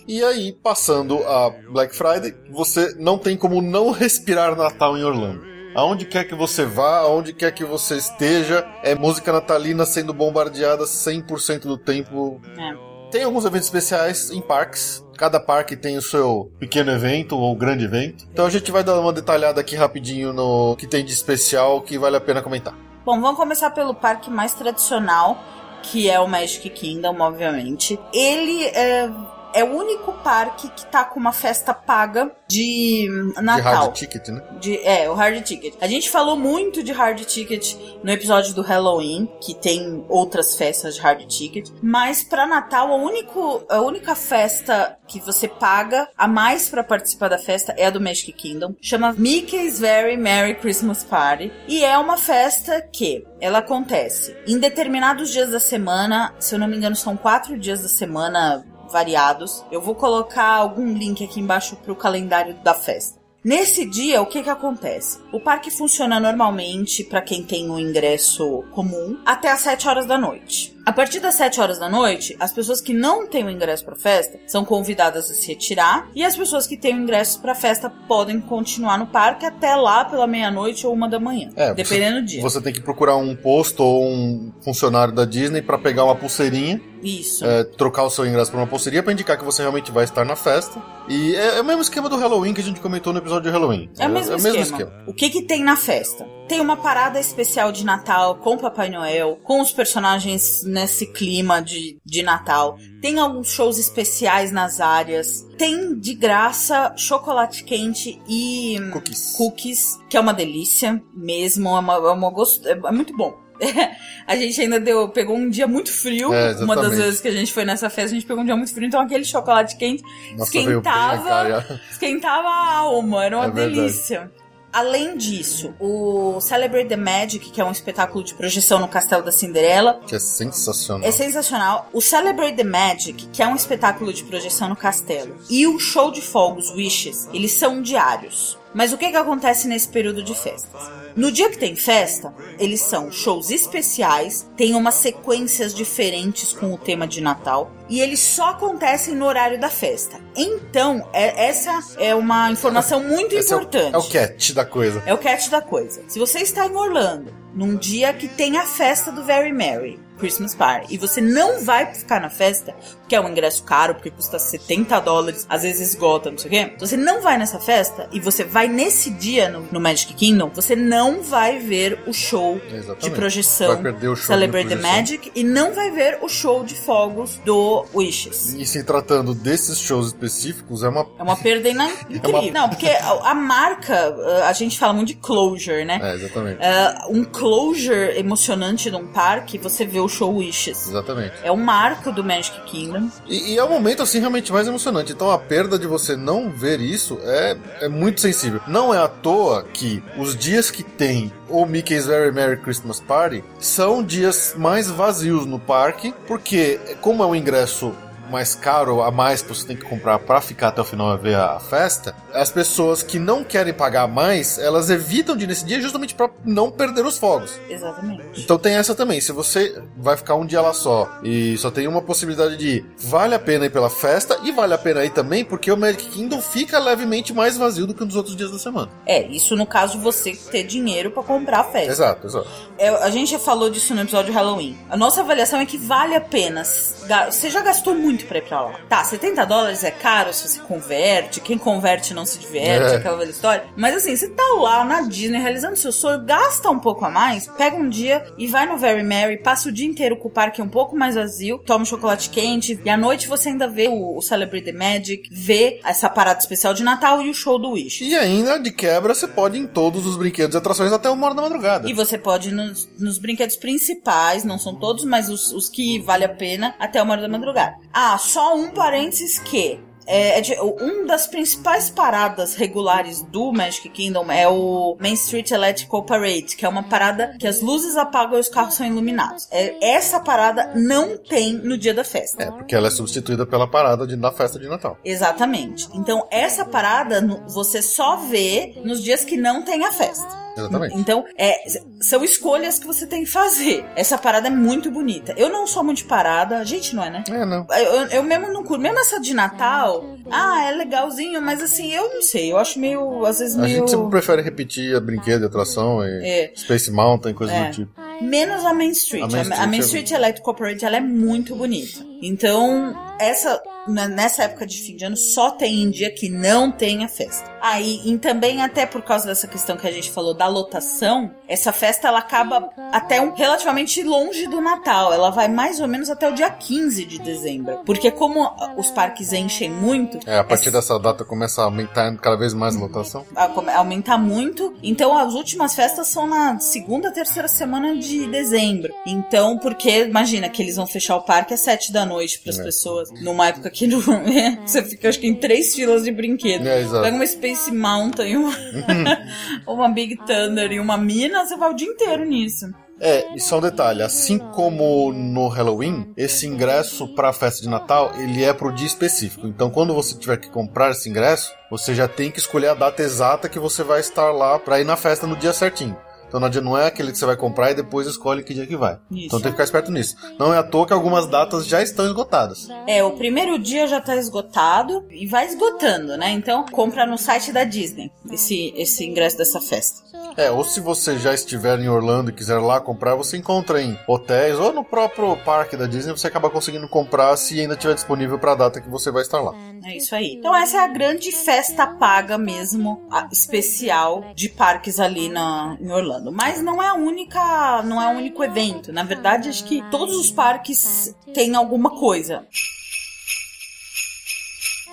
E 0.07 0.23
aí, 0.23 0.53
passando 0.53 1.25
a 1.25 1.51
Black 1.71 1.97
Friday, 1.97 2.35
você 2.51 2.95
não 2.99 3.19
tem 3.19 3.37
como 3.37 3.63
não 3.63 3.91
respirar 3.91 4.55
Natal 4.55 4.99
em 4.99 5.05
Orlando. 5.05 5.43
Aonde 5.75 6.05
quer 6.05 6.25
que 6.25 6.35
você 6.35 6.65
vá, 6.65 6.99
aonde 6.99 7.33
quer 7.33 7.51
que 7.53 7.65
você 7.65 7.97
esteja, 7.97 8.65
é 8.83 8.95
música 8.95 9.33
natalina 9.33 9.85
sendo 9.85 10.15
bombardeada 10.15 10.85
100% 10.85 11.63
do 11.63 11.77
tempo. 11.77 12.41
É. 12.57 12.94
Tem 13.15 13.23
alguns 13.23 13.45
eventos 13.45 13.69
especiais 13.69 14.33
em 14.33 14.41
parques. 14.41 15.07
Cada 15.17 15.39
parque 15.39 15.77
tem 15.77 15.97
o 15.97 16.03
seu 16.03 16.51
pequeno 16.59 16.91
evento 16.91 17.39
ou 17.39 17.55
grande 17.55 17.85
evento. 17.85 18.27
Então 18.33 18.45
a 18.45 18.51
gente 18.51 18.73
vai 18.73 18.83
dar 18.83 18.99
uma 18.99 19.13
detalhada 19.13 19.61
aqui 19.61 19.77
rapidinho 19.77 20.33
no 20.33 20.75
que 20.75 20.85
tem 20.85 21.05
de 21.05 21.13
especial 21.13 21.81
que 21.81 21.97
vale 21.97 22.17
a 22.17 22.21
pena 22.21 22.43
comentar. 22.43 22.77
Bom, 23.07 23.21
vamos 23.21 23.37
começar 23.37 23.71
pelo 23.71 23.95
parque 23.95 24.29
mais 24.29 24.53
tradicional, 24.55 25.39
que 25.85 26.11
é 26.11 26.19
o 26.19 26.27
Magic 26.27 26.69
Kingdom, 26.71 27.17
obviamente. 27.21 28.01
Ele 28.13 28.65
é, 28.65 29.09
é 29.55 29.65
o 29.65 29.75
único 29.75 30.13
parque 30.13 30.69
que 30.71 30.85
tá 30.87 31.05
com 31.05 31.19
uma 31.19 31.33
festa 31.33 31.73
paga 31.73 32.31
de 32.49 33.09
De 33.09 33.43
Natal. 33.43 33.85
hard 33.85 33.95
ticket, 33.95 34.29
né? 34.29 34.43
De- 34.61 34.79
é, 34.87 35.09
o 35.09 35.15
Hard 35.15 35.43
Ticket. 35.43 35.75
A 35.81 35.87
gente 35.87 36.11
falou 36.11 36.37
muito 36.37 36.83
de 36.83 36.93
Hard 36.93 37.21
Ticket 37.25 37.75
no 38.03 38.11
episódio 38.13 38.55
do 38.55 38.61
Halloween, 38.63 39.29
que 39.41 39.55
tem 39.55 40.05
outras 40.09 40.57
festas 40.57 40.95
de 40.97 41.01
Hard 41.01 41.25
Ticket. 41.27 41.71
Mas 41.83 42.23
pra 42.23 42.47
Natal, 42.47 42.93
a, 42.93 42.97
único, 42.97 43.65
a 43.69 43.81
única 43.81 44.15
festa 44.15 44.99
que 45.07 45.21
você 45.21 45.49
paga 45.49 46.09
a 46.17 46.27
mais 46.29 46.69
pra 46.69 46.85
participar 46.85 47.29
da 47.29 47.39
festa 47.39 47.75
é 47.79 47.87
a 47.87 47.91
do 47.91 48.01
Magic 48.01 48.33
Kingdom. 48.33 48.75
Chama 48.81 49.13
Mickey's 49.17 49.79
Very 49.81 50.17
Merry 50.17 50.55
Christmas 50.57 51.03
Party. 51.05 51.51
E 51.67 51.83
é 51.85 51.97
uma 51.99 52.17
festa 52.17 52.81
que 52.93 53.25
ela 53.41 53.59
acontece 53.59 54.37
em 54.47 54.59
determinados 54.59 55.31
dias 55.31 55.51
da 55.51 55.61
semana. 55.61 56.35
Se 56.39 56.55
eu 56.55 56.59
não 56.59 56.67
me 56.69 56.77
engano, 56.77 56.97
são 56.97 57.17
quatro 57.17 57.59
dias 57.59 57.83
da 57.83 57.89
semana 57.89 58.65
variados. 58.95 59.65
Eu 59.73 59.81
vou 59.81 59.97
colocar 59.97 60.47
algum 60.55 60.95
link 60.95 61.25
aqui 61.25 61.41
embaixo 61.41 61.75
pro 61.85 61.97
calendário 61.97 62.55
da 62.63 62.73
festa. 62.73 63.19
Nesse 63.45 63.85
dia, 63.85 64.23
o 64.23 64.27
que 64.27 64.43
que 64.43 64.49
acontece? 64.49 65.19
O 65.31 65.39
parque 65.39 65.71
funciona 65.71 66.19
normalmente 66.19 67.05
para 67.05 67.21
quem 67.21 67.43
tem 67.43 67.71
o 67.71 67.79
ingresso 67.79 68.65
comum 68.73 69.19
até 69.27 69.51
às 69.53 69.61
7 69.61 69.87
horas 69.87 70.07
da 70.07 70.17
noite. 70.17 70.75
A 70.87 70.93
partir 70.93 71.21
das 71.21 71.35
7 71.35 71.61
horas 71.61 71.79
da 71.79 71.87
noite, 71.91 72.35
as 72.41 72.55
pessoas 72.55 72.81
que 72.81 72.95
não 72.95 73.27
têm 73.27 73.45
o 73.45 73.51
ingresso 73.51 73.85
para 73.85 73.97
festa 73.97 74.39
são 74.47 74.65
convidadas 74.65 75.31
a 75.31 75.35
se 75.35 75.47
retirar 75.49 76.09
e 76.15 76.25
as 76.25 76.35
pessoas 76.35 76.67
que 76.67 76.75
têm 76.77 76.95
o 76.95 77.03
ingresso 77.03 77.39
para 77.43 77.55
festa 77.55 77.91
podem 78.09 78.41
continuar 78.41 78.97
no 78.99 79.07
parque 79.09 79.45
até 79.45 79.75
lá 79.77 80.07
pela 80.07 80.27
meia-noite 80.27 80.87
ou 80.87 80.95
uma 80.95 81.07
da 81.09 81.21
manhã, 81.21 81.51
É, 81.55 81.69
você- 81.69 81.75
dependendo 81.75 82.21
do 82.23 82.27
dia. 82.27 82.41
Você 82.41 82.63
tem 82.63 82.73
que 82.73 82.81
procurar 82.81 83.17
um 83.17 83.37
posto 83.37 83.83
ou 83.83 84.07
um 84.07 84.53
funcionário 84.63 85.13
da 85.15 85.27
Disney 85.27 85.61
pra 85.61 85.77
pegar 85.77 86.05
uma 86.05 86.15
pulseirinha, 86.17 86.81
Isso. 87.05 87.45
é, 87.45 87.63
trocar 87.65 88.05
o 88.05 88.11
seu 88.11 88.27
ingresso 88.27 88.51
por 88.51 88.57
uma 88.57 88.67
pulseirinha 88.67 89.03
pra 89.03 89.13
indicar 89.13 89.39
que 89.39 89.45
você 89.45 89.63
realmente 89.63 89.93
vai 89.93 90.05
estar 90.05 90.25
na 90.25 90.35
festa. 90.35 90.83
E 91.09 91.35
é, 91.37 91.59
é 91.59 91.61
o 91.61 91.65
mesmo 91.65 91.83
esquema 91.83 92.09
do 92.09 92.17
Halloween 92.17 92.55
que 92.55 92.61
a 92.61 92.65
gente 92.65 92.81
comentou 92.81 93.13
no 93.13 93.19
episódio 93.19 93.51
de 93.51 93.51
Halloween. 93.51 93.91
É 93.99 94.07
o 94.07 94.11
mesmo, 94.11 94.35
esquema. 94.35 94.93
O 95.07 95.13
que 95.13 95.29
que 95.29 95.43
tem 95.43 95.63
na 95.63 95.77
festa? 95.77 96.27
Tem 96.49 96.61
uma 96.61 96.77
parada 96.77 97.19
especial 97.19 97.73
de 97.73 97.85
Natal 97.85 98.37
com 98.37 98.57
Papai 98.57 98.91
Noel, 98.91 99.39
com 99.43 99.61
os 99.61 99.73
personagens 99.73 100.63
nesse 100.65 101.07
clima 101.07 101.61
de, 101.61 101.99
de 102.05 102.23
Natal. 102.23 102.79
Tem 103.01 103.19
alguns 103.19 103.49
shows 103.49 103.79
especiais 103.79 104.51
nas 104.51 104.81
áreas. 104.81 105.47
Tem 105.59 105.99
de 105.99 106.15
graça 106.15 106.95
chocolate 106.97 107.65
quente 107.65 108.21
e 108.29 108.79
Cookies. 108.93 109.35
cookies, 109.37 109.99
que 110.09 110.17
é 110.17 110.21
uma 110.21 110.35
delícia 110.35 111.03
mesmo. 111.15 111.69
É, 111.69 111.79
uma, 111.79 111.95
é, 111.95 112.11
uma 112.13 112.31
gosto, 112.31 112.67
é, 112.67 112.73
é 112.73 112.93
muito 112.93 113.17
bom. 113.17 113.44
a 114.27 114.37
gente 114.37 114.61
ainda 114.61 114.81
deu, 114.81 115.09
pegou 115.09 115.37
um 115.37 115.49
dia 115.49 115.67
muito 115.67 115.93
frio. 115.93 116.33
É, 116.33 116.55
uma 116.57 116.77
das 116.77 116.97
vezes 116.97 117.21
que 117.21 117.29
a 117.29 117.33
gente 117.33 117.53
foi 117.53 117.65
nessa 117.65 117.89
festa, 117.91 118.11
a 118.11 118.15
gente 118.15 118.27
pegou 118.27 118.43
um 118.43 118.47
dia 118.47 118.57
muito 118.57 118.73
frio. 118.73 118.87
Então 118.87 119.01
aquele 119.01 119.25
chocolate 119.25 119.77
quente 119.77 120.03
Nossa, 120.37 120.57
esquentava, 120.57 121.81
esquentava 121.91 122.49
a 122.49 122.75
alma, 122.79 123.25
era 123.25 123.37
uma 123.37 123.47
É 123.47 123.51
verdade. 123.51 123.75
delícia. 123.77 124.31
Além 124.73 125.17
disso, 125.17 125.73
o 125.79 126.41
Celebrate 126.41 126.89
the 126.89 126.97
Magic, 126.97 127.49
que 127.53 127.61
é 127.61 127.65
um 127.65 127.71
espetáculo 127.71 128.25
de 128.25 128.35
projeção 128.35 128.81
no 128.81 128.89
Castelo 128.89 129.23
da 129.23 129.31
Cinderela, 129.31 130.01
Que 130.05 130.17
é 130.17 130.19
sensacional. 130.19 131.07
é 131.09 131.13
sensacional. 131.13 131.89
O 131.93 132.01
Celebrate 132.01 132.57
the 132.57 132.65
Magic, 132.65 133.29
que 133.33 133.41
é 133.41 133.47
um 133.47 133.55
espetáculo 133.55 134.13
de 134.13 134.25
projeção 134.25 134.69
no 134.69 134.75
castelo, 134.75 135.37
e 135.49 135.65
o 135.69 135.79
show 135.79 136.11
de 136.11 136.21
fogos 136.21 136.71
Wishes, 136.73 137.29
eles 137.33 137.53
são 137.53 137.81
diários. 137.83 138.59
Mas 138.75 138.93
o 138.93 138.99
que 138.99 139.11
que 139.11 139.17
acontece 139.17 139.69
nesse 139.69 139.89
período 139.89 140.23
de 140.23 140.35
festas? 140.35 140.81
No 141.17 141.31
dia 141.31 141.49
que 141.49 141.57
tem 141.59 141.77
festa, 141.77 142.35
eles 142.59 142.81
são 142.81 143.13
shows 143.13 143.51
especiais, 143.51 144.49
tem 144.57 144.75
umas 144.75 144.95
sequências 144.97 145.73
diferentes 145.73 146.53
com 146.53 146.75
o 146.75 146.79
tema 146.79 147.07
de 147.07 147.21
Natal, 147.21 147.71
e 147.89 148.01
eles 148.01 148.19
só 148.19 148.51
acontecem 148.51 149.15
no 149.15 149.25
horário 149.27 149.61
da 149.61 149.69
festa. 149.71 150.19
Então, 150.37 151.09
é- 151.13 151.47
essa 151.47 151.79
é 151.99 152.15
uma 152.15 152.51
informação 152.51 153.01
muito 153.05 153.35
Esse 153.37 153.53
é 153.53 153.57
o- 153.57 153.61
importante. 153.61 153.95
É 153.95 153.99
o, 153.99 154.03
catch 154.03 154.51
da 154.53 154.65
coisa. 154.65 155.03
É 155.07 155.15
o 155.15 155.19
catch 155.19 155.49
da 155.51 155.61
coisa. 155.63 156.03
Se 156.09 156.19
você 156.19 156.41
está 156.41 156.67
em 156.67 156.75
Orlando, 156.75 157.33
num 157.55 157.77
dia 157.77 158.13
que 158.13 158.27
tem 158.27 158.57
a 158.59 158.67
festa 158.67 159.13
do 159.13 159.23
Very 159.25 159.53
Merry, 159.53 160.01
Christmas 160.19 160.55
Party, 160.55 160.95
e 160.95 160.99
você 160.99 161.21
não 161.21 161.63
vai 161.65 161.93
ficar 161.95 162.21
na 162.21 162.31
festa, 162.31 162.75
porque 163.15 163.17
é 163.17 163.21
um 163.21 163.29
ingresso 163.29 163.63
caro, 163.65 163.95
porque 163.95 164.11
custa 164.11 164.39
70 164.39 165.01
dólares, 165.01 165.47
às 165.49 165.63
vezes 165.63 165.91
esgota, 165.91 166.31
não 166.31 166.39
sei 166.39 166.49
o 166.49 166.51
quê. 166.51 166.73
Se 166.79 166.87
você 166.89 166.97
não 166.97 167.21
vai 167.21 167.39
nessa 167.39 167.61
festa 167.61 168.09
e 168.13 168.19
você 168.19 168.45
vai 168.45 168.67
nesse 168.67 169.11
dia 169.11 169.49
no, 169.49 169.63
no 169.71 169.81
Magic 169.81 170.13
Kingdom, 170.15 170.51
você 170.53 170.75
não 170.75 171.23
vai 171.23 171.59
ver 171.59 172.01
o 172.07 172.13
show 172.13 172.61
Exatamente. 172.71 173.03
de 173.05 173.11
projeção 173.11 173.69
Vai 173.69 173.83
perder 173.83 174.09
o 174.09 174.17
show 174.17 174.27
Celebrate 174.27 174.69
the. 174.69 174.75
Magic 174.77 175.31
e 175.35 175.45
não 175.45 175.73
vai 175.73 175.91
ver 175.91 176.19
o 176.23 176.29
show 176.29 176.65
de 176.65 176.75
fogos 176.75 177.41
do 177.45 177.85
Wishes. 177.95 178.55
E 178.55 178.67
se 178.67 178.83
tratando 178.83 179.35
desses 179.35 179.79
shows 179.79 180.09
específicos, 180.09 180.83
é 180.83 180.89
uma. 180.89 181.07
É 181.19 181.23
uma 181.23 181.37
perda 181.37 181.69
ina- 181.69 181.91
incrível. 182.11 182.53
Não, 182.53 182.69
porque 182.69 182.89
a, 182.89 183.31
a 183.31 183.35
marca, 183.35 184.15
a 184.47 184.53
gente 184.53 184.79
fala 184.79 184.93
muito 184.93 185.09
de 185.09 185.15
closure, 185.15 185.85
né? 185.85 186.01
É, 186.03 186.15
exatamente. 186.15 186.59
Uh, 186.59 187.17
um 187.19 187.25
closure 187.25 188.19
emocionante 188.19 188.91
de 188.91 188.97
um 188.97 189.07
parque, 189.07 189.59
você 189.59 189.85
vê 189.85 190.01
o 190.01 190.09
show 190.09 190.35
Wishes. 190.37 190.89
Exatamente. 190.89 191.35
É 191.43 191.53
um 191.53 191.57
marco 191.57 192.11
do 192.11 192.25
Magic 192.25 192.61
Kingdom. 192.65 193.04
E, 193.27 193.53
e 193.53 193.59
é 193.59 193.65
o 193.65 193.69
momento, 193.69 194.03
assim, 194.03 194.19
realmente 194.19 194.53
mais 194.53 194.67
emocionante. 194.67 195.13
Então 195.13 195.31
a 195.31 195.39
perda 195.39 195.79
de 195.79 195.87
você 195.87 196.17
não 196.17 196.51
ver 196.51 196.81
isso 196.81 197.19
é, 197.23 197.57
é 197.81 197.89
muito 197.89 198.21
sensível. 198.21 198.61
Não 198.67 198.95
é 198.95 198.99
à 198.99 199.09
toa 199.09 199.65
que 199.73 200.03
os 200.19 200.37
dias 200.37 200.71
que 200.71 200.83
tem 200.83 201.33
o 201.49 201.65
Mickey's 201.67 202.07
Very 202.07 202.33
Merry 202.33 202.57
Christmas 202.57 203.01
Party 203.01 203.45
são 203.59 204.03
dias 204.03 204.55
mais 204.57 204.89
vazios 204.89 205.47
no 205.47 205.59
parque, 205.59 206.15
porque 206.27 206.81
como 207.01 207.23
é 207.23 207.27
um 207.27 207.35
ingresso 207.35 207.93
mais 208.31 208.55
caro 208.55 209.03
a 209.03 209.11
mais 209.11 209.43
que 209.43 209.49
você 209.49 209.67
tem 209.67 209.77
que 209.77 209.85
comprar 209.85 210.19
pra 210.19 210.41
ficar 210.41 210.69
até 210.69 210.81
o 210.81 210.85
final 210.85 211.15
e 211.15 211.19
ver 211.19 211.37
a 211.37 211.59
festa, 211.61 212.15
as 212.33 212.51
pessoas 212.51 213.03
que 213.03 213.19
não 213.19 213.45
querem 213.45 213.73
pagar 213.73 214.09
mais, 214.09 214.59
elas 214.59 214.91
evitam 214.91 215.37
de 215.37 215.45
ir 215.45 215.47
nesse 215.47 215.65
dia 215.65 215.81
justamente 215.81 216.15
pra 216.15 216.31
não 216.45 216.71
perder 216.71 217.05
os 217.05 217.19
fogos. 217.19 217.59
Exatamente. 217.69 218.41
Então 218.41 218.59
tem 218.59 218.75
essa 218.75 218.95
também. 218.95 219.21
Se 219.21 219.33
você 219.33 219.83
vai 219.97 220.17
ficar 220.17 220.35
um 220.35 220.47
dia 220.47 220.61
lá 220.61 220.73
só 220.73 221.11
e 221.23 221.57
só 221.59 221.71
tem 221.71 221.87
uma 221.87 222.03
possibilidade 222.03 222.57
de 222.57 222.69
ir, 222.69 222.87
vale 222.99 223.35
a 223.35 223.39
pena 223.39 223.67
ir 223.67 223.71
pela 223.71 223.91
festa 223.91 224.39
e 224.43 224.53
vale 224.53 224.75
a 224.75 224.79
pena 224.79 225.05
ir 225.05 225.11
também 225.11 225.45
porque 225.45 225.71
o 225.71 225.77
Magic 225.77 226.05
Kingdom 226.07 226.41
fica 226.41 226.79
levemente 226.79 227.33
mais 227.33 227.57
vazio 227.57 227.87
do 227.87 227.95
que 227.95 228.05
nos 228.05 228.17
outros 228.17 228.37
dias 228.37 228.51
da 228.51 228.59
semana. 228.59 228.91
É, 229.07 229.27
isso 229.27 229.57
no 229.57 229.67
caso 229.67 229.99
você 229.99 230.33
ter 230.35 230.65
dinheiro 230.65 231.11
pra 231.11 231.23
comprar 231.23 231.61
a 231.61 231.65
festa. 231.65 231.93
Exato, 231.93 232.27
exato. 232.27 232.49
É, 232.79 232.89
a 232.89 233.11
gente 233.11 233.31
já 233.31 233.39
falou 233.39 233.71
disso 233.71 233.95
no 233.95 234.03
episódio 234.03 234.33
Halloween. 234.33 234.77
A 234.91 234.97
nossa 234.97 235.21
avaliação 235.21 235.61
é 235.61 235.67
que 235.67 235.79
vale 235.79 236.15
a 236.15 236.21
pena. 236.21 236.63
Você 236.65 237.51
já 237.51 237.61
gastou 237.61 237.95
muito 237.95 238.14
pra 238.25 238.39
ir 238.39 238.43
pra 238.43 238.61
lá. 238.61 238.73
Tá, 238.89 239.03
70 239.03 239.45
dólares 239.45 239.83
é 239.83 239.91
caro 239.91 240.33
se 240.33 240.47
você 240.49 240.61
converte. 240.61 241.41
Quem 241.41 241.59
converte 241.59 242.15
não 242.15 242.25
se 242.27 242.39
diverte, 242.39 242.93
É. 242.93 242.97
aquela 242.97 243.17
velha 243.17 243.31
história. 243.31 243.65
Mas 243.77 243.97
assim, 243.97 244.15
você 244.15 244.29
tá 244.29 244.43
lá 244.61 244.85
na 244.85 245.01
Disney 245.03 245.39
realizando 245.41 245.77
seu 245.77 245.91
sonho, 245.91 246.25
gasta 246.25 246.71
um 246.71 246.79
pouco 246.79 247.05
a 247.05 247.11
mais, 247.11 247.49
pega 247.57 247.77
um 247.77 247.89
dia 247.89 248.25
e 248.39 248.47
vai 248.47 248.67
no 248.67 248.77
Very 248.77 249.03
Merry, 249.03 249.39
passa 249.39 249.69
o 249.69 249.73
dia 249.73 249.87
inteiro 249.87 250.17
com 250.17 250.29
o 250.29 250.31
parque 250.31 250.61
um 250.63 250.69
pouco 250.69 250.97
mais 250.97 251.15
vazio, 251.15 251.59
toma 251.59 251.83
um 251.83 251.87
chocolate 251.87 252.31
quente 252.31 252.79
e 252.85 252.91
à 252.91 252.97
noite 252.97 253.27
você 253.27 253.49
ainda 253.49 253.67
vê 253.67 253.89
o, 253.89 254.17
o 254.17 254.23
Celebrate 254.23 254.67
the 254.67 254.73
Magic, 254.73 255.29
vê 255.33 255.81
essa 255.85 256.09
parada 256.11 256.39
especial 256.39 256.75
de 256.75 256.85
Natal 256.85 257.23
e 257.23 257.31
o 257.31 257.35
show 257.35 257.59
do 257.59 257.71
Wish. 257.71 258.05
E 258.05 258.15
ainda, 258.15 258.59
de 258.59 258.71
quebra, 258.71 259.15
você 259.15 259.27
pode 259.27 259.57
ir 259.57 259.63
em 259.63 259.67
todos 259.67 260.05
os 260.07 260.17
brinquedos 260.17 260.55
e 260.55 260.59
atrações 260.59 260.93
até 260.93 261.09
uma 261.09 261.27
hora 261.27 261.35
da 261.35 261.43
madrugada. 261.43 261.89
E 261.89 261.95
você 261.95 262.19
pode 262.19 262.51
ir 262.51 262.53
nos, 262.53 262.89
nos 262.99 263.19
brinquedos 263.19 263.57
principais, 263.57 264.45
não 264.45 264.59
são 264.59 264.75
todos, 264.75 265.05
mas 265.05 265.29
os, 265.29 265.53
os 265.53 265.69
que 265.69 265.99
vale 266.01 266.25
a 266.25 266.29
pena, 266.29 266.75
até 266.79 267.03
uma 267.03 267.13
hora 267.13 267.23
da 267.23 267.29
madrugada. 267.29 267.77
Ah, 268.07 268.19
só 268.19 268.55
um 268.55 268.69
parênteses 268.69 269.39
que. 269.39 269.81
É, 270.07 270.37
é 270.39 270.41
de- 270.43 270.61
um 270.61 271.07
das 271.07 271.27
principais 271.27 271.89
paradas 271.89 272.55
regulares 272.55 273.23
do 273.23 273.51
Magic 273.51 273.89
Kingdom 273.89 274.31
é 274.31 274.47
o 274.47 274.99
Main 275.01 275.15
Street 275.15 275.51
Electrical 275.51 276.03
Parade, 276.05 276.55
que 276.59 276.67
é 276.67 276.69
uma 276.69 276.83
parada 276.83 277.35
que 277.41 277.47
as 277.47 277.63
luzes 277.63 277.97
apagam 277.97 278.37
e 278.37 278.41
os 278.41 278.51
carros 278.51 278.75
são 278.75 278.87
iluminados. 278.87 279.49
É, 279.51 279.75
essa 279.83 280.21
parada 280.21 280.73
não 280.77 281.17
tem 281.17 281.55
no 281.55 281.79
dia 281.79 281.95
da 281.95 282.05
festa. 282.05 282.43
É, 282.43 282.51
porque 282.51 282.75
ela 282.75 282.89
é 282.89 282.91
substituída 282.91 283.47
pela 283.47 283.67
parada 283.67 284.07
de, 284.07 284.15
na 284.15 284.31
festa 284.31 284.59
de 284.59 284.69
Natal. 284.69 284.99
Exatamente. 285.03 285.89
Então, 285.95 286.27
essa 286.31 286.67
parada 286.67 287.23
você 287.49 287.81
só 287.81 288.17
vê 288.17 288.75
nos 288.85 289.03
dias 289.03 289.25
que 289.25 289.39
não 289.39 289.63
tem 289.65 289.87
a 289.87 289.91
festa. 289.93 290.44
Exatamente. 290.57 290.97
Então, 290.97 291.25
é, 291.37 291.55
são 292.01 292.23
escolhas 292.25 292.79
que 292.79 292.87
você 292.87 293.07
tem 293.07 293.25
que 293.25 293.31
fazer. 293.31 293.85
Essa 293.97 294.17
parada 294.17 294.47
é 294.49 294.51
muito 294.51 294.91
bonita. 294.91 295.35
Eu 295.37 295.49
não 295.49 295.67
sou 295.67 295.83
muito 295.83 295.99
de 295.99 296.05
parada, 296.05 296.59
a 296.59 296.65
gente 296.65 296.95
não 296.95 297.05
é, 297.05 297.11
né? 297.11 297.25
É, 297.29 297.45
não. 297.45 297.67
Eu, 297.71 298.07
eu 298.09 298.23
mesmo 298.23 298.53
não 298.53 298.63
curto. 298.63 298.81
Mesmo 298.83 298.99
essa 298.99 299.21
de 299.21 299.35
Natal, 299.35 300.05
ah, 300.31 300.65
é 300.65 300.73
legalzinho, 300.73 301.41
mas 301.43 301.63
assim, 301.63 301.93
eu 301.93 302.13
não 302.15 302.23
sei. 302.23 302.53
Eu 302.53 302.59
acho 302.59 302.79
meio, 302.79 303.25
às 303.27 303.39
vezes, 303.39 303.57
A 303.59 303.63
meio. 303.63 303.79
gente 303.79 303.91
sempre 303.91 304.11
prefere 304.11 304.43
repetir 304.43 304.95
a 304.97 305.01
brinquedo 305.01 305.43
e 305.43 305.47
atração 305.47 306.05
e 306.05 306.25
É. 306.27 306.53
Space 306.57 306.91
Mountain, 306.91 307.35
coisas 307.35 307.55
É. 307.57 307.65
do 307.67 307.73
tipo. 307.73 308.01
Menos 308.21 308.65
a 308.65 308.73
Main 308.75 308.91
Street. 308.91 309.23
A 309.23 309.27
A 309.27 309.29
Main 309.29 309.39
a 309.39 309.43
Street 309.43 309.69
Main 309.71 309.79
é- 309.79 309.81
Street 309.83 310.11
Electrical 310.11 310.55
Parade 310.55 310.85
ela 310.85 310.97
é 310.97 311.01
muito 311.01 311.55
bonita. 311.55 312.05
Então, 312.23 312.95
essa 313.19 313.61
nessa 313.87 314.45
época 314.45 314.67
de 314.67 314.79
fim 314.79 314.97
de 314.97 315.05
ano 315.05 315.15
só 315.17 315.51
tem 315.51 315.83
em 315.83 315.91
dia 315.91 316.11
que 316.11 316.31
não 316.31 316.73
tem 316.73 317.05
a 317.05 317.09
festa. 317.09 317.45
Aí, 317.61 318.01
e 318.07 318.17
também 318.17 318.63
até 318.63 318.87
por 318.87 319.03
causa 319.03 319.27
dessa 319.27 319.47
questão 319.47 319.77
que 319.77 319.87
a 319.87 319.93
gente 319.93 320.11
falou 320.11 320.33
da 320.33 320.47
lotação, 320.49 321.31
essa 321.47 321.71
festa 321.71 322.09
ela 322.09 322.19
acaba 322.21 322.71
até 322.93 323.21
um, 323.21 323.35
relativamente 323.35 324.03
longe 324.03 324.47
do 324.47 324.59
Natal. 324.63 325.13
Ela 325.13 325.29
vai 325.31 325.49
mais 325.49 325.81
ou 325.81 325.89
menos 325.89 326.09
até 326.09 326.27
o 326.27 326.33
dia 326.35 326.49
15 326.49 327.05
de 327.05 327.19
dezembro. 327.19 327.81
Porque 327.85 328.11
como 328.11 328.51
os 328.79 328.91
parques 328.91 329.35
enchem 329.35 329.71
muito, 329.71 330.19
É, 330.27 330.39
a 330.39 330.45
partir 330.45 330.69
essa- 330.69 330.79
dessa 330.79 330.99
data 330.99 331.23
começa 331.25 331.61
a 331.61 331.65
aumentar 331.67 332.15
cada 332.17 332.37
vez 332.37 332.55
mais 332.55 332.75
a 332.77 332.79
lotação. 332.81 333.27
a- 333.37 333.49
come- 333.49 333.71
aumenta 333.73 334.17
muito. 334.17 334.75
Então 334.83 335.17
as 335.17 335.35
últimas 335.35 335.75
festas 335.75 336.09
são 336.09 336.27
na 336.27 336.59
segunda, 336.59 337.11
terceira 337.13 337.49
semana 337.49 337.95
de 337.97 338.04
dezembro. 338.31 338.93
Então, 339.07 339.59
porque 339.59 340.05
imagina 340.05 340.49
que 340.49 340.63
eles 340.63 340.77
vão 340.77 340.87
fechar 340.87 341.17
o 341.17 341.23
parque 341.23 341.55
às 341.55 341.61
sete 341.61 341.93
da 341.93 342.05
noite 342.05 342.39
para 342.41 342.51
as 342.51 342.59
É. 342.59 342.63
pessoas, 342.63 343.11
numa 343.23 343.49
época 343.49 343.71
que 343.71 343.87
não, 343.87 344.01
é, 344.27 344.59
você 344.67 344.83
fica 344.83 345.09
acho 345.09 345.19
que 345.21 345.27
em 345.27 345.35
três 345.35 345.75
filas 345.75 346.05
de 346.05 346.11
brinquedo. 346.13 346.67
É. 346.67 346.83
Pega 346.85 347.17
uma 347.17 347.27
Space 347.27 347.73
Mountain, 347.73 348.37
uma, 348.37 348.55
uma 349.67 349.89
Big 349.89 350.17
Thunder 350.27 350.71
e 350.73 350.81
uma 350.81 350.97
Mina, 350.97 351.45
você 351.47 351.57
vai 351.57 351.71
o 351.71 351.75
dia 351.75 351.89
inteiro 351.89 352.25
nisso. 352.25 352.67
É, 353.01 353.35
e 353.35 353.41
só 353.41 353.59
um 353.59 353.61
detalhe, 353.61 354.03
assim 354.03 354.39
como 354.39 355.13
no 355.13 355.49
Halloween, 355.49 356.13
esse 356.17 356.47
ingresso 356.47 357.09
para 357.09 357.31
a 357.31 357.33
festa 357.33 357.61
de 357.61 357.69
Natal, 357.69 358.13
ele 358.17 358.45
é 358.45 358.53
pro 358.53 358.73
dia 358.73 358.87
específico. 358.87 359.49
Então, 359.49 359.69
quando 359.69 359.93
você 359.93 360.17
tiver 360.17 360.37
que 360.37 360.49
comprar 360.49 360.93
esse 360.93 361.09
ingresso, 361.09 361.53
você 361.69 361.93
já 361.93 362.07
tem 362.07 362.31
que 362.31 362.39
escolher 362.39 362.69
a 362.69 362.75
data 362.75 363.03
exata 363.03 363.49
que 363.49 363.59
você 363.59 363.83
vai 363.83 363.99
estar 363.99 364.31
lá 364.31 364.61
para 364.61 364.81
ir 364.81 364.85
na 364.85 364.97
festa 364.97 365.27
no 365.27 365.35
dia 365.37 365.53
certinho. 365.53 365.97
Então 366.35 366.63
não 366.63 366.77
é 366.77 366.87
aquele 366.87 367.13
que 367.13 367.19
você 367.19 367.27
vai 367.27 367.37
comprar 367.37 367.71
e 367.71 367.75
depois 367.75 368.07
escolhe 368.07 368.43
que 368.43 368.55
dia 368.55 368.67
que 368.67 368.77
vai. 368.77 368.99
Isso. 369.11 369.27
Então 369.27 369.41
tem 369.41 369.51
que 369.51 369.53
ficar 369.53 369.65
esperto 369.65 369.91
nisso. 369.91 370.17
Não 370.39 370.53
é 370.53 370.59
à 370.59 370.63
toa 370.63 370.87
que 370.87 370.93
algumas 370.93 371.27
datas 371.27 371.67
já 371.67 371.83
estão 371.83 372.07
esgotadas. 372.07 372.69
É, 372.87 373.03
o 373.05 373.13
primeiro 373.13 373.59
dia 373.59 373.87
já 373.87 374.01
tá 374.01 374.17
esgotado 374.17 375.05
e 375.11 375.27
vai 375.27 375.47
esgotando, 375.47 376.17
né? 376.17 376.31
Então, 376.31 376.65
compra 376.67 377.07
no 377.07 377.17
site 377.17 377.53
da 377.53 377.65
Disney 377.65 378.11
esse, 378.31 378.73
esse 378.77 379.05
ingresso 379.05 379.39
dessa 379.39 379.61
festa. 379.61 380.05
É, 380.37 380.51
ou 380.51 380.65
se 380.65 380.81
você 380.81 381.17
já 381.19 381.33
estiver 381.33 381.79
em 381.79 381.89
Orlando 381.89 382.31
e 382.31 382.33
quiser 382.33 382.59
lá 382.59 382.81
comprar, 382.81 383.15
você 383.15 383.37
encontra 383.37 383.81
em 383.81 383.97
hotéis 384.07 384.59
ou 384.59 384.73
no 384.73 384.85
próprio 384.85 385.37
parque 385.45 385.77
da 385.77 385.87
Disney, 385.87 386.13
você 386.13 386.27
acaba 386.27 386.51
conseguindo 386.51 386.89
comprar 386.89 387.37
se 387.37 387.61
ainda 387.61 387.75
estiver 387.75 387.95
disponível 387.95 388.39
para 388.39 388.53
a 388.53 388.57
data 388.57 388.81
que 388.81 388.89
você 388.89 389.11
vai 389.11 389.23
estar 389.23 389.41
lá. 389.41 389.53
É 389.85 389.97
isso 389.97 390.15
aí. 390.15 390.35
Então 390.35 390.55
essa 390.55 390.79
é 390.79 390.81
a 390.81 390.89
grande 390.89 391.31
festa 391.31 391.87
paga 391.87 392.37
mesmo, 392.37 393.03
especial 393.31 394.25
de 394.35 394.49
parques 394.49 394.99
ali 394.99 395.29
na, 395.29 395.77
em 395.81 395.91
Orlando. 395.93 396.24
Mas 396.33 396.63
não 396.63 396.83
é 396.83 396.89
a 396.89 396.95
única, 396.95 397.83
não 397.83 398.01
é 398.01 398.07
o 398.15 398.17
único 398.19 398.43
evento. 398.45 398.93
Na 398.93 399.03
verdade, 399.03 399.49
acho 399.49 399.65
que 399.65 399.83
todos 399.91 400.17
os 400.17 400.31
parques 400.31 401.15
têm 401.33 401.55
alguma 401.55 401.91
coisa. 401.91 402.47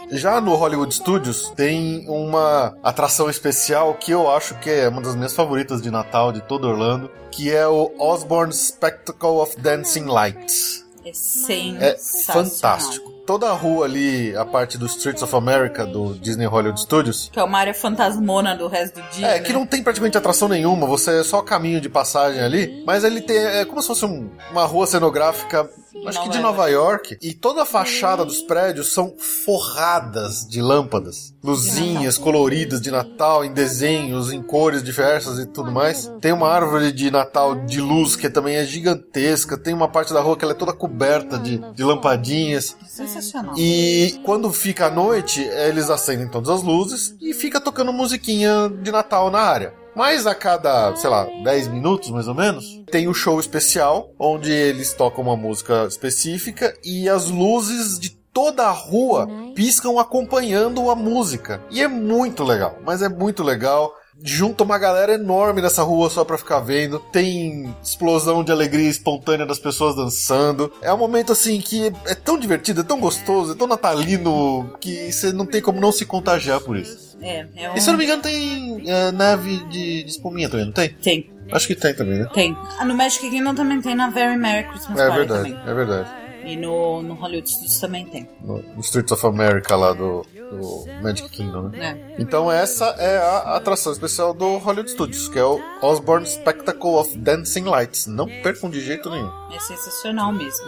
Já 0.09 0.41
no 0.41 0.55
Hollywood 0.55 0.93
Studios 0.93 1.51
tem 1.55 2.05
uma 2.07 2.75
atração 2.83 3.29
especial 3.29 3.93
que 3.93 4.11
eu 4.11 4.29
acho 4.29 4.55
que 4.59 4.69
é 4.69 4.89
uma 4.89 5.01
das 5.01 5.15
minhas 5.15 5.33
favoritas 5.35 5.81
de 5.81 5.89
Natal 5.91 6.31
de 6.31 6.41
todo 6.41 6.67
Orlando, 6.67 7.09
que 7.31 7.51
é 7.51 7.65
o 7.67 7.93
Osborne 7.97 8.51
Spectacle 8.51 9.37
of 9.37 9.55
Dancing 9.61 10.05
Lights. 10.05 10.85
É 11.05 11.09
É 11.09 11.95
sensacional. 11.97 12.45
fantástico. 12.45 13.11
Toda 13.31 13.49
a 13.49 13.53
rua 13.53 13.85
ali, 13.85 14.35
a 14.35 14.43
parte 14.43 14.77
do 14.77 14.85
Streets 14.87 15.23
of 15.23 15.33
America 15.33 15.85
do 15.85 16.13
Disney 16.15 16.45
Hollywood 16.45 16.81
Studios, 16.81 17.29
Que 17.31 17.39
é 17.39 17.43
uma 17.45 17.59
área 17.59 17.73
fantasmona 17.73 18.53
do 18.57 18.67
resto 18.67 18.99
do 18.99 19.07
dia. 19.09 19.25
É, 19.25 19.33
né? 19.35 19.39
que 19.39 19.53
não 19.53 19.65
tem 19.65 19.81
praticamente 19.81 20.17
atração 20.17 20.49
nenhuma, 20.49 20.85
você 20.85 21.21
é 21.21 21.23
só 21.23 21.41
caminho 21.41 21.79
de 21.79 21.87
passagem 21.87 22.41
ali, 22.41 22.83
mas 22.85 23.05
ele 23.05 23.21
tem, 23.21 23.37
é 23.37 23.63
como 23.63 23.81
se 23.81 23.87
fosse 23.87 24.03
um- 24.05 24.29
uma 24.51 24.65
rua 24.65 24.85
cenográfica, 24.85 25.69
acho 26.07 26.23
que 26.23 26.29
de 26.29 26.39
Nova 26.39 26.61
Nova 26.61 26.67
York, 26.67 27.17
e 27.21 27.33
toda 27.33 27.63
a 27.63 27.65
fachada 27.65 28.23
dos 28.23 28.41
prédios 28.41 28.93
são 28.93 29.15
forradas 29.45 30.45
de 30.47 30.61
lâmpadas, 30.61 31.33
luzinhas 31.43 32.17
coloridas 32.17 32.79
de 32.79 32.91
Natal, 32.91 33.43
em 33.43 33.51
desenhos, 33.51 34.31
em 34.31 34.43
cores 34.43 34.83
diversas 34.83 35.39
e 35.39 35.45
tudo 35.47 35.71
mais. 35.71 36.11
Tem 36.19 36.31
uma 36.33 36.49
árvore 36.49 36.91
de 36.91 37.09
Natal 37.09 37.55
de 37.55 37.81
luz 37.81 38.15
que 38.15 38.29
também 38.29 38.57
é 38.57 38.65
gigantesca, 38.65 39.57
tem 39.57 39.73
uma 39.73 39.87
parte 39.87 40.13
da 40.13 40.21
rua 40.21 40.37
que 40.37 40.45
ela 40.45 40.53
é 40.53 40.57
toda 40.57 40.73
coberta 40.73 41.39
de, 41.39 41.57
de 41.73 41.83
lampadinhas. 41.83 42.75
Sensacional. 42.87 43.55
E 43.57 44.19
quando 44.23 44.51
fica 44.53 44.85
a 44.87 44.91
noite, 44.91 45.41
eles 45.41 45.89
acendem 45.89 46.27
todas 46.27 46.49
as 46.49 46.61
luzes 46.61 47.15
e 47.19 47.33
fica 47.33 47.59
tocando 47.59 47.91
musiquinha 47.91 48.69
de 48.83 48.91
Natal 48.91 49.31
na 49.31 49.39
área. 49.39 49.80
Mas 49.95 50.25
a 50.25 50.33
cada, 50.33 50.95
sei 50.95 51.09
lá, 51.09 51.27
10 51.43 51.67
minutos 51.67 52.09
mais 52.09 52.27
ou 52.27 52.35
menos, 52.35 52.81
tem 52.89 53.07
o 53.07 53.13
show 53.13 53.39
especial, 53.39 54.09
onde 54.17 54.51
eles 54.51 54.93
tocam 54.93 55.23
uma 55.23 55.35
música 55.35 55.85
específica 55.85 56.73
e 56.83 57.09
as 57.09 57.29
luzes 57.29 57.99
de 57.99 58.09
toda 58.33 58.65
a 58.65 58.71
rua 58.71 59.27
piscam 59.55 59.99
acompanhando 59.99 60.89
a 60.89 60.95
música. 60.95 61.61
E 61.69 61.81
é 61.81 61.87
muito 61.87 62.43
legal, 62.43 62.77
mas 62.85 63.01
é 63.01 63.09
muito 63.09 63.43
legal. 63.43 63.93
Junta 64.23 64.63
uma 64.63 64.77
galera 64.77 65.13
enorme 65.13 65.61
nessa 65.61 65.81
rua 65.81 66.09
só 66.09 66.23
pra 66.23 66.37
ficar 66.37 66.59
vendo. 66.59 66.99
Tem 67.11 67.73
explosão 67.83 68.43
de 68.43 68.51
alegria 68.51 68.89
espontânea 68.89 69.47
das 69.47 69.57
pessoas 69.57 69.95
dançando. 69.95 70.71
É 70.81 70.93
um 70.93 70.97
momento 70.97 71.31
assim 71.31 71.59
que 71.59 71.91
é 72.05 72.13
tão 72.13 72.37
divertido, 72.37 72.81
é 72.81 72.83
tão 72.83 72.99
gostoso, 72.99 73.53
é 73.53 73.55
tão 73.55 73.67
natalino 73.67 74.69
que 74.79 75.11
você 75.11 75.33
não 75.33 75.45
tem 75.45 75.61
como 75.61 75.81
não 75.81 75.91
se 75.91 76.05
contagiar 76.05 76.61
por 76.61 76.77
isso. 76.77 77.10
É, 77.21 77.45
é 77.55 77.69
um... 77.71 77.75
E 77.75 77.81
se 77.81 77.89
eu 77.89 77.91
não 77.93 77.97
me 77.99 78.05
engano, 78.05 78.21
tem 78.21 78.83
eh, 78.89 79.11
nave 79.11 79.57
de, 79.65 80.03
de 80.03 80.09
espuminha 80.09 80.49
também, 80.49 80.65
não 80.65 80.73
tem? 80.73 80.89
Tem, 80.89 81.31
Acho 81.51 81.67
que 81.67 81.75
tem 81.75 81.93
também, 81.93 82.19
né? 82.19 82.29
tem. 82.33 82.57
Ah, 82.79 82.85
no 82.85 82.95
Magic 82.95 83.29
Kingdom 83.29 83.53
também 83.53 83.81
tem 83.81 83.93
na 83.95 84.09
Very 84.09 84.37
Merry 84.37 84.67
Christmas 84.69 84.99
É 84.99 85.07
Party 85.07 85.17
verdade, 85.27 85.49
também. 85.53 85.69
é 85.69 85.73
verdade. 85.73 86.09
E 86.43 86.55
no, 86.55 87.03
no 87.03 87.13
Hollywood 87.13 87.47
Studios 87.47 87.79
também 87.79 88.05
tem. 88.05 88.27
No, 88.43 88.57
no 88.57 88.79
Streets 88.81 89.11
of 89.11 89.23
America 89.27 89.75
lá 89.75 89.93
do, 89.93 90.25
do 90.33 90.85
Magic 91.03 91.29
Kingdom, 91.29 91.69
né? 91.69 91.95
É. 92.17 92.21
Então 92.21 92.51
essa 92.51 92.85
é 92.97 93.17
a 93.19 93.57
atração 93.57 93.91
especial 93.91 94.33
do 94.33 94.57
Hollywood 94.57 94.89
Studios, 94.89 95.27
que 95.29 95.37
é 95.37 95.43
o 95.43 95.61
Osborne 95.83 96.25
Spectacle 96.25 96.95
of 96.95 97.15
Dancing 97.15 97.65
Lights. 97.65 98.07
Não 98.07 98.25
percam 98.25 98.71
de 98.71 98.81
jeito 98.81 99.07
nenhum. 99.11 99.29
É 99.53 99.59
sensacional 99.59 100.33
mesmo. 100.33 100.65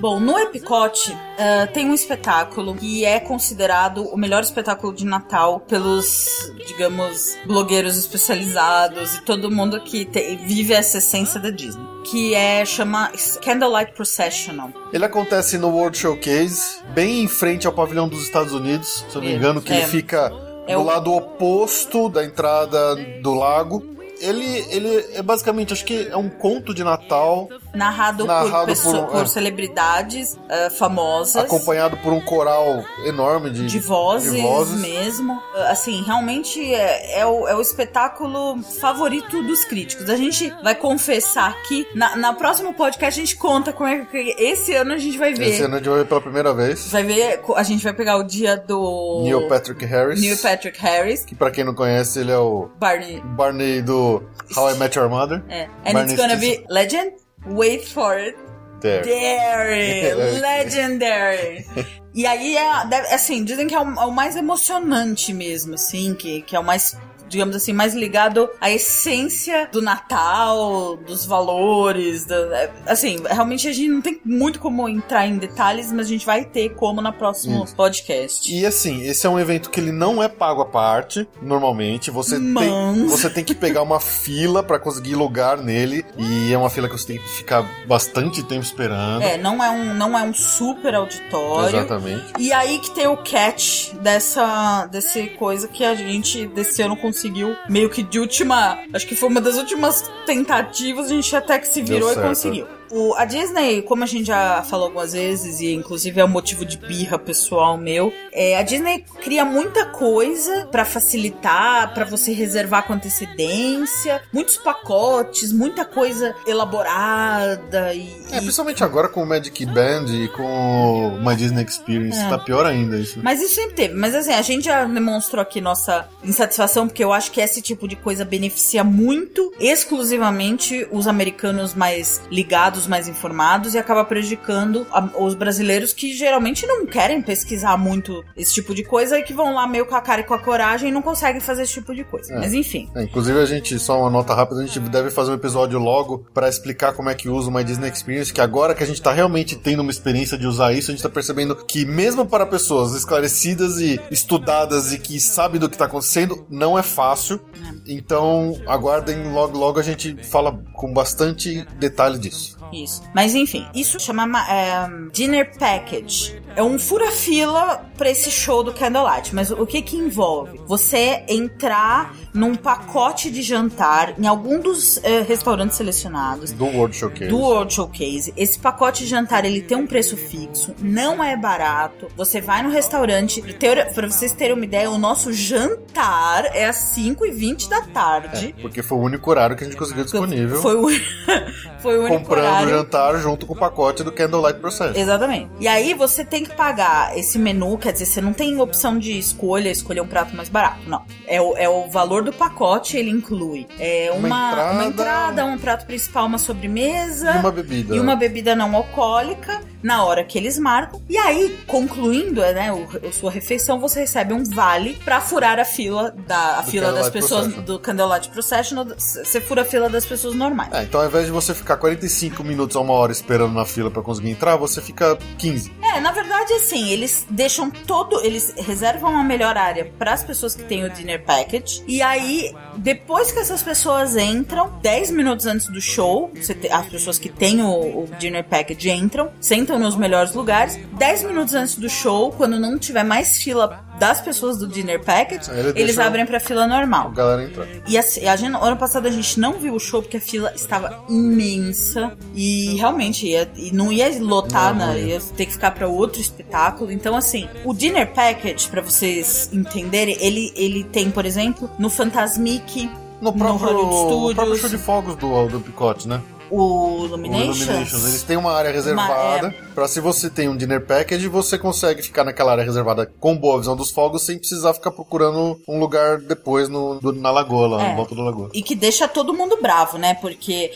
Bom, 0.00 0.18
no 0.18 0.38
Epicote 0.38 1.16
ah, 1.38 1.66
tem 1.72 1.88
um 1.88 1.94
espetáculo 1.94 2.74
que 2.74 3.04
é 3.04 3.20
considerado 3.20 4.04
o 4.04 4.16
melhor 4.16 4.42
espetáculo 4.42 4.92
de 4.92 5.04
Natal 5.04 5.60
pelos, 5.60 6.26
digamos, 6.66 7.36
blogueiros 7.46 7.96
especializados 7.96 9.14
e 9.16 9.22
todo 9.22 9.50
mundo 9.50 9.80
que 9.80 10.04
te- 10.04 10.36
vive 10.36 10.72
essa 10.74 10.98
essência 10.98 11.38
da 11.38 11.50
Disney. 11.50 11.84
Que 12.10 12.34
é, 12.34 12.64
chama 12.64 13.12
Candlelight 13.44 13.92
Processional. 13.92 14.70
Ele 14.92 15.04
acontece 15.04 15.56
no 15.56 15.68
World 15.68 15.96
Showcase, 15.96 16.80
bem 16.92 17.22
em 17.22 17.28
frente 17.28 17.66
ao 17.66 17.72
pavilhão 17.72 18.08
dos 18.08 18.22
Estados 18.24 18.52
Unidos, 18.52 19.04
se 19.08 19.16
eu 19.16 19.22
não 19.22 19.28
me 19.28 19.34
É, 19.34 19.36
engano, 19.36 19.62
que 19.62 19.72
é. 19.72 19.78
ele 19.78 19.86
fica 19.86 20.32
É 20.66 20.74
do 20.74 20.80
o- 20.80 20.84
lado 20.84 21.12
oposto 21.12 22.08
da 22.08 22.24
entrada 22.24 22.96
do 23.22 23.34
lago. 23.34 23.91
Ele, 24.22 24.64
ele 24.70 25.06
é 25.14 25.22
basicamente, 25.22 25.72
acho 25.72 25.84
que 25.84 26.08
é 26.10 26.16
um 26.16 26.28
conto 26.28 26.72
de 26.72 26.82
Natal, 26.84 27.48
Narrado, 27.74 28.24
Narrado 28.24 28.50
por, 28.58 28.66
pessoa- 28.66 29.02
por- 29.04 29.12
por 29.12 29.22
é. 29.22 29.26
celebridades 29.26 30.38
ah, 30.48 30.70
famosas. 30.70 31.44
acompanhado 31.44 31.96
por 31.98 32.12
um 32.12 32.20
coral 32.20 32.84
enorme 33.04 33.50
de, 33.50 33.66
de 33.66 33.78
vozes, 33.80 34.32
de 34.32 34.40
vozes. 34.40 34.80
mesmo. 34.80 35.40
Assim, 35.68 36.02
realmente 36.02 36.62
é, 36.74 37.20
é 37.20 37.26
o, 37.26 37.46
é 37.48 37.54
o 37.54 37.60
espetáculo 37.60 38.62
favorito 38.80 39.42
dos 39.42 39.64
críticos. 39.64 40.08
A 40.08 40.16
gente 40.16 40.52
vai 40.62 40.74
confessar 40.74 41.50
aqui. 41.50 41.86
Na, 41.94 42.16
na 42.16 42.32
próximo 42.32 42.72
podcast 42.74 43.20
a 43.20 43.24
gente 43.24 43.36
conta 43.36 43.72
como 43.72 43.88
é 43.88 44.04
que 44.04 44.34
esse 44.38 44.74
ano 44.74 44.92
a 44.92 44.98
gente 44.98 45.18
vai 45.18 45.34
ver. 45.34 45.48
Esse 45.48 45.62
ano 45.62 45.74
a 45.74 45.78
gente 45.78 45.88
vai 45.88 45.98
ver 45.98 46.06
pela 46.06 46.20
primeira 46.20 46.54
vez. 46.54 46.88
Vai 46.90 47.02
ver, 47.02 47.40
a 47.56 47.62
gente 47.62 47.82
vai 47.82 47.92
pegar 47.92 48.16
o 48.16 48.22
dia 48.22 48.56
do 48.56 49.20
Neil 49.24 49.48
Patrick 49.48 49.84
Harris. 49.84 50.20
Neil 50.20 50.36
Patrick 50.38 50.78
Harris, 50.80 51.24
Que 51.24 51.34
pra 51.34 51.50
quem 51.50 51.64
não 51.64 51.74
conhece, 51.74 52.20
ele 52.20 52.30
é 52.32 52.38
o 52.38 52.68
Barney. 52.78 53.20
Barney 53.24 53.82
do 53.82 54.11
How 54.54 54.68
I 54.68 54.74
Met 54.78 54.96
Your 54.98 55.08
Mother. 55.08 55.42
É. 55.48 55.68
And 55.84 55.92
Barney 55.94 56.12
it's 56.12 56.16
gonna 56.20 56.36
Stinson. 56.36 56.62
be 56.66 56.72
legend. 56.72 57.12
Wait 57.46 57.84
for 57.88 58.16
it. 58.18 58.36
There. 58.80 59.02
Legendary! 59.04 60.40
Legendary! 60.40 61.66
E 62.14 62.26
aí, 62.26 62.56
é, 62.56 62.86
deve- 62.86 63.08
assim, 63.14 63.44
dizem 63.44 63.66
que 63.66 63.74
é 63.74 63.80
o, 63.80 63.84
é 64.00 64.04
o 64.04 64.10
mais 64.10 64.36
emocionante 64.36 65.32
mesmo, 65.32 65.74
assim, 65.74 66.14
que, 66.14 66.42
que 66.42 66.54
é 66.56 66.58
o 66.58 66.64
mais, 66.64 66.96
digamos 67.32 67.56
assim, 67.56 67.72
mais 67.72 67.94
ligado 67.94 68.48
à 68.60 68.70
essência 68.70 69.68
do 69.72 69.80
Natal, 69.80 70.96
dos 70.96 71.24
valores, 71.24 72.24
da- 72.24 72.36
é, 72.36 72.70
assim, 72.86 73.16
realmente 73.28 73.66
a 73.68 73.72
gente 73.72 73.88
não 73.88 74.02
tem 74.02 74.20
muito 74.24 74.60
como 74.60 74.88
entrar 74.88 75.26
em 75.26 75.38
detalhes, 75.38 75.90
mas 75.90 76.06
a 76.06 76.08
gente 76.10 76.26
vai 76.26 76.44
ter 76.44 76.74
como 76.74 77.00
no 77.00 77.12
próximo 77.12 77.66
podcast. 77.74 78.52
E 78.54 78.64
assim, 78.66 79.02
esse 79.02 79.26
é 79.26 79.30
um 79.30 79.38
evento 79.40 79.70
que 79.70 79.80
ele 79.80 79.92
não 79.92 80.22
é 80.22 80.28
pago 80.28 80.60
à 80.60 80.66
parte, 80.66 81.26
normalmente. 81.40 82.10
Você, 82.10 82.38
tem, 82.38 83.06
você 83.08 83.30
tem 83.30 83.42
que 83.44 83.54
pegar 83.54 83.82
uma 83.82 83.98
fila 83.98 84.62
pra 84.62 84.78
conseguir 84.78 85.14
lugar 85.14 85.56
nele. 85.58 86.04
E 86.18 86.52
é 86.52 86.58
uma 86.58 86.68
fila 86.70 86.88
que 86.88 86.94
você 86.98 87.06
tem 87.06 87.18
que 87.18 87.28
ficar 87.28 87.62
bastante 87.86 88.42
tempo 88.42 88.62
esperando. 88.64 89.22
É, 89.22 89.38
não 89.38 89.62
é 89.62 89.70
um, 89.70 89.94
não 89.94 90.18
é 90.18 90.22
um 90.22 90.34
super 90.34 90.94
auditório. 90.94 91.76
Exatamente. 91.78 92.32
E 92.38 92.52
aí 92.52 92.78
que 92.78 92.90
tem 92.94 93.06
o 93.06 93.16
catch 93.16 93.92
dessa 93.94 94.86
desse 94.86 95.26
coisa 95.38 95.66
que 95.68 95.84
a 95.84 95.94
gente 95.94 96.46
desse 96.48 96.82
ano 96.82 96.96
conseguiu 96.96 97.21
meio 97.68 97.88
que 97.90 98.02
de 98.02 98.18
última, 98.18 98.78
acho 98.92 99.06
que 99.06 99.14
foi 99.14 99.28
uma 99.28 99.40
das 99.40 99.56
últimas 99.56 100.10
tentativas, 100.26 101.06
a 101.06 101.14
gente 101.14 101.34
até 101.36 101.58
que 101.58 101.68
se 101.68 101.82
virou 101.82 102.12
e 102.12 102.16
conseguiu. 102.16 102.66
O, 102.92 103.14
a 103.14 103.24
Disney, 103.24 103.80
como 103.82 104.04
a 104.04 104.06
gente 104.06 104.26
já 104.26 104.62
falou 104.62 104.86
algumas 104.86 105.14
vezes, 105.14 105.60
e 105.60 105.72
inclusive 105.72 106.20
é 106.20 106.24
um 106.24 106.28
motivo 106.28 106.64
de 106.64 106.76
birra 106.76 107.18
pessoal 107.18 107.78
meu, 107.78 108.12
é, 108.30 108.56
a 108.58 108.62
Disney 108.62 109.04
cria 109.22 109.44
muita 109.46 109.86
coisa 109.86 110.66
pra 110.70 110.84
facilitar, 110.84 111.94
pra 111.94 112.04
você 112.04 112.32
reservar 112.32 112.86
com 112.86 112.92
antecedência, 112.92 114.20
muitos 114.32 114.58
pacotes, 114.58 115.52
muita 115.52 115.84
coisa 115.86 116.34
elaborada 116.46 117.94
e, 117.94 118.08
É, 118.30 118.36
e 118.36 118.40
principalmente 118.40 118.84
agora 118.84 119.08
com 119.08 119.22
o 119.22 119.26
Magic 119.26 119.64
Band 119.66 120.06
e 120.08 120.28
com 120.28 121.16
o 121.16 121.24
My 121.24 121.34
Disney 121.34 121.64
Experience, 121.64 122.18
É. 122.18 122.28
tá 122.28 122.38
pior 122.38 122.66
ainda 122.66 122.98
isso. 122.98 123.20
Mas 123.22 123.40
isso 123.40 123.54
sempre 123.54 123.74
teve. 123.74 123.94
Mas 123.94 124.14
assim, 124.14 124.32
a 124.32 124.42
gente 124.42 124.64
já 124.64 124.84
demonstrou 124.84 125.40
aqui 125.40 125.60
nossa 125.60 126.06
insatisfação, 126.22 126.86
porque 126.88 127.02
eu 127.02 127.12
acho 127.12 127.30
que 127.30 127.40
esse 127.40 127.62
tipo 127.62 127.88
de 127.88 127.96
coisa 127.96 128.24
beneficia 128.24 128.84
muito, 128.84 129.50
exclusivamente, 129.58 130.86
os 130.90 131.06
americanos 131.06 131.74
mais 131.74 132.20
ligados, 132.30 132.81
mais 132.86 133.08
informados, 133.08 133.74
e 133.74 133.78
acaba 133.78 134.04
prejudicando 134.04 134.86
a- 134.92 135.08
os 135.18 135.34
brasileiros 135.34 135.92
que 135.92 136.14
geralmente 136.14 136.66
não 136.66 136.86
querem 136.86 137.20
pesquisar 137.22 137.76
muito 137.76 138.24
esse 138.36 138.52
tipo 138.54 138.74
de 138.74 138.82
coisa 138.84 139.18
e 139.18 139.22
que 139.22 139.32
vão 139.34 139.54
lá 139.54 139.66
meio 139.66 139.86
com 139.86 139.94
a 139.94 140.00
cara 140.00 140.20
e 140.20 140.24
com 140.24 140.34
a 140.34 140.38
coragem 140.38 140.88
e 140.88 140.92
não 140.92 141.02
conseguem 141.02 141.40
fazer 141.40 141.62
esse 141.62 141.72
tipo 141.74 141.94
de 141.94 142.04
coisa. 142.04 142.32
É. 142.34 142.38
Mas 142.38 142.52
enfim. 142.52 142.90
É, 142.94 143.02
inclusive, 143.02 143.38
a 143.38 143.46
gente, 143.46 143.78
só 143.78 144.00
uma 144.00 144.10
nota 144.10 144.34
rápida, 144.34 144.60
a 144.62 144.66
gente 144.66 144.80
deve 144.80 145.10
fazer 145.10 145.30
um 145.30 145.34
episódio 145.34 145.78
logo 145.78 146.26
pra 146.34 146.48
explicar 146.48 146.92
como 146.92 147.08
é 147.10 147.14
que 147.14 147.28
usa 147.28 147.48
o 147.48 147.52
My 147.52 147.64
Disney 147.64 147.88
Experience, 147.90 148.32
que 148.32 148.40
agora 148.40 148.74
que 148.74 148.82
a 148.82 148.86
gente 148.86 149.00
tá 149.02 149.12
realmente 149.12 149.56
tendo 149.56 149.80
uma 149.80 149.90
experiência 149.90 150.36
de 150.38 150.46
usar 150.46 150.72
isso, 150.72 150.90
a 150.90 150.94
gente 150.94 151.02
tá 151.02 151.08
percebendo 151.08 151.54
que 151.56 151.84
mesmo 151.84 152.26
para 152.26 152.46
pessoas 152.46 152.92
esclarecidas 152.94 153.78
e 153.80 154.00
estudadas 154.10 154.92
e 154.92 154.98
que 154.98 155.18
sabem 155.20 155.60
do 155.60 155.68
que 155.68 155.76
tá 155.76 155.84
acontecendo, 155.86 156.46
não 156.50 156.78
é 156.78 156.82
fácil. 156.82 157.40
Então, 157.86 158.56
aguardem, 158.66 159.32
logo 159.32 159.56
logo 159.58 159.78
a 159.78 159.82
gente 159.82 160.16
fala 160.24 160.52
com 160.74 160.92
bastante 160.92 161.66
detalhe 161.78 162.18
disso. 162.18 162.56
Isso. 162.72 163.02
Mas 163.14 163.34
enfim, 163.34 163.66
isso 163.74 163.98
chama 164.00 164.26
ma- 164.26 164.46
é, 164.48 164.88
Dinner 165.12 165.56
Package. 165.58 166.40
É 166.54 166.62
um 166.62 166.78
fura-fila 166.78 167.86
pra 167.96 168.10
esse 168.10 168.30
show 168.30 168.62
do 168.62 168.72
Candlelight. 168.72 169.34
Mas 169.34 169.50
o 169.50 169.64
que 169.66 169.80
que 169.82 169.96
envolve? 169.96 170.60
Você 170.66 171.24
entrar 171.28 172.14
num 172.34 172.54
pacote 172.54 173.30
de 173.30 173.42
jantar 173.42 174.14
em 174.18 174.26
algum 174.26 174.60
dos 174.60 174.98
eh, 175.02 175.22
restaurantes 175.26 175.76
selecionados. 175.76 176.52
Do 176.52 176.66
World 176.66 176.94
Showcase. 176.96 177.30
Do 177.30 177.38
World 177.38 177.72
Showcase. 177.72 178.32
Esse 178.36 178.58
pacote 178.58 179.04
de 179.04 179.08
jantar 179.10 179.44
ele 179.44 179.62
tem 179.62 179.76
um 179.76 179.86
preço 179.86 180.16
fixo, 180.16 180.74
não 180.80 181.22
é 181.24 181.36
barato. 181.36 182.08
Você 182.16 182.40
vai 182.40 182.62
no 182.62 182.70
restaurante, 182.70 183.40
pra 183.40 183.52
ter- 183.54 183.92
pra 183.94 184.06
vocês 184.06 184.32
terem 184.32 184.54
uma 184.54 184.64
ideia, 184.64 184.90
o 184.90 184.98
nosso 184.98 185.32
jantar 185.32 186.44
é 186.54 186.66
às 186.66 186.76
5h20 186.96 187.68
da 187.68 187.80
tarde. 187.82 188.54
Porque 188.60 188.82
foi 188.82 188.98
o 188.98 189.00
único 189.00 189.30
horário 189.30 189.56
que 189.56 189.64
a 189.64 189.66
gente 189.66 189.76
conseguiu 189.76 190.04
disponível. 190.04 190.60
Foi 190.60 190.76
o, 190.76 190.88
foi 191.80 191.98
o 191.98 192.00
único 192.04 192.18
comprando 192.18 192.61
horário. 192.62 192.74
o 192.80 192.84
jantar 192.84 193.16
junto 193.18 193.46
com 193.46 193.54
o 193.54 193.56
pacote 193.56 194.02
do 194.02 194.12
Candlelight 194.12 194.60
Process. 194.60 194.96
Exatamente. 194.96 195.50
E 195.60 195.68
aí 195.68 195.94
você 195.94 196.24
tem 196.24 196.44
que 196.44 196.54
pagar 196.54 197.16
esse 197.18 197.38
menu, 197.38 197.76
quer 197.78 197.92
dizer, 197.92 198.06
você 198.06 198.20
não 198.20 198.32
tem 198.32 198.60
opção 198.60 198.98
de 198.98 199.18
escolha, 199.18 199.70
escolher 199.70 200.00
um 200.00 200.06
prato 200.06 200.34
mais 200.36 200.48
barato. 200.48 200.80
Não. 200.88 201.02
É 201.26 201.40
o, 201.40 201.56
é 201.56 201.68
o 201.68 201.88
valor 201.88 202.22
do 202.22 202.32
pacote, 202.32 202.96
ele 202.96 203.10
inclui 203.10 203.66
é 203.78 204.10
uma, 204.14 204.28
Uma 204.28 204.50
entrada- 204.50 204.72
uma 204.72 204.84
entrada, 204.84 205.44
um 205.44 205.58
prato 205.58 205.86
principal, 205.86 206.26
uma 206.26 206.38
sobremesa. 206.38 207.32
E 207.34 207.38
uma 207.38 207.50
bebida. 207.52 207.94
E 207.96 208.00
uma 208.00 208.16
bebida 208.16 208.54
não 208.56 208.74
alcoólica 208.74 209.60
na 209.82 210.04
hora 210.04 210.24
que 210.24 210.38
eles 210.38 210.58
marcam. 210.58 211.00
E 211.08 211.16
aí, 211.18 211.58
concluindo 211.66 212.40
né, 212.40 212.72
o, 212.72 212.86
a 213.08 213.12
sua 213.12 213.30
refeição, 213.30 213.80
você 213.80 214.00
recebe 214.00 214.32
um 214.32 214.44
vale 214.44 214.94
pra 215.04 215.20
furar 215.20 215.58
a 215.58 215.64
fila 215.64 216.14
da 216.26 216.58
a 216.58 216.62
fila 216.62 216.92
das 216.92 217.10
pessoas 217.10 217.42
Procession. 217.46 217.64
do 217.64 217.78
Candlelight 217.78 218.28
Procession. 218.30 218.84
Você 218.96 219.40
fura 219.40 219.62
a 219.62 219.64
fila 219.64 219.88
das 219.88 220.04
pessoas 220.04 220.34
normais. 220.34 220.72
É, 220.72 220.82
então 220.84 221.00
ao 221.00 221.06
invés 221.06 221.26
de 221.26 221.32
você 221.32 221.54
ficar 221.54 221.76
45 221.76 222.42
minutos 222.44 222.76
a 222.76 222.80
uma 222.80 222.92
hora 222.94 223.12
esperando 223.12 223.52
na 223.54 223.64
fila 223.64 223.90
pra 223.90 224.02
conseguir 224.02 224.30
entrar, 224.30 224.56
você 224.56 224.80
fica 224.80 225.18
15. 225.38 225.72
É, 225.94 226.00
na 226.00 226.12
verdade, 226.12 226.52
assim, 226.54 226.88
eles 226.90 227.26
deixam 227.30 227.70
todo. 227.70 228.20
Eles 228.24 228.54
reservam 228.56 229.10
uma 229.12 229.24
melhor 229.24 229.56
área 229.56 229.90
para 229.98 230.12
as 230.12 230.22
pessoas 230.22 230.54
que 230.54 230.62
têm 230.64 230.84
o 230.84 230.90
dinner 230.90 231.22
package. 231.24 231.82
E 231.86 232.00
aí, 232.02 232.54
depois 232.76 233.32
que 233.32 233.38
essas 233.38 233.62
pessoas 233.62 234.16
entram, 234.16 234.70
10 234.82 235.10
minutos 235.10 235.46
antes 235.46 235.66
do 235.66 235.80
show, 235.80 236.30
você 236.34 236.54
te- 236.54 236.70
as 236.70 236.86
pessoas 236.86 237.18
que 237.18 237.28
têm 237.28 237.62
o, 237.62 238.04
o 238.04 238.08
dinner 238.18 238.44
package 238.44 238.90
entram, 238.90 239.30
sentam 239.40 239.71
nos 239.78 239.96
melhores 239.96 240.34
lugares. 240.34 240.78
10 240.98 241.24
minutos 241.24 241.54
antes 241.54 241.76
do 241.76 241.88
show, 241.88 242.32
quando 242.32 242.58
não 242.58 242.78
tiver 242.78 243.02
mais 243.04 243.38
fila 243.42 243.84
das 243.98 244.20
pessoas 244.20 244.58
do 244.58 244.66
dinner 244.66 245.02
package, 245.04 245.48
Aí 245.50 245.60
ele 245.60 245.72
eles 245.80 245.98
abrem 245.98 246.26
pra 246.26 246.40
fila 246.40 246.64
A 246.64 246.66
normal. 246.66 247.10
galera 247.10 247.44
entrar. 247.44 247.66
E 247.86 247.96
assim, 247.96 248.26
a 248.26 248.34
gente, 248.36 248.56
ano 248.56 248.76
passado 248.76 249.06
a 249.06 249.10
gente 249.10 249.38
não 249.38 249.54
viu 249.54 249.74
o 249.74 249.78
show 249.80 250.02
porque 250.02 250.16
a 250.16 250.20
fila 250.20 250.52
estava 250.56 251.04
imensa 251.08 252.12
e 252.34 252.74
realmente 252.76 253.26
ia, 253.26 253.50
e 253.56 253.70
não 253.72 253.92
ia 253.92 254.08
lotar, 254.20 254.74
Não, 254.74 254.86
não 254.86 254.94
né? 254.94 255.00
ia. 255.00 255.06
ia 255.14 255.20
ter 255.36 255.46
que 255.46 255.52
ficar 255.52 255.70
para 255.72 255.86
outro 255.88 256.20
espetáculo. 256.20 256.90
Então, 256.90 257.14
assim, 257.16 257.48
o 257.64 257.72
Dinner 257.72 258.12
Package, 258.12 258.68
pra 258.68 258.80
vocês 258.82 259.48
entenderem, 259.52 260.16
ele, 260.20 260.52
ele 260.56 260.84
tem, 260.84 261.10
por 261.10 261.24
exemplo, 261.24 261.70
no 261.78 261.88
Fantasmic, 261.88 262.90
No 263.20 263.32
próprio, 263.32 263.68
Hollywood 263.68 264.32
o 264.32 264.34
próprio 264.34 264.56
show 264.56 264.68
de 264.68 264.78
fogos 264.78 265.14
do, 265.16 265.46
do 265.48 265.60
Picote, 265.60 266.08
né? 266.08 266.20
O 266.56 267.00
O 267.02 267.04
Illuminations. 267.06 267.92
Eles 268.06 268.22
têm 268.22 268.36
uma 268.36 268.52
área 268.52 268.70
reservada 268.70 269.48
é. 269.48 269.50
pra 269.74 269.88
se 269.88 270.00
você 270.00 270.28
tem 270.30 270.48
um 270.48 270.56
dinner 270.56 270.84
package, 270.86 271.26
você 271.28 271.58
consegue 271.58 272.02
ficar 272.02 272.24
naquela 272.24 272.52
área 272.52 272.64
reservada 272.64 273.10
com 273.20 273.36
boa 273.36 273.58
visão 273.58 273.74
dos 273.76 273.90
fogos 273.90 274.22
sem 274.22 274.38
precisar 274.38 274.74
ficar 274.74 274.90
procurando 274.90 275.60
um 275.66 275.78
lugar 275.78 276.18
depois 276.18 276.68
no, 276.68 277.00
do- 277.00 277.12
na 277.12 277.30
lagoa, 277.30 277.66
lá, 277.76 277.86
É. 277.88 277.92
em 277.92 277.96
volta 277.96 278.14
da 278.14 278.22
lagoa. 278.22 278.50
E 278.52 278.62
que 278.62 278.74
deixa 278.74 279.08
todo 279.08 279.32
mundo 279.34 279.58
bravo, 279.60 279.98
né? 279.98 280.14
Porque 280.14 280.72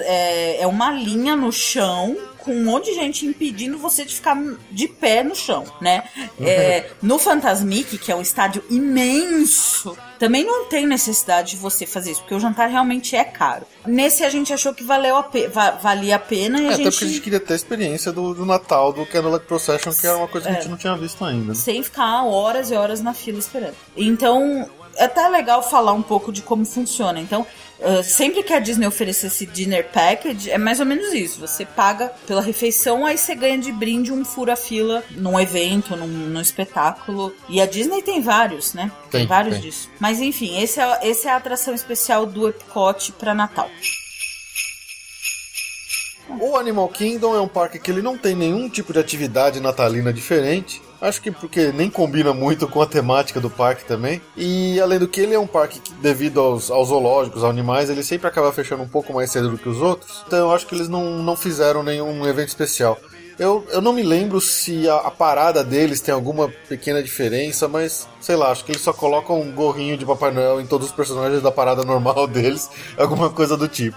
é, 0.00 0.62
é 0.62 0.66
uma 0.66 0.90
linha 0.90 1.34
no 1.36 1.50
chão 1.52 2.16
com 2.44 2.52
um 2.52 2.64
monte 2.64 2.86
de 2.86 2.94
gente 2.94 3.26
impedindo 3.26 3.78
você 3.78 4.04
de 4.04 4.14
ficar 4.14 4.36
de 4.70 4.88
pé 4.88 5.22
no 5.22 5.34
chão, 5.34 5.64
né? 5.80 6.02
É, 6.40 6.90
no 7.02 7.18
Fantasmic, 7.18 7.98
que 7.98 8.10
é 8.10 8.16
um 8.16 8.20
estádio 8.20 8.62
imenso, 9.14 9.96
também 10.18 10.44
não 10.44 10.66
tem 10.66 10.86
necessidade 10.86 11.52
de 11.52 11.56
você 11.56 11.86
fazer 11.86 12.12
isso, 12.12 12.20
porque 12.20 12.34
o 12.34 12.40
jantar 12.40 12.68
realmente 12.68 13.16
é 13.16 13.24
caro. 13.24 13.66
Nesse 13.86 14.24
a 14.24 14.28
gente 14.30 14.52
achou 14.52 14.74
que 14.74 14.84
valeu 14.84 15.16
a 15.16 15.22
pe- 15.22 15.48
va- 15.48 15.72
valia 15.72 16.16
a 16.16 16.18
pena 16.18 16.60
e 16.60 16.64
É, 16.66 16.68
a 16.68 16.74
até 16.74 16.76
gente, 16.84 16.90
porque 16.92 17.04
a 17.04 17.08
gente 17.08 17.20
queria 17.20 17.40
ter 17.40 17.52
a 17.52 17.56
experiência 17.56 18.12
do, 18.12 18.34
do 18.34 18.44
Natal 18.44 18.92
do 18.92 19.06
Candlelight 19.06 19.46
Procession, 19.46 19.92
que 19.92 20.06
era 20.06 20.16
uma 20.16 20.28
coisa 20.28 20.46
que 20.48 20.52
a 20.54 20.58
É. 20.58 20.60
gente 20.60 20.70
não 20.70 20.76
tinha 20.76 20.96
visto 20.96 21.24
ainda. 21.24 21.48
né? 21.48 21.54
sem 21.54 21.82
ficar 21.82 22.24
horas 22.24 22.70
e 22.70 22.74
horas 22.74 23.00
na 23.00 23.14
fila 23.14 23.38
esperando. 23.38 23.74
Então, 23.96 24.68
é 24.96 25.04
até 25.04 25.26
legal 25.28 25.62
falar 25.62 25.92
um 25.92 26.02
pouco 26.02 26.32
de 26.32 26.42
como 26.42 26.64
funciona. 26.64 27.18
Então, 27.20 27.46
uh, 27.82 28.02
sempre 28.02 28.42
que 28.42 28.52
a 28.52 28.58
Disney 28.58 28.86
oferecer 28.86 29.26
esse 29.28 29.46
dinner 29.46 29.88
package, 29.90 30.50
é 30.50 30.58
mais 30.58 30.80
ou 30.80 30.86
menos 30.86 31.12
isso. 31.12 31.40
Você 31.40 31.64
paga 31.64 32.12
pela 32.26 32.40
refeição, 32.40 33.06
aí 33.06 33.16
você 33.18 33.34
ganha 33.34 33.58
de 33.58 33.72
brinde 33.72 34.12
um 34.12 34.24
fura-fila 34.24 35.02
num 35.12 35.38
evento, 35.38 35.96
num, 35.96 36.06
num 36.06 36.40
espetáculo. 36.40 37.34
E 37.48 37.60
a 37.60 37.66
Disney 37.66 38.02
tem 38.02 38.20
vários, 38.20 38.74
né? 38.74 38.90
Tem, 39.10 39.20
Tem, 39.20 39.26
vários 39.26 39.54
tem. 39.54 39.62
disso. 39.62 39.90
Mas 39.98 40.20
enfim, 40.20 40.60
esse 40.62 40.80
é, 40.80 41.00
esse 41.02 41.26
é 41.26 41.30
a 41.32 41.36
atração 41.36 41.74
especial 41.74 42.26
do 42.26 42.48
Epcot 42.48 43.12
pra 43.12 43.34
Natal. 43.34 43.70
O 46.40 46.56
Animal 46.56 46.88
Kingdom 46.88 47.34
é 47.34 47.40
um 47.40 47.48
parque 47.48 47.78
que 47.78 47.90
ele 47.90 48.02
não 48.02 48.16
tem 48.16 48.36
nenhum 48.36 48.68
tipo 48.68 48.92
de 48.92 49.00
atividade 49.00 49.58
natalina 49.58 50.12
diferente. 50.12 50.80
Acho 51.00 51.22
que 51.22 51.30
porque 51.30 51.72
nem 51.72 51.88
combina 51.88 52.34
muito 52.34 52.68
com 52.68 52.82
a 52.82 52.86
temática 52.86 53.40
do 53.40 53.48
parque 53.48 53.84
também. 53.84 54.20
E 54.36 54.78
além 54.80 54.98
do 54.98 55.08
que, 55.08 55.20
ele 55.20 55.34
é 55.34 55.38
um 55.38 55.46
parque 55.46 55.80
que, 55.80 55.92
devido 55.94 56.40
aos, 56.40 56.70
aos 56.70 56.88
zoológicos, 56.88 57.42
aos 57.42 57.50
animais, 57.50 57.88
ele 57.88 58.02
sempre 58.02 58.28
acaba 58.28 58.52
fechando 58.52 58.82
um 58.82 58.88
pouco 58.88 59.12
mais 59.12 59.30
cedo 59.30 59.50
do 59.50 59.58
que 59.58 59.68
os 59.68 59.80
outros. 59.80 60.24
Então 60.26 60.52
acho 60.52 60.66
que 60.66 60.74
eles 60.74 60.88
não, 60.88 61.22
não 61.22 61.36
fizeram 61.36 61.82
nenhum 61.82 62.26
evento 62.26 62.48
especial. 62.48 62.98
Eu, 63.38 63.66
eu 63.70 63.80
não 63.80 63.94
me 63.94 64.02
lembro 64.02 64.38
se 64.38 64.86
a, 64.86 64.96
a 64.96 65.10
parada 65.10 65.64
deles 65.64 66.02
tem 66.02 66.12
alguma 66.12 66.50
pequena 66.68 67.02
diferença, 67.02 67.66
mas 67.66 68.06
sei 68.20 68.36
lá, 68.36 68.50
acho 68.50 68.62
que 68.62 68.72
eles 68.72 68.82
só 68.82 68.92
colocam 68.92 69.40
um 69.40 69.50
gorrinho 69.50 69.96
de 69.96 70.04
Papai 70.04 70.30
Noel 70.30 70.60
em 70.60 70.66
todos 70.66 70.88
os 70.88 70.92
personagens 70.92 71.40
da 71.42 71.50
parada 71.50 71.82
normal 71.82 72.26
deles, 72.28 72.68
alguma 72.98 73.30
coisa 73.30 73.56
do 73.56 73.66
tipo. 73.66 73.96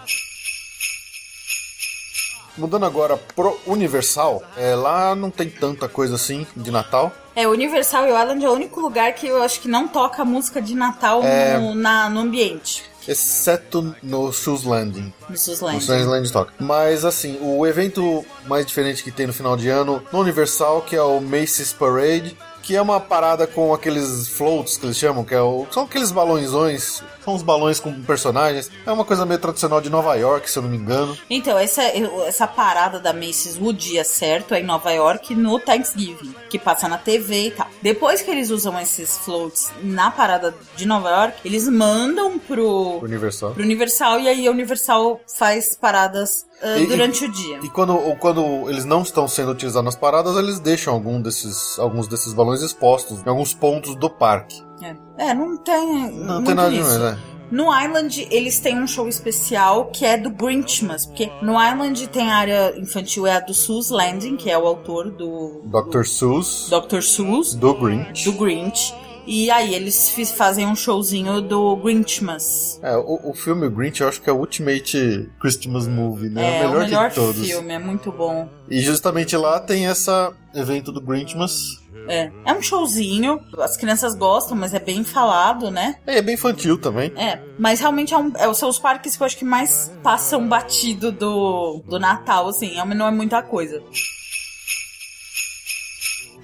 Mudando 2.58 2.86
agora 2.86 3.18
pro 3.36 3.60
Universal, 3.66 4.44
é, 4.56 4.76
lá 4.76 5.16
não 5.16 5.32
tem 5.32 5.50
tanta 5.50 5.88
coisa 5.90 6.16
assim 6.16 6.46
de 6.56 6.70
Natal. 6.72 7.12
É, 7.36 7.48
o 7.48 7.52
Universal 7.52 8.06
Island 8.08 8.46
é 8.46 8.50
o 8.50 8.54
único 8.54 8.80
lugar 8.80 9.14
que 9.14 9.26
eu 9.28 9.42
acho 9.42 9.60
que 9.60 9.68
não 9.68 9.88
toca 9.88 10.24
música 10.24 10.62
de 10.62 10.76
Natal 10.76 11.24
É. 11.24 11.58
no, 11.58 11.74
na- 11.74 12.10
no 12.10 12.20
ambiente. 12.20 12.84
Exceto 13.08 13.94
no 14.04 14.32
Shoes 14.32 14.64
Landing. 14.64 15.12
No 15.30 15.38
Sus 15.38 15.60
No 15.60 15.68
Land. 15.68 15.84
Shoes 15.84 16.06
Landing 16.06 16.30
toca. 16.32 16.54
Mas 16.60 17.04
assim, 17.04 17.38
o 17.42 17.66
evento 17.66 18.24
mais 18.46 18.66
diferente 18.66 19.04
que 19.04 19.12
tem 19.12 19.28
no 19.28 19.34
final 19.34 19.58
de 19.58 19.68
ano 19.70 20.02
no 20.12 20.20
Universal, 20.20 20.84
que 20.84 20.96
é 20.96 21.02
o 21.02 21.20
Macy's 21.20 21.74
Parade, 21.74 22.38
que 22.62 22.76
é 22.78 22.82
uma 22.82 23.00
parada 23.00 23.46
com 23.46 23.74
aqueles 23.74 24.30
floats 24.30 24.78
que 24.78 24.86
eles 24.86 24.98
chamam, 24.98 25.26
que 25.26 25.34
é 25.36 25.42
o, 25.42 25.66
são 25.72 25.84
aqueles 25.84 26.12
balõezões, 26.12 27.02
são 27.24 27.34
os 27.36 27.42
balões 27.42 27.80
com 27.80 27.94
personagens. 28.04 28.70
É 28.86 28.92
uma 28.92 29.06
coisa 29.06 29.26
meio 29.26 29.40
tradicional 29.40 29.80
de 29.82 29.90
Nova 29.90 30.16
York, 30.16 30.50
se 30.50 30.58
eu 30.58 30.64
não 30.64 30.70
me 30.70 30.78
engano. 30.78 31.18
Então, 31.30 31.58
essa, 31.58 31.82
essa 32.28 32.48
parada 32.48 33.00
da 33.00 33.14
Macy's, 33.14 33.58
o 33.60 33.72
dia 33.74 34.04
certo 34.04 34.54
é 34.54 34.60
em 34.60 34.64
Nova 34.64 34.92
York 34.92 35.34
no 35.36 35.60
Thanksgiving, 35.60 36.34
que 36.50 36.60
passa 36.60 36.88
na 36.88 36.98
TV 36.98 37.48
e 37.48 37.52
tal. 37.52 37.68
Depois 37.82 38.22
que 38.22 38.30
eles 38.32 38.50
usam 38.50 38.80
esses 38.80 39.18
floats 39.20 39.72
na 39.82 40.12
parada 40.12 40.54
de 40.76 40.86
Nova 40.86 41.10
York, 41.10 41.38
eles 41.46 41.68
mandam 41.68 42.38
pro, 42.40 43.00
Universal. 43.02 43.52
pro 43.52 43.64
Universal 43.64 44.20
e 44.20 44.28
aí 44.30 44.48
a 44.48 44.52
Universal 44.52 45.20
faz 45.28 45.76
paradas 45.76 46.46
ah, 46.62 46.78
E- 46.78 46.86
durante 46.88 47.26
o 47.26 47.32
dia. 47.32 47.60
E 47.64 47.70
quando, 47.70 47.98
quando 48.20 48.70
eles 48.70 48.86
não 48.86 49.02
estão 49.02 49.28
sendo 49.28 49.52
utilizados 49.52 49.86
nas 49.86 49.96
paradas, 49.96 50.36
eles 50.38 50.60
deixam 50.60 50.94
algum 50.94 51.22
desses, 51.22 51.78
alguns 51.80 52.08
desses 52.08 52.34
balões 52.34 52.62
expostos 52.62 53.20
em 53.26 53.30
alguns 53.30 53.54
pontos 53.54 53.96
do 53.96 54.10
parque. 54.10 54.62
É, 54.84 55.30
É, 55.30 55.34
não 55.34 55.58
tem. 55.58 56.12
Não 56.12 56.36
muito 56.36 56.46
tem 56.48 56.56
nada 56.56 56.74
isso. 56.74 56.84
demais, 56.92 57.00
né? 57.00 57.20
No 57.52 57.66
Island, 57.66 58.28
eles 58.32 58.60
têm 58.60 58.82
um 58.82 58.88
show 58.88 59.08
especial 59.08 59.86
que 59.92 60.04
é 60.06 60.18
do 60.18 60.32
Grinchmas, 60.32 61.06
porque 61.06 61.30
no 61.42 61.54
Island 61.54 62.08
tem 62.08 62.32
a 62.32 62.36
área 62.38 62.80
infantil, 62.80 63.28
é 63.28 63.34
a 63.36 63.40
do 63.40 63.54
Sus 63.54 63.92
Landing, 63.92 64.38
que 64.38 64.50
é 64.50 64.58
o 64.58 64.66
autor 64.66 65.12
do 65.12 65.62
Dr. 65.66 66.04
Seuss, 66.04 66.70
Dr. 66.70 67.02
Seuss, 67.02 67.54
do 67.54 67.76
Grinch. 67.76 68.26
do 68.26 68.34
Grinch. 68.34 68.94
E 69.26 69.50
aí 69.52 69.74
eles 69.74 70.10
fazem 70.36 70.66
um 70.66 70.76
showzinho 70.76 71.42
do 71.42 71.76
Grinchmas. 71.78 72.80
É, 72.82 72.98
o, 72.98 73.30
o 73.30 73.34
filme 73.34 73.70
Grinch 73.70 74.02
eu 74.02 74.08
acho 74.08 74.22
que 74.22 74.30
é 74.30 74.34
o 74.34 74.38
Ultimate 74.38 75.30
Christmas 75.40 75.88
Movie, 75.88 76.30
né? 76.30 76.64
É, 76.64 76.68
o 76.68 76.72
melhor, 76.72 76.76
o 76.76 76.80
melhor 76.86 77.10
de 77.10 77.16
todos. 77.16 77.48
filme, 77.48 77.72
é 77.72 77.80
muito 77.80 78.12
bom. 78.12 78.50
E 78.70 78.82
justamente 78.82 79.38
lá 79.38 79.60
tem 79.60 79.86
esse 79.86 80.10
evento 80.56 80.92
do 80.92 81.00
Grinchmas. 81.00 81.83
É. 82.08 82.32
é 82.46 82.54
um 82.54 82.62
showzinho, 82.62 83.40
as 83.60 83.78
crianças 83.78 84.16
gostam, 84.16 84.56
mas 84.58 84.74
é 84.74 84.80
bem 84.80 85.04
falado, 85.04 85.72
né? 85.72 85.96
É, 86.06 86.18
é 86.18 86.22
bem 86.22 86.36
infantil 86.36 86.78
também. 86.80 87.12
É, 87.16 87.40
mas 87.58 87.80
realmente 87.80 88.14
é 88.14 88.18
um, 88.18 88.32
é, 88.36 88.54
são 88.54 88.70
os 88.70 88.80
parques 88.80 89.16
que 89.16 89.24
eu 89.24 89.26
acho 89.26 89.38
que 89.38 89.46
mais 89.46 89.92
passam 90.04 90.48
batido 90.48 91.12
do, 91.12 91.82
do 91.88 92.00
Natal, 92.00 92.48
assim, 92.48 92.80
é- 92.80 92.86
não 92.86 93.08
é 93.08 93.12
muita 93.12 93.42
coisa. 93.42 93.82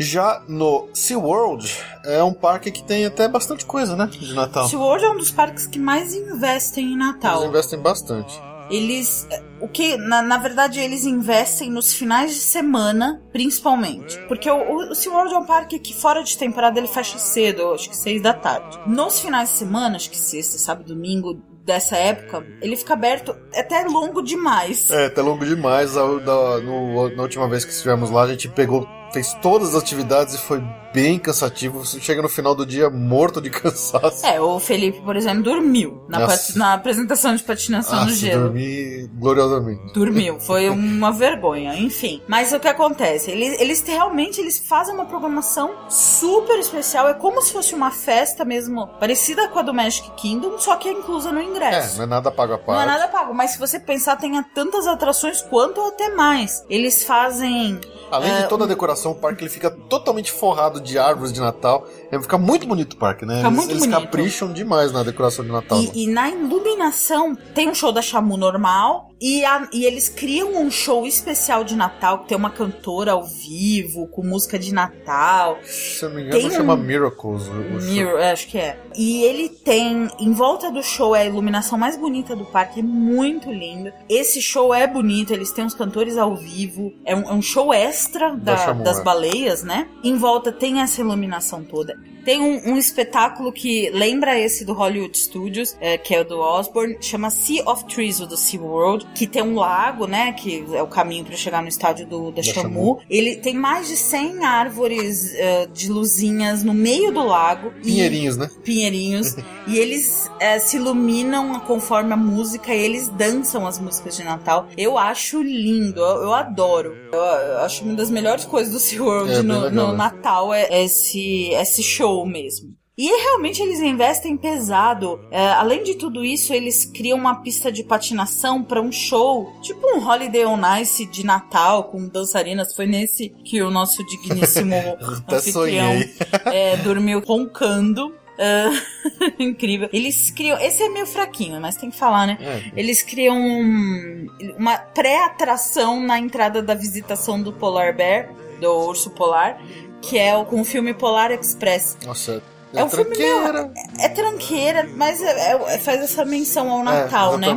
Já 0.02 0.42
no 0.48 0.88
SeaWorld, 0.94 1.76
é 2.06 2.24
um 2.24 2.34
parque 2.34 2.72
que 2.72 2.82
tem 2.82 3.06
até 3.06 3.28
bastante 3.28 3.66
coisa, 3.66 3.98
né? 3.98 4.08
De 4.08 4.34
Natal. 4.34 4.66
SeaWorld 4.70 5.04
é 5.04 5.10
um 5.10 5.18
dos 5.18 5.30
parques 5.30 5.68
que 5.68 5.78
mais 5.78 6.14
investem 6.14 6.94
em 6.94 6.98
Natal. 6.98 7.40
Eles 7.40 7.50
investem 7.50 7.80
bastante. 7.80 8.40
Eles. 8.70 9.28
O 9.60 9.68
que. 9.68 9.98
Na, 9.98 10.22
na 10.22 10.38
verdade, 10.38 10.80
eles 10.80 11.06
investem 11.06 11.70
nos 11.70 11.94
finais 11.94 12.34
de 12.34 12.40
semana, 12.42 13.22
principalmente. 13.32 14.18
Porque 14.28 14.50
o, 14.50 14.92
o, 14.92 14.96
SeaWorld 14.96 15.34
é 15.34 15.38
um 15.38 15.46
parque 15.46 15.80
que, 15.80 15.94
fora 15.94 16.24
de 16.24 16.38
temporada, 16.38 16.80
ele 16.80 16.88
fecha 16.88 17.18
cedo, 17.18 17.74
acho 17.74 17.90
que 17.90 17.98
seis 17.98 18.22
da 18.22 18.34
tarde. 18.34 18.80
Nos 18.88 19.20
finais 19.20 19.50
de 19.50 19.56
semana, 19.58 19.96
acho 19.96 20.10
que 20.10 20.18
sexta, 20.18 20.58
sábado, 20.58 20.94
domingo, 20.94 21.42
dessa 21.66 21.96
época, 21.98 22.46
ele 22.62 22.76
fica 22.76 22.94
aberto 22.94 23.36
até 23.56 23.84
longo 23.86 24.22
demais. 24.24 24.90
É, 24.90 25.10
tá 25.10 25.22
longo 25.22 25.46
demais. 25.46 25.96
A- 25.98 26.20
da- 26.20 26.60
no- 26.62 27.16
na 27.16 27.24
última 27.24 27.48
vez 27.48 27.64
que 27.66 27.72
estivemos 27.72 28.10
lá, 28.10 28.24
a 28.24 28.28
gente 28.28 28.48
pegou, 28.50 28.88
fez 29.12 29.34
todas 29.42 29.76
as 29.76 29.82
atividades 29.84 30.36
e 30.36 30.38
foi 30.38 30.62
bem 30.94 31.20
cansativo. 31.20 31.86
Você 31.86 32.00
chega 32.00 32.22
no 32.22 32.30
final 32.30 32.56
do 32.56 32.66
dia 32.66 32.90
morto 32.90 33.40
de 33.42 33.50
cansaço. 33.52 34.26
É, 34.26 34.42
o 34.42 34.60
Felipe, 34.60 35.02
por 35.02 35.16
exemplo, 35.16 35.44
dormiu 35.44 36.04
na, 36.08 36.28
na 36.56 36.74
apresentação 36.74 37.36
de 37.36 37.44
patinação 37.44 38.00
no 38.00 38.06
Nossa, 38.06 38.16
gelo. 38.16 38.44
dormi 38.46 39.08
gloriosamente. 39.14 39.94
Dormiu, 39.94 40.40
foi 40.40 40.68
uma 40.70 41.12
vergonha, 41.12 41.76
enfim. 41.76 42.22
Mas 42.28 42.52
o 42.54 42.60
que 42.60 42.68
acontece? 42.68 43.30
Eles, 43.32 43.60
eles 43.60 43.82
realmente 43.82 44.42
eles 44.42 44.60
fazem 44.60 44.94
uma 44.96 45.06
programação 45.06 45.72
super 45.90 46.58
especial. 46.60 47.08
É 47.08 47.14
como 47.14 47.42
se 47.42 47.54
fosse 47.54 47.76
uma 47.76 47.92
festa 47.92 48.44
mesmo, 48.44 48.88
parecida 49.00 49.48
com 49.50 49.60
a 49.60 49.62
do 49.62 49.74
Magic 49.74 50.10
Kingdom, 50.16 50.58
só 50.58 50.76
que 50.76 50.90
é 50.90 50.92
inclusa 50.92 51.32
no 51.32 51.40
É, 51.40 51.44
ingresso. 51.44 51.98
não 51.98 52.04
é 52.04 52.08
nada 52.08 52.32
pago 52.32 52.54
a 52.54 52.58
Não 52.58 52.64
parte. 52.64 52.82
é 52.84 52.86
nada 52.86 53.08
pago, 53.08 53.34
mas 53.34 53.52
se 53.52 53.60
você 53.60 53.80
pensar, 53.80 54.16
tem 54.18 54.42
tantas 54.56 54.88
atrações 54.88 55.42
quanto 55.42 55.80
até 55.82 56.10
mais. 56.16 56.64
Eles 56.70 57.04
fazem. 57.04 57.80
Além 58.12 58.32
é, 58.32 58.42
de 58.42 58.50
toda 58.50 58.66
a 58.66 58.68
decoração, 58.68 59.12
o 59.12 59.16
parque 59.16 59.44
ele 59.44 59.50
fica 59.50 59.70
totalmente 59.70 60.32
forrado 60.32 60.80
de 60.80 60.98
árvores 60.98 61.32
de 61.32 61.40
Natal. 61.40 61.88
É, 62.12 62.20
fica 62.20 62.38
muito 62.38 62.66
bonito 62.68 62.94
o 62.94 62.98
parque, 62.98 63.26
né? 63.26 63.38
Fica 63.38 63.48
eles 63.48 63.58
muito 63.58 63.72
eles 63.72 63.86
bonito. 63.86 64.02
capricham 64.02 64.52
demais 64.54 64.92
na 64.92 65.04
decoração 65.04 65.46
de 65.46 65.52
Natal. 65.52 65.80
E, 65.80 66.04
e 66.04 66.08
na 66.08 66.30
iluminação 66.30 67.36
tem 67.54 67.70
um 67.70 67.74
show 67.76 67.92
da 67.92 68.02
Chamu 68.02 68.36
normal 68.38 69.10
e, 69.22 69.44
a- 69.44 69.68
e 69.74 69.86
eles 69.86 70.08
criam 70.10 70.56
um 70.62 70.72
show 70.72 71.06
especial 71.06 71.64
de 71.64 71.76
Natal 71.76 72.20
que 72.20 72.30
tem 72.30 72.38
uma 72.38 72.50
cantora 72.50 73.12
ao 73.12 73.24
vivo 73.24 74.08
com 74.08 74.24
música 74.24 74.58
de 74.58 74.74
Natal. 74.74 75.58
Se 75.64 76.04
eu 76.06 76.10
não 76.10 76.16
me 76.16 76.24
engano, 76.24 76.42
tem 76.42 76.50
chama 76.52 76.74
um- 76.74 76.78
Miracles. 76.78 77.48
o- 77.48 77.52
o 77.76 77.82
show. 77.82 77.92
Mirror, 77.92 78.20
acho 78.22 78.48
que 78.48 78.58
é. 78.58 78.80
E 78.96 79.24
ele 79.24 79.50
tem, 79.50 80.08
em 80.20 80.32
volta 80.32 80.72
do 80.72 80.82
show, 80.82 81.16
é 81.16 81.22
a 81.22 81.26
iluminação 81.26 81.78
mais 81.78 81.96
bonita 81.98 82.36
do 82.36 82.46
parque, 82.46 82.80
é 82.80 82.84
muito 82.84 83.52
linda. 83.52 83.94
Esse 84.10 84.42
show 84.42 84.74
é 84.74 84.88
bonito, 84.88 85.32
eles 85.34 85.52
têm 85.52 85.66
os 85.66 85.74
cantores 85.74 86.18
ao 86.18 86.36
vivo, 86.36 86.92
é 87.06 87.16
um, 87.16 87.22
é 87.30 87.34
um 87.34 87.42
show 87.42 87.74
extra 87.74 88.36
da- 88.36 88.58
Chamu, 88.58 88.84
das 88.84 89.00
é. 89.00 89.04
baleias, 89.04 89.64
né? 89.64 89.88
Em 90.04 90.16
volta 90.18 90.52
tem 90.52 90.82
essa 90.82 91.02
iluminação 91.02 91.64
toda. 91.64 91.99
Ali. 92.06 92.19
Tem 92.24 92.40
um, 92.42 92.74
um 92.74 92.78
espetáculo 92.78 93.52
que 93.52 93.90
lembra 93.92 94.38
esse 94.40 94.64
do 94.66 94.74
Hollywood 94.74 95.18
Studios, 95.18 95.76
é, 95.80 95.98
que 95.98 96.14
é 96.14 96.22
o 96.22 96.24
do 96.26 96.40
Osborne, 96.40 96.98
chama 97.02 97.30
Sea 97.30 97.64
of 97.70 97.86
Trees, 97.86 98.20
o 98.20 98.28
do 98.28 98.38
SeaWorld, 98.38 99.06
que 99.16 99.26
tem 99.28 99.42
um 99.42 99.56
lago, 99.56 100.06
né, 100.08 100.34
que 100.34 100.64
é 100.74 100.82
o 100.82 100.88
caminho 100.88 101.26
para 101.26 101.36
chegar 101.36 101.62
no 101.62 101.68
estádio 101.68 102.06
do, 102.06 102.32
da, 102.32 102.38
Da 102.38 102.44
Chamu. 102.44 102.62
Chamu. 102.64 103.00
Ele 103.10 103.36
tem 103.38 103.54
mais 103.56 103.88
de 103.88 103.96
100 103.98 104.44
árvores 104.46 105.34
eh, 105.36 105.68
de 105.74 105.90
luzinhas 105.90 106.64
no 106.64 106.74
meio 106.74 107.12
do 107.12 107.24
lago. 107.26 107.74
e- 107.80 107.86
Pinheirinhos, 107.86 108.38
né? 108.38 108.50
pinheirinhos. 108.64 109.36
e 109.68 109.78
eles 109.78 110.30
eh, 110.40 110.60
se 110.60 110.78
iluminam 110.78 111.60
conforme 111.62 112.14
a 112.14 112.18
música 112.18 112.74
e 112.74 112.80
eles 112.80 113.10
dançam 113.10 113.66
as 113.66 113.80
músicas 113.80 114.16
de 114.18 114.24
Natal. 114.24 114.68
Eu 114.78 114.98
acho 114.98 115.42
lindo, 115.42 116.00
eu, 116.00 116.24
eu 116.24 116.34
adoro. 116.34 116.96
Eu, 117.12 117.20
eu 117.20 117.58
acho 117.60 117.84
uma 117.84 117.94
das 117.96 118.10
melhores 118.10 118.46
coisas 118.46 118.74
do 118.74 118.80
SeaWorld 118.80 119.32
É, 119.32 119.42
no, 119.42 119.62
legal, 119.62 119.72
no 119.88 119.92
né? 119.92 119.98
Natal 119.98 120.54
é 120.54 120.84
esse, 120.84 121.50
esse 121.54 121.82
show 121.84 122.09
mesmo. 122.26 122.74
E 122.98 123.08
realmente 123.08 123.62
eles 123.62 123.80
investem 123.80 124.36
pesado. 124.36 125.22
É, 125.32 125.52
além 125.54 125.84
de 125.84 125.96
tudo 125.96 126.26
isso, 126.26 126.54
eles 126.54 126.84
criam 126.84 127.18
uma 127.18 127.36
pista 127.42 127.72
de 127.72 127.82
patinação 127.82 128.62
para 128.62 128.82
um 128.82 128.92
show, 128.92 129.54
tipo 129.62 129.80
um 129.96 130.06
Holiday 130.06 130.46
on 130.46 130.60
Ice 130.82 131.06
de 131.06 131.26
Natal 131.26 131.86
com 131.86 132.10
dançarinas. 132.10 132.76
Foi 132.76 132.86
nesse 132.86 133.30
que 133.30 133.62
o 133.62 133.72
nosso 133.72 134.06
digníssimo 134.06 134.76
anfitrião 135.32 135.94
é, 136.52 136.76
dormiu 136.78 137.22
roncando. 137.26 138.14
Ah, 138.38 138.72
incrível. 139.40 139.90
Eles 139.94 140.30
criam. 140.32 140.58
Esse 140.60 140.84
é 140.84 140.90
meio 140.90 141.06
fraquinho, 141.06 141.60
mas 141.62 141.76
tem 141.78 141.90
que 141.90 141.98
falar, 141.98 142.26
né? 142.28 142.38
É. 142.42 142.72
Eles 142.80 143.02
criam 143.02 143.38
um- 143.38 144.28
uma 144.58 144.78
pré-atração 144.78 146.02
na 146.02 146.20
entrada 146.20 146.62
da 146.62 146.74
visitação 146.74 147.42
do 147.42 147.52
Polar 147.54 147.96
Bear, 147.96 148.30
do 148.60 148.72
urso 148.72 149.10
polar, 149.12 149.62
que 150.02 150.18
é 150.18 150.36
o, 150.36 150.46
com 150.46 150.62
o 150.62 150.66
filme 150.66 150.94
Polar 150.94 151.32
Express. 151.32 151.98
Nossa, 152.06 152.42
É 152.74 152.84
um 152.84 152.90
filme 152.90 153.18
meio- 153.18 153.42
tranqueira. 153.44 153.72
É 154.00 154.10
tranqueira, 154.10 154.90
mas 154.96 155.22
é- 155.22 155.52
é- 155.76 155.80
faz 155.80 156.02
essa 156.02 156.24
menção 156.24 156.70
ao 156.72 156.84
Natal, 156.84 157.34
é, 157.36 157.38
né? 157.38 157.48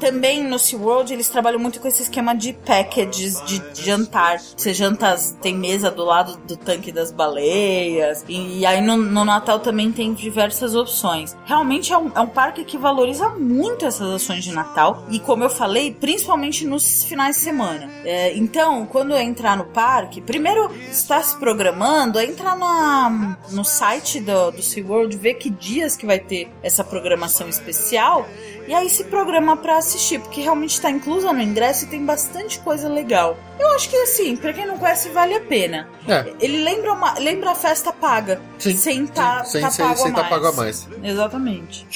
Também 0.00 0.42
no 0.44 0.58
SeaWorld 0.58 1.12
eles 1.12 1.28
trabalham 1.28 1.58
muito 1.58 1.80
com 1.80 1.88
esse 1.88 2.02
esquema 2.02 2.34
de 2.34 2.52
packages 2.52 3.42
de 3.44 3.62
jantar. 3.74 4.38
Você 4.38 4.72
janta, 4.72 5.16
tem 5.40 5.54
mesa 5.54 5.90
do 5.90 6.04
lado 6.04 6.36
do 6.46 6.56
tanque 6.56 6.92
das 6.92 7.10
baleias. 7.10 8.24
E, 8.28 8.60
e 8.60 8.66
aí 8.66 8.80
no, 8.80 8.96
no 8.96 9.24
Natal 9.24 9.60
também 9.60 9.92
tem 9.92 10.12
diversas 10.12 10.74
opções. 10.74 11.36
Realmente 11.44 11.92
é 11.92 11.98
um, 11.98 12.10
é 12.14 12.20
um 12.20 12.28
parque 12.28 12.64
que 12.64 12.76
valoriza 12.76 13.30
muito 13.30 13.84
essas 13.84 14.08
ações 14.08 14.44
de 14.44 14.52
Natal. 14.52 15.04
E 15.10 15.18
como 15.18 15.44
eu 15.44 15.50
falei, 15.50 15.92
principalmente 15.92 16.66
nos 16.66 17.04
finais 17.04 17.36
de 17.36 17.42
semana. 17.42 17.90
É, 18.04 18.36
então, 18.36 18.86
quando 18.86 19.14
entrar 19.16 19.56
no 19.56 19.64
parque, 19.64 20.20
primeiro 20.20 20.70
está 20.90 21.22
se 21.22 21.36
programando, 21.36 22.20
entra 22.20 22.54
na, 22.54 23.36
no 23.50 23.64
site 23.64 24.20
do, 24.20 24.50
do 24.50 24.62
SeaWorld, 24.62 25.16
ver 25.16 25.34
que 25.34 25.50
dias 25.50 25.96
que 25.96 26.06
vai 26.06 26.18
ter 26.18 26.48
essa 26.62 26.84
programação 26.84 27.48
especial. 27.48 28.26
E 28.68 28.74
aí 28.74 28.90
se 28.90 29.04
programa 29.04 29.56
pra 29.56 29.78
assistir, 29.78 30.18
porque 30.20 30.40
realmente 30.40 30.80
tá 30.80 30.90
inclusa 30.90 31.32
no 31.32 31.40
ingresso 31.40 31.84
e 31.84 31.88
tem 31.88 32.04
bastante 32.04 32.58
coisa 32.58 32.88
legal. 32.88 33.38
Eu 33.60 33.68
acho 33.70 33.88
que 33.88 33.96
assim, 33.96 34.36
pra 34.36 34.52
quem 34.52 34.66
não 34.66 34.76
conhece, 34.78 35.08
vale 35.10 35.34
a 35.34 35.40
pena. 35.40 35.88
É. 36.08 36.32
Ele 36.40 36.62
lembra, 36.64 36.92
uma, 36.92 37.14
lembra 37.18 37.52
a 37.52 37.54
festa 37.54 37.92
paga. 37.92 38.40
Sim, 38.58 38.76
sem 38.76 39.06
tá, 39.06 39.44
sim, 39.44 39.52
sem- 39.52 39.60
tá 39.62 39.70
sem- 39.70 39.84
pago 39.86 39.96
sem 39.98 40.10
a 40.10 40.14
tá 40.14 40.20
mais. 40.22 40.28
pago 40.30 40.46
a 40.48 40.52
mais. 40.52 40.88
Exatamente. 41.02 41.86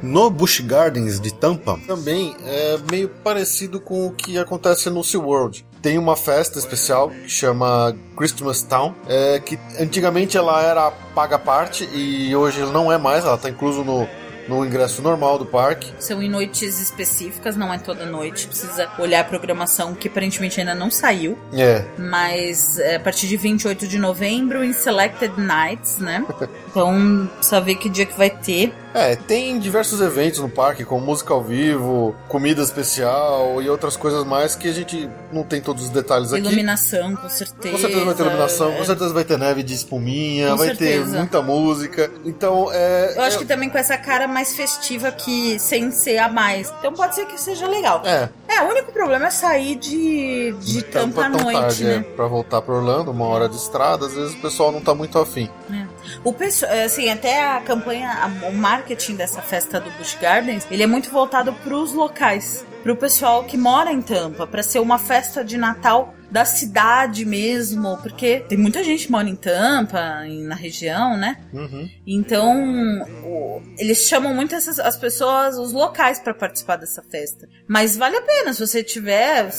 No 0.00 0.30
Busch 0.30 0.60
Gardens 0.60 1.20
de 1.20 1.32
Tampa, 1.32 1.78
também 1.86 2.34
é 2.44 2.76
meio 2.90 3.08
parecido 3.08 3.80
com 3.80 4.06
o 4.06 4.12
que 4.12 4.36
acontece 4.38 4.90
no 4.90 5.02
SeaWorld. 5.04 5.64
Tem 5.82 5.98
uma 5.98 6.16
festa 6.16 6.60
especial 6.60 7.10
que 7.10 7.28
chama 7.28 7.94
Christmas 8.16 8.62
Town, 8.62 8.94
é, 9.08 9.40
que 9.40 9.58
antigamente 9.80 10.36
ela 10.36 10.62
era 10.62 10.90
paga 11.12 11.38
parte 11.38 11.88
e 11.92 12.34
hoje 12.34 12.60
não 12.66 12.92
é 12.92 12.96
mais, 12.96 13.24
ela 13.24 13.34
está 13.34 13.50
incluso 13.50 13.82
no, 13.82 14.08
no 14.48 14.64
ingresso 14.64 15.02
normal 15.02 15.38
do 15.38 15.46
parque. 15.46 15.92
São 15.98 16.22
em 16.22 16.28
noites 16.28 16.80
específicas, 16.80 17.56
não 17.56 17.72
é 17.72 17.78
toda 17.78 18.06
noite. 18.06 18.46
Precisa 18.46 18.90
olhar 18.98 19.20
a 19.20 19.24
programação, 19.24 19.94
que 19.94 20.08
aparentemente 20.08 20.60
ainda 20.60 20.74
não 20.74 20.90
saiu. 20.90 21.36
É, 21.52 21.84
Mas 21.98 22.78
é 22.78 22.96
a 22.96 23.00
partir 23.00 23.26
de 23.26 23.36
28 23.36 23.86
de 23.86 23.98
novembro, 23.98 24.62
em 24.62 24.72
Selected 24.72 25.34
Nights, 25.36 25.98
né? 25.98 26.24
Então, 26.72 27.28
precisa 27.36 27.60
ver 27.60 27.74
que 27.74 27.86
dia 27.90 28.06
que 28.06 28.16
vai 28.16 28.30
ter. 28.30 28.72
É, 28.94 29.16
tem 29.16 29.58
diversos 29.58 30.00
eventos 30.00 30.40
no 30.40 30.48
parque, 30.48 30.84
como 30.84 31.04
música 31.04 31.32
ao 31.32 31.42
vivo, 31.42 32.14
comida 32.28 32.62
especial 32.62 33.60
e 33.62 33.68
outras 33.68 33.96
coisas 33.96 34.24
mais 34.24 34.54
que 34.54 34.68
a 34.68 34.72
gente 34.72 35.08
não 35.32 35.42
tem 35.42 35.60
todos 35.60 35.84
os 35.84 35.90
detalhes 35.90 36.32
aqui. 36.32 36.42
Iluminação, 36.46 37.16
com 37.16 37.28
certeza. 37.28 37.72
Com 37.74 37.78
certeza 37.80 38.04
vai 38.04 38.14
ter 38.14 38.22
iluminação, 38.22 38.72
É, 38.72 38.76
com 38.76 38.84
certeza 38.84 39.14
vai 39.14 39.24
ter 39.24 39.38
neve 39.38 39.62
de 39.62 39.74
espuminha, 39.74 40.50
Com 40.50 40.56
vai 40.58 40.68
ter 40.76 40.76
certeza. 40.98 41.18
muita 41.18 41.40
música. 41.42 42.10
Então, 42.24 42.68
é. 42.72 43.14
Eu 43.16 43.22
acho 43.22 43.36
é- 43.36 43.38
que 43.40 43.46
também 43.46 43.70
com 43.70 43.78
essa 43.78 43.96
cara 43.96 44.28
mais 44.28 44.54
festiva 44.54 45.10
que 45.10 45.58
sem 45.58 45.90
ser 45.90 46.18
a 46.18 46.28
mais. 46.28 46.72
Então 46.78 46.92
pode 46.92 47.14
ser 47.14 47.24
que 47.26 47.40
seja 47.40 47.66
legal. 47.66 48.02
É, 48.04 48.28
É, 48.48 48.60
o 48.62 48.68
único 48.68 48.92
problema 48.92 49.28
é 49.28 49.30
sair 49.30 49.76
de, 49.76 50.52
de 50.60 50.82
tampa 50.82 51.24
à 51.26 51.30
tão 51.30 51.40
noite, 51.40 51.58
tarde, 51.60 51.84
né? 51.84 51.94
é, 51.96 52.00
pra 52.14 52.26
voltar 52.26 52.60
pra 52.60 52.74
Orlando, 52.74 53.10
uma 53.10 53.26
hora 53.26 53.48
de 53.48 53.56
estrada, 53.56 54.04
às 54.04 54.12
vezes 54.14 54.34
o 54.34 54.38
pessoal 54.42 54.70
não 54.70 54.82
tá 54.82 54.94
muito 54.94 55.18
afim. 55.18 55.48
O 56.24 56.32
pessoal, 56.32 56.72
assim, 56.84 57.08
até 57.08 57.42
a 57.56 57.60
campanha, 57.60 58.10
o 58.48 58.52
marketing 58.52 59.16
dessa 59.16 59.40
festa 59.42 59.80
do 59.80 59.90
Busch 59.92 60.16
Gardens, 60.20 60.66
ele 60.70 60.82
é 60.82 60.86
muito 60.86 61.10
voltado 61.10 61.52
pros 61.52 61.92
locais, 61.92 62.64
pro 62.82 62.96
pessoal 62.96 63.44
que 63.44 63.56
mora 63.56 63.92
em 63.92 64.02
Tampa, 64.02 64.46
pra 64.46 64.62
ser 64.62 64.80
uma 64.80 64.98
festa 64.98 65.44
de 65.44 65.56
Natal 65.56 66.14
da 66.30 66.44
cidade 66.46 67.26
mesmo, 67.26 67.98
porque 67.98 68.40
tem 68.48 68.56
muita 68.56 68.82
gente 68.82 69.04
que 69.06 69.12
mora 69.12 69.28
em 69.28 69.36
Tampa, 69.36 70.22
na 70.46 70.54
região, 70.54 71.14
né? 71.16 71.36
Uhum. 71.52 71.86
Então, 72.06 73.02
o- 73.22 73.60
eles 73.78 74.08
chamam 74.08 74.34
muito 74.34 74.54
essas, 74.54 74.78
as 74.78 74.96
pessoas, 74.96 75.58
os 75.58 75.72
locais 75.72 76.18
pra 76.18 76.32
participar 76.32 76.76
dessa 76.76 77.02
festa. 77.02 77.46
Mas 77.68 77.96
vale 77.98 78.16
a 78.16 78.22
pena 78.22 78.52
se 78.54 78.66
você 78.66 78.82
tiver. 78.82 79.50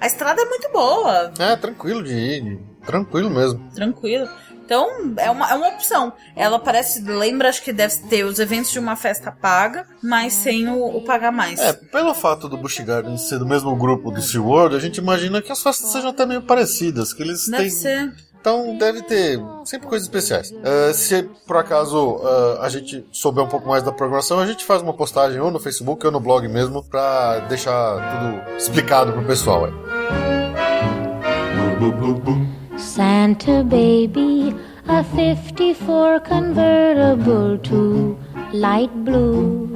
a 0.00 0.06
estrada 0.06 0.40
é 0.40 0.44
muito 0.46 0.70
boa, 0.72 1.32
É, 1.38 1.54
tranquilo 1.56 2.02
de 2.02 2.14
ir, 2.14 2.58
tranquilo 2.86 3.28
mesmo. 3.28 3.70
tranquilo. 3.74 4.26
Então, 4.64 5.14
é 5.16 5.30
uma, 5.30 5.50
é 5.50 5.54
uma 5.54 5.68
opção. 5.68 6.12
Ela 6.36 6.58
parece, 6.58 7.02
lembra, 7.02 7.48
acho 7.48 7.62
que 7.62 7.72
deve 7.72 7.96
ter 8.08 8.24
os 8.24 8.38
eventos 8.38 8.70
de 8.70 8.78
uma 8.78 8.96
festa 8.96 9.30
paga, 9.30 9.86
mas 10.02 10.32
sem 10.32 10.68
o, 10.68 10.96
o 10.96 11.04
pagar 11.04 11.32
mais. 11.32 11.60
É, 11.60 11.72
pelo 11.72 12.14
fato 12.14 12.48
do 12.48 12.56
Busch 12.56 12.80
Gardens 12.80 13.28
ser 13.28 13.38
do 13.38 13.46
mesmo 13.46 13.74
grupo 13.76 14.10
do 14.10 14.22
SeaWorld, 14.22 14.74
a 14.76 14.78
gente 14.78 14.96
imagina 14.98 15.42
que 15.42 15.52
as 15.52 15.62
festas 15.62 15.90
sejam 15.90 16.10
até 16.10 16.24
meio 16.24 16.42
parecidas, 16.42 17.12
que 17.12 17.22
eles 17.22 17.48
Deve 17.48 17.62
têm... 17.64 17.70
ser. 17.70 18.12
Então 18.40 18.76
deve 18.76 19.02
ter 19.02 19.40
sempre 19.64 19.86
coisas 19.86 20.08
especiais. 20.08 20.52
É, 20.64 20.92
se 20.92 21.22
por 21.46 21.56
acaso 21.56 22.20
é, 22.24 22.66
a 22.66 22.68
gente 22.68 23.06
souber 23.12 23.44
um 23.44 23.48
pouco 23.48 23.68
mais 23.68 23.84
da 23.84 23.92
programação, 23.92 24.40
a 24.40 24.46
gente 24.46 24.64
faz 24.64 24.82
uma 24.82 24.92
postagem 24.92 25.40
ou 25.40 25.48
no 25.48 25.60
Facebook 25.60 26.04
ou 26.04 26.10
no 26.10 26.18
blog 26.18 26.48
mesmo 26.48 26.82
pra 26.82 27.38
deixar 27.48 28.18
tudo 28.18 28.56
explicado 28.56 29.12
pro 29.12 29.24
pessoal. 29.24 29.68
é. 29.68 29.72
Santa 32.82 33.62
baby, 33.62 34.54
a 34.88 35.02
54 35.04 36.20
convertible 36.28 37.58
to 37.62 38.18
light 38.52 38.90
blue. 38.96 39.70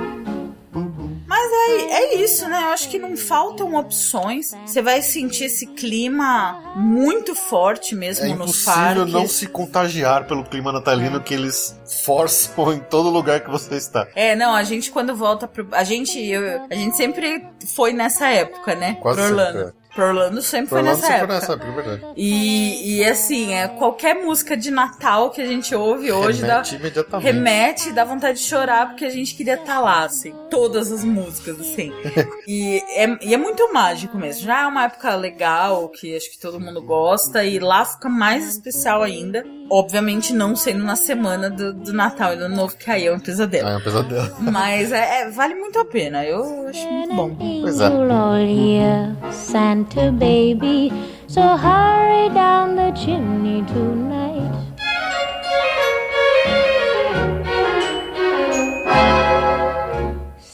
Mas 1.28 1.50
é, 1.52 1.92
é 1.92 2.14
isso, 2.16 2.48
né? 2.48 2.60
Eu 2.64 2.68
acho 2.68 2.88
que 2.90 2.98
não 2.98 3.16
faltam 3.16 3.74
opções. 3.76 4.50
Você 4.66 4.82
vai 4.82 5.00
sentir 5.02 5.44
esse 5.44 5.66
clima 5.68 6.60
muito 6.76 7.34
forte 7.34 7.94
mesmo 7.94 8.24
É 8.26 8.28
nos 8.28 8.34
impossível 8.50 8.74
parques. 8.96 9.12
não 9.12 9.26
se 9.26 9.46
contagiar 9.46 10.26
pelo 10.26 10.44
clima 10.44 10.70
natalino 10.72 11.20
que 11.20 11.32
eles 11.32 11.78
forçam 12.04 12.72
em 12.72 12.80
todo 12.80 13.08
lugar 13.08 13.40
que 13.40 13.50
você 13.50 13.76
está. 13.76 14.06
É, 14.14 14.34
não, 14.36 14.54
a 14.54 14.62
gente 14.64 14.90
quando 14.90 15.14
volta 15.16 15.46
pro. 15.48 15.66
A 15.72 15.84
gente, 15.84 16.18
eu- 16.20 16.62
a 16.68 16.74
gente 16.74 16.96
sempre 16.96 17.46
foi 17.74 17.92
nessa 17.92 18.26
época, 18.28 18.74
né? 18.74 18.98
Quase 19.00 19.20
pro 19.20 19.28
Orlando. 19.30 19.58
sempre, 19.66 19.74
Pro 19.96 20.04
Orlando 20.08 20.42
sempre 20.42 20.68
foi 20.68 20.78
Orlando 20.80 20.96
nessa 21.00 21.06
sempre 21.06 21.22
época. 21.22 21.34
nessa 21.40 21.52
época, 21.54 21.68
é 21.68 21.72
verdade. 21.72 22.02
E, 22.16 22.98
e 22.98 23.04
assim, 23.04 23.54
é, 23.54 23.66
qualquer 23.66 24.14
música 24.14 24.56
de 24.56 24.70
Natal 24.70 25.30
que 25.30 25.40
a 25.40 25.46
gente 25.46 25.74
ouve 25.74 26.12
hoje 26.12 26.42
Remete 26.42 26.72
dá, 26.72 26.78
imediatamente. 26.78 27.24
remete 27.24 27.88
e 27.88 27.92
dá 27.92 28.04
vontade 28.04 28.38
de 28.38 28.44
chorar 28.44 28.88
porque 28.88 29.06
a 29.06 29.10
gente 29.10 29.34
queria 29.34 29.54
estar 29.54 29.80
lá, 29.80 30.04
assim. 30.04 30.34
Todas 30.50 30.92
as 30.92 31.02
músicas, 31.02 31.58
assim. 31.58 31.90
e, 32.46 32.82
é, 32.94 33.18
e 33.22 33.34
é 33.34 33.36
muito 33.38 33.72
mágico 33.72 34.16
mesmo. 34.18 34.42
Já 34.46 34.62
é 34.62 34.66
uma 34.66 34.84
época 34.84 35.14
legal, 35.16 35.88
que 35.88 36.14
acho 36.14 36.30
que 36.30 36.38
todo 36.38 36.60
mundo 36.60 36.82
gosta, 36.82 37.42
e 37.42 37.58
lá 37.58 37.84
fica 37.84 38.08
mais 38.08 38.46
especial 38.46 39.02
ainda. 39.02 39.42
Obviamente 39.68 40.32
não 40.32 40.54
sendo 40.54 40.84
na 40.84 40.94
semana 40.94 41.50
do, 41.50 41.72
do 41.72 41.92
Natal 41.92 42.34
e 42.34 42.36
do 42.36 42.44
Ano 42.44 42.54
Novo, 42.54 42.76
que 42.76 42.88
aí 42.90 43.06
é 43.06 43.12
um 43.12 43.18
pesadelo. 43.18 43.66
Ah, 43.66 43.72
é 43.72 43.76
um 43.78 43.82
pesadelo. 43.82 44.36
Mas 44.40 44.92
é, 44.92 45.22
é- 45.22 45.30
vale 45.30 45.54
muito 45.54 45.78
a 45.78 45.84
pena. 45.84 46.24
Eu 46.24 46.68
acho 46.68 46.86
muito 46.88 47.14
bom. 47.14 47.34
Pois 47.62 47.80
é. 47.80 47.86
Angel 47.86 49.16
baby. 49.94 50.92
So 51.28 51.42
hurry 51.56 52.28
down 52.34 52.76
the 52.76 52.92
chimney 52.94 53.62
tonight. 53.66 54.52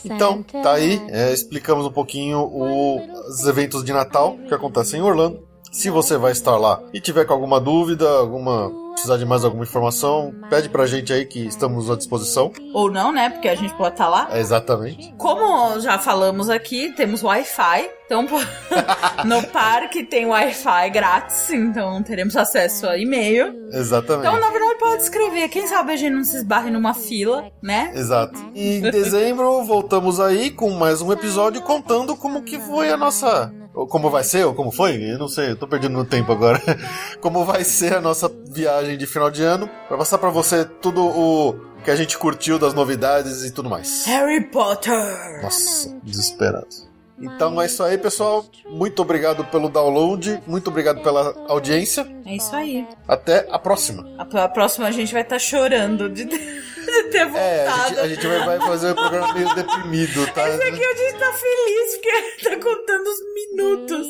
Então, 0.04 0.42
tá 0.42 0.72
aí. 0.74 1.00
é, 1.08 1.32
explicamos 1.32 1.86
um 1.86 1.92
pouquinho 1.92 2.40
o- 2.40 3.00
os 3.28 3.46
eventos 3.46 3.84
de 3.84 3.92
Natal 3.92 4.36
que 4.48 4.54
acontecem 4.54 5.00
em 5.00 5.02
Orlando. 5.02 5.40
Se 5.70 5.88
você 5.90 6.18
vai 6.18 6.32
estar 6.32 6.56
lá 6.58 6.82
e 6.92 7.00
tiver 7.00 7.24
com 7.24 7.32
alguma 7.32 7.60
dúvida, 7.60 8.08
alguma 8.10 8.70
precisar 8.92 9.16
de 9.16 9.24
mais 9.24 9.44
alguma 9.44 9.64
informação, 9.64 10.34
pede 10.48 10.68
pra 10.68 10.86
gente 10.86 11.12
aí 11.12 11.24
que 11.24 11.46
estamos 11.46 11.90
à 11.90 11.96
disposição. 11.96 12.52
Ou 12.72 12.90
não, 12.90 13.12
né? 13.12 13.30
Porque 13.30 13.48
a 13.48 13.54
gente 13.54 13.74
pode 13.74 13.94
estar 13.94 14.08
lá. 14.08 14.28
É, 14.30 14.40
exatamente. 14.40 15.12
Como 15.18 15.80
já 15.80 15.98
falamos 15.98 16.48
aqui, 16.48 16.92
temos 16.92 17.22
Wi-Fi. 17.22 17.90
Então, 18.06 18.26
no 19.24 19.42
parque 19.48 20.04
tem 20.04 20.26
Wi-Fi 20.26 20.90
grátis, 20.90 21.50
então 21.50 22.02
teremos 22.02 22.36
acesso 22.36 22.86
a 22.86 22.98
e-mail. 22.98 23.54
Exatamente. 23.72 24.26
Então, 24.26 24.38
na 24.38 24.50
verdade, 24.50 24.78
pode 24.78 25.02
escrever. 25.02 25.48
Quem 25.48 25.66
sabe 25.66 25.92
a 25.92 25.96
gente 25.96 26.14
não 26.14 26.24
se 26.24 26.36
esbarre 26.36 26.70
numa 26.70 26.92
fila, 26.92 27.50
né? 27.62 27.90
Exato. 27.94 28.38
E 28.54 28.76
em 28.78 28.82
dezembro 28.82 29.64
voltamos 29.64 30.20
aí 30.20 30.50
com 30.50 30.70
mais 30.70 31.00
um 31.00 31.10
episódio 31.12 31.62
contando 31.62 32.14
como 32.16 32.42
que 32.42 32.58
foi 32.60 32.90
a 32.90 32.96
nossa 32.96 33.50
ou 33.74 33.86
como 33.86 34.10
vai 34.10 34.22
ser, 34.22 34.44
ou 34.44 34.54
como 34.54 34.70
foi, 34.70 35.02
eu 35.02 35.18
não 35.18 35.28
sei, 35.28 35.50
eu 35.50 35.56
tô 35.56 35.66
perdendo 35.66 35.94
no 35.94 36.04
tempo 36.04 36.30
agora. 36.32 36.60
Como 37.20 37.44
vai 37.44 37.64
ser 37.64 37.94
a 37.94 38.00
nossa 38.00 38.30
viagem 38.50 38.98
de 38.98 39.06
final 39.06 39.30
de 39.30 39.42
ano, 39.42 39.68
pra 39.88 39.96
passar 39.96 40.18
pra 40.18 40.28
você 40.28 40.64
tudo 40.64 41.02
o 41.04 41.54
que 41.84 41.90
a 41.90 41.96
gente 41.96 42.18
curtiu 42.18 42.58
das 42.58 42.74
novidades 42.74 43.44
e 43.44 43.50
tudo 43.50 43.70
mais. 43.70 44.04
Harry 44.06 44.44
Potter! 44.44 45.42
Nossa, 45.42 45.96
desesperado. 46.02 46.92
Então 47.18 47.62
é 47.62 47.66
isso 47.66 47.82
aí, 47.82 47.96
pessoal. 47.96 48.44
Muito 48.68 49.00
obrigado 49.00 49.44
pelo 49.44 49.68
download, 49.68 50.42
muito 50.46 50.68
obrigado 50.68 51.00
pela 51.02 51.34
audiência. 51.48 52.06
É 52.26 52.34
isso 52.34 52.54
aí. 52.54 52.86
Até 53.06 53.46
a 53.50 53.58
próxima. 53.58 54.04
A, 54.18 54.44
a 54.44 54.48
próxima 54.48 54.88
a 54.88 54.90
gente 54.90 55.12
vai 55.12 55.22
estar 55.22 55.38
chorando 55.38 56.10
de, 56.10 56.24
de 56.84 57.02
ter 57.04 57.24
voltado. 57.26 57.38
É, 57.38 57.66
a 57.68 57.88
gente, 57.88 58.00
a 58.00 58.08
gente 58.08 58.26
vai, 58.26 58.58
fazer 58.60 58.92
um 58.92 58.94
programa 58.94 59.34
meio 59.34 59.54
deprimido, 59.54 60.26
tá? 60.32 60.48
Esse 60.48 60.62
aqui 60.62 60.84
a 60.84 60.94
gente 60.94 61.18
tá 61.18 61.32
feliz 61.32 61.92
porque 61.92 62.12
tá 62.48 62.56
contando 62.56 63.06
os 63.06 63.20
minutos. 63.34 64.06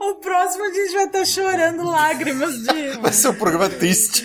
O 0.00 0.14
próximo 0.16 0.64
a 0.64 0.72
gente 0.72 0.92
vai 0.92 1.04
estar 1.06 1.24
chorando 1.24 1.84
lágrimas 1.84 2.54
de. 2.62 2.86
Vai 3.00 3.12
ser 3.12 3.28
um 3.28 3.34
programa 3.34 3.68
triste. 3.68 4.24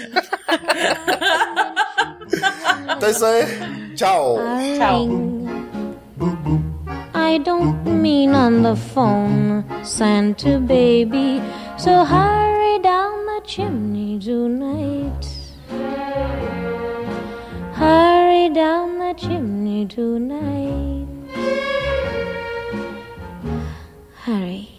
então 2.98 3.08
é 3.08 3.12
isso 3.12 3.26
aí. 3.26 3.96
Tchau. 3.96 4.38
Darling, 4.80 5.42
I 7.14 7.38
don't 7.40 7.86
mean 7.86 8.34
on 8.34 8.64
the 8.64 8.76
phone, 8.76 9.64
Santa 9.84 10.60
baby. 10.60 11.42
So 11.78 12.04
hurry 12.06 12.80
down 12.80 13.26
the 13.26 13.42
chimney 13.46 14.20
tonight. 14.20 15.42
Hurry 17.82 18.50
down 18.50 19.00
the 19.00 19.12
chimney 19.18 19.88
tonight. 19.88 21.08
Hurry. 24.18 24.70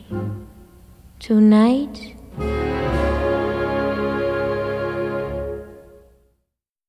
Tonight 1.18 2.14